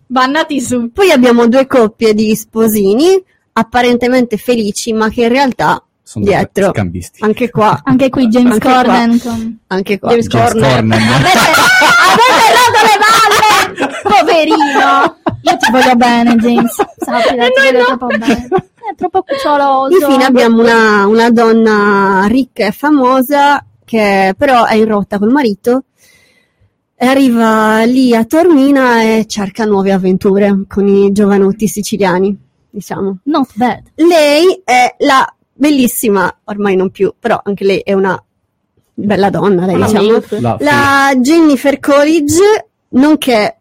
[0.06, 0.91] Bannati su.
[0.91, 3.22] Poi abbiamo due coppie di sposini
[3.53, 7.22] apparentemente felici, ma che in realtà Sono dietro, scambisti.
[7.23, 9.19] anche qua, Anche qui James Anche Corden.
[9.19, 10.10] con- anche qua.
[10.10, 10.72] James James Corden.
[10.72, 10.91] Corden.
[10.91, 11.38] Avete,
[12.10, 13.91] avete rotto le palle!
[14.02, 15.18] Poverino!
[15.44, 16.73] Io ti voglio bene, James.
[16.98, 18.48] Sappila, ti voglio troppo bene.
[18.48, 19.95] È troppo cuccioloso.
[19.99, 25.84] Infine abbiamo una, una donna ricca e famosa che però è in rotta col marito
[26.95, 32.36] e arriva lì a Tormina e cerca nuove avventure con i giovanotti siciliani,
[32.68, 33.19] diciamo.
[33.26, 33.84] Not bad.
[33.94, 38.22] Lei è la bellissima, ormai non più, però anche lei è una
[38.94, 40.06] bella donna, lei diciamo.
[40.40, 43.57] La- La Jennifer Coolidge, nonché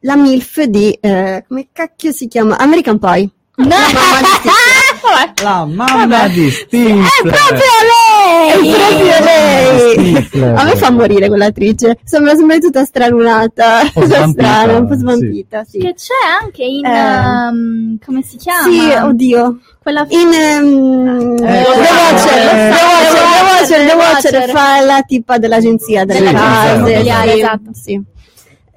[0.00, 2.56] la MILF di, eh, come cacchio si chiama?
[2.58, 3.28] American Pie.
[3.56, 3.68] No!
[5.42, 6.96] La mamma di Stifler.
[7.04, 8.13] È proprio lei!
[8.48, 10.54] È proprio lei!
[10.56, 11.98] A me fa morire quell'attrice.
[12.04, 13.80] Sembra sempre tutta stralunata.
[13.92, 14.98] po' Tutta svampita, strana, un po' sì.
[15.00, 15.78] svampita, sì.
[15.78, 16.84] Che c'è anche in...
[16.84, 17.48] Eh.
[17.48, 18.68] um, come si chiama?
[18.70, 19.58] Sì, oddio.
[19.82, 25.02] Quella In The Eh, Watcher, eh, The Watcher, The Watcher, The The Watcher fa la
[25.06, 26.86] tipa dell'agenzia delle Sì, case.
[26.86, 27.70] sì, sì, esatto.
[27.72, 28.02] sì.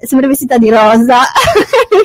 [0.01, 1.19] sempre vestita di rosa.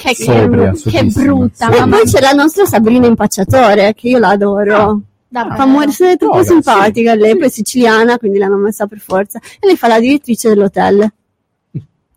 [0.03, 1.69] che, Sobria, che brutta.
[1.69, 5.01] Mamma poi c'è la nostra Sabrina Impacciatore, che io la adoro.
[5.33, 5.57] Davvero?
[5.57, 9.39] Fa morire troppo No, simpatica lei, poi è siciliana, quindi l'hanno messa per forza.
[9.59, 11.11] E lei fa la direttrice dell'hotel.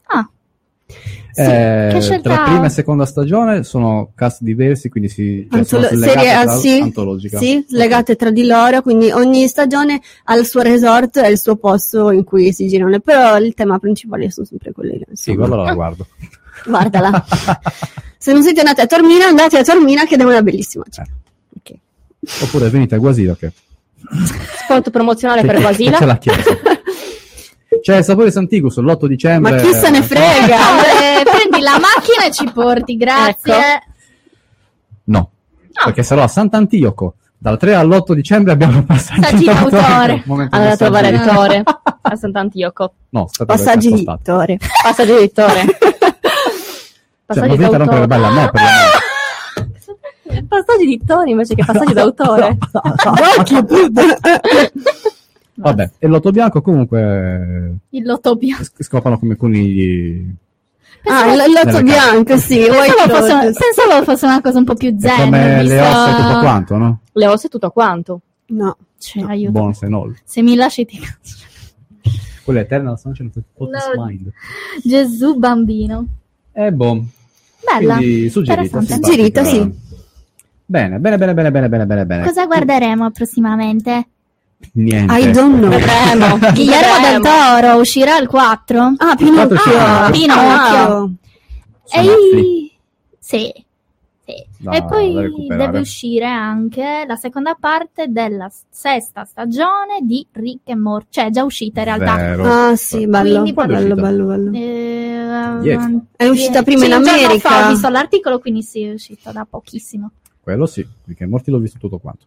[0.08, 0.30] Ah,
[1.38, 5.84] Eh, che scelta- tra prima e seconda stagione sono cast diversi, quindi si, cioè, sono
[5.88, 7.38] Antolo- legate serie tra- sì, antologica.
[7.40, 11.56] sì, legate tra di loro, quindi ogni stagione ha il suo resort e il suo
[11.56, 15.02] posto in cui si girano, però il tema principale sono sempre quelli.
[15.14, 16.06] Sì, quello la guardo.
[16.66, 17.26] Guardala.
[18.18, 21.04] Se non siete andati a Tormina, andate a Tormina che è una bellissima città.
[21.04, 21.24] Eh.
[22.42, 23.52] Oppure venite a Guasilo che
[24.64, 25.98] Spot promozionale che- per Guasila.
[25.98, 26.42] c'è la chiesa.
[27.82, 29.52] C'è il sapore Santigus l'8 dicembre.
[29.56, 30.58] Ma chi se ne frega?
[31.20, 33.54] Eh, prendi la macchina e ci porti, grazie.
[33.54, 33.86] Ecco.
[35.06, 35.30] No,
[35.84, 37.16] perché sarò a Sant'Antioco.
[37.38, 40.24] Dal 3 all'8 dicembre abbiamo il passaggio Passaggi d'autore.
[40.26, 41.12] Momento Andare a trovare.
[41.12, 41.64] Vittore
[42.02, 42.94] a Sant'Antioco.
[43.10, 44.06] No, Passaggi di.
[44.08, 44.58] Vittore.
[44.84, 45.54] Passaggi di Vittore.
[45.54, 48.90] Cioè, non Passaggi venite a rompere le balle a me, per l'amore.
[50.48, 52.58] Passaggi di Tony invece che passaggi d'autore.
[55.58, 58.66] Vabbè, e l'otto bianco comunque Il lotto bianco.
[58.80, 60.26] scopano come conigli.
[61.08, 62.58] Ah, il lotto bianco, sì.
[62.68, 63.52] Pensavo fosse,
[64.04, 65.24] pensavo una cosa un po' più È zen.
[65.24, 67.00] come visto- le ossa e tutto quanto, no?
[67.14, 68.22] Le ossa e tutto quanto.
[68.48, 68.78] No.
[68.98, 69.52] Cioè, aiuto.
[69.52, 70.14] Buon se no.
[70.24, 71.00] Se mi lasci ti
[72.44, 74.06] Quella Eternal Sunshine of the Spotless No.
[74.06, 74.32] Mind.
[74.84, 76.06] Gesù bambino.
[76.52, 77.04] Eh, boh.
[77.64, 77.96] Bella.
[77.98, 78.82] Quindi suggerita.
[78.82, 79.72] Suggerita, sì.
[80.66, 82.24] Bene, bene, bene, bene, bene, bene, bene, bene.
[82.26, 84.08] Cosa guarderemo prossimamente?
[84.74, 85.20] Niente.
[85.20, 85.70] I don't know.
[85.70, 86.38] Vedremo.
[86.54, 87.22] Guillermo del.
[87.22, 88.94] Toro uscirà il 4?
[88.98, 89.58] Ah, Pinocchio.
[89.58, 90.12] c'è?
[90.12, 91.14] Pinocchio.
[91.92, 92.72] E Netflix.
[93.20, 93.54] sì.
[94.26, 94.46] sì.
[94.58, 100.76] Da- e poi deve uscire anche la seconda parte della sesta stagione di Rick e
[100.76, 102.16] Morty, cioè è già uscita in realtà.
[102.16, 102.44] Vero.
[102.44, 103.42] Ah, sì, bello.
[103.42, 103.96] Quindi bello, uscita?
[104.02, 104.52] bello, bello.
[104.58, 106.00] Eh, Ieri.
[106.16, 107.50] È uscita prima in America.
[107.50, 110.10] fa ho visto l'articolo, quindi sì, è uscito da pochissimo.
[110.46, 112.26] Quello sì, perché Morti l'ho visto tutto quanto.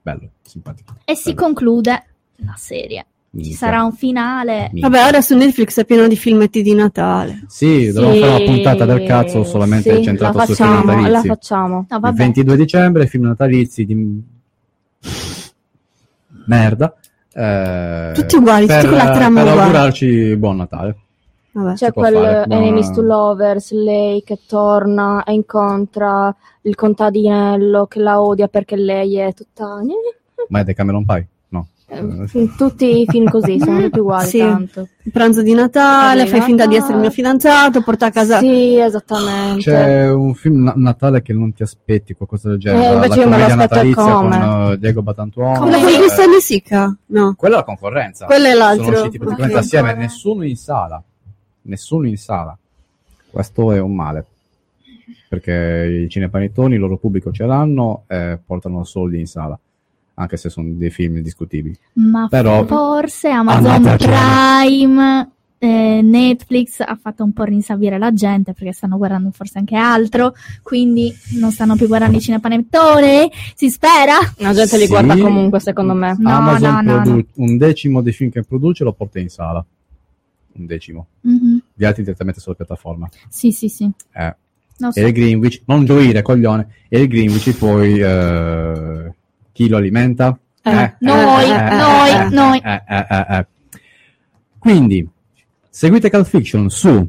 [0.00, 0.94] Bello, simpatico.
[1.04, 1.44] E si Bello.
[1.46, 2.04] conclude
[2.36, 3.04] la serie.
[3.30, 3.56] Ci Minchia.
[3.58, 4.70] sarà un finale.
[4.72, 4.88] Minchia.
[4.88, 7.44] Vabbè, ora su Netflix è pieno di filmetti di Natale.
[7.46, 11.10] Sì, dovremmo Sì, fare una puntata del cazzo solamente sì, centrato la sui film natalizi.
[11.10, 11.74] La facciamo.
[11.74, 12.16] No, Il vabbè.
[12.16, 14.22] 22 dicembre, film natalizi di
[16.46, 16.94] merda.
[17.34, 19.60] Eh, Tutti uguali, tutti per, con la trama per uguale.
[19.60, 20.96] augurarci buon Natale.
[21.62, 21.74] Vabbè.
[21.74, 27.86] C'è può quel fare, buona- Enemies to Lovers, lei che torna e incontra il contadinello
[27.86, 29.80] che la odia perché lei è tutta...
[30.48, 31.26] Ma è The Cameron Pie?
[31.48, 31.66] No.
[31.88, 34.38] Eh, Tutti i film così sono tutti uguali Sì.
[34.38, 34.88] tanto.
[35.10, 38.38] Pranzo di Natale, di fai finta di essere il mio fidanzato, porta a casa...
[38.38, 39.62] Sì, esattamente.
[39.62, 42.84] C'è un film na- Natale che non ti aspetti, qualcosa del genere.
[42.84, 44.38] Eh, la invece io me lo aspetto come.
[44.38, 45.58] con eh, Diego Batantuono.
[45.60, 46.96] Quella con eh, Cristian De Sica?
[47.06, 47.34] No.
[47.36, 48.26] Quella è la concorrenza.
[48.26, 48.84] Quello è l'altro.
[48.84, 49.62] Sono usciti praticamente Ok.
[49.64, 51.02] assieme, nessuno in sala.
[51.68, 52.56] Nessuno in sala.
[53.30, 54.24] Questo è un male.
[55.28, 59.58] Perché i cinepanettoni, il loro pubblico ce l'hanno e portano soldi in sala.
[60.14, 61.76] Anche se sono dei film discutibili.
[61.94, 63.96] Ma Però- forse Amazon.
[63.98, 69.76] Prime, eh, Netflix ha fatto un po' rinsavire la gente perché stanno guardando forse anche
[69.76, 70.32] altro,
[70.62, 73.30] quindi non stanno più guardando i cinepanettone.
[73.54, 74.14] Si spera?
[74.38, 74.88] La gente li Sì.
[74.88, 76.16] guarda comunque, secondo me.
[76.18, 77.44] No, Amazon no, no, produ- no.
[77.44, 79.64] un decimo dei film che produce lo porta in sala.
[80.58, 81.06] Un decimo.
[81.20, 81.62] Mhm.
[81.74, 83.08] Gli altri direttamente sulla piattaforma.
[83.28, 83.88] Sì, sì, sì.
[84.12, 84.34] Eh.
[84.76, 84.90] So.
[84.94, 86.68] E il Greenwich, non gioire, coglione.
[86.88, 89.12] E il Greenwich poi eh,
[89.52, 90.38] chi lo alimenta?
[90.62, 92.60] Eh, noi, noi, noi.
[92.62, 93.46] eh, eh, eh, eh.
[94.58, 95.08] Quindi,
[95.68, 97.08] seguite Cult Fiction su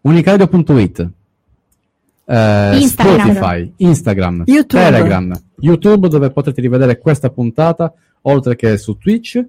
[0.00, 1.10] unicaradio.it,
[2.24, 3.20] eh, Instagram.
[3.20, 4.82] Spotify, Instagram, YouTube.
[4.82, 7.92] Telegram, YouTube dove potete rivedere questa puntata,
[8.22, 9.44] oltre che su Twitch.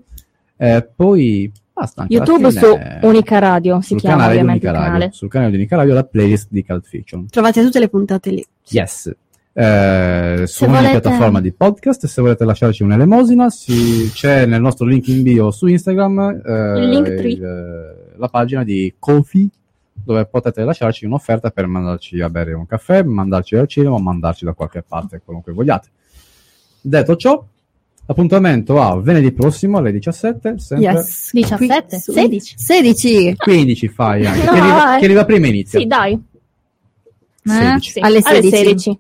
[0.57, 2.06] E poi basta.
[2.10, 2.65] YouTube su
[3.01, 5.11] Unica Radio si sul chiama canale ovviamente Unica il Radio, canale.
[5.15, 7.27] sul canale di Unica Radio la playlist di Cult Fiction.
[7.27, 8.45] Trovate tutte le puntate lì.
[8.69, 9.11] Yes.
[9.51, 14.85] Eh, su ogni volete- piattaforma di podcast, se volete lasciarci un'elemosina, si- c'è nel nostro
[14.85, 19.49] link in bio su Instagram eh, Il il- la pagina di Kofi
[20.01, 24.45] dove potete lasciarci un'offerta per mandarci a bere un caffè, mandarci al cinema o mandarci
[24.45, 25.89] da qualche parte, quello che vogliate.
[26.81, 27.43] Detto ciò,
[28.10, 31.30] appuntamento a venerdì prossimo alle 17, sempre Yes.
[31.31, 32.53] 17, Qui su- 16.
[32.57, 33.36] 16.
[33.38, 34.45] 15 fai anche.
[34.45, 34.99] No, chi, arriva, dai.
[34.99, 35.80] chi arriva prima inizia.
[35.80, 36.14] Sì, dai.
[36.14, 36.19] Eh?
[37.44, 37.91] 16.
[37.91, 38.49] Sì, Alle 16.
[38.49, 38.99] 16.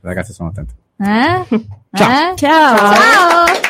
[0.00, 0.72] Ragazzi, sono attenti.
[0.98, 1.58] Eh?
[1.92, 2.32] Ciao.
[2.32, 2.36] Eh?
[2.36, 2.36] Ciao.
[2.36, 3.65] Ciao.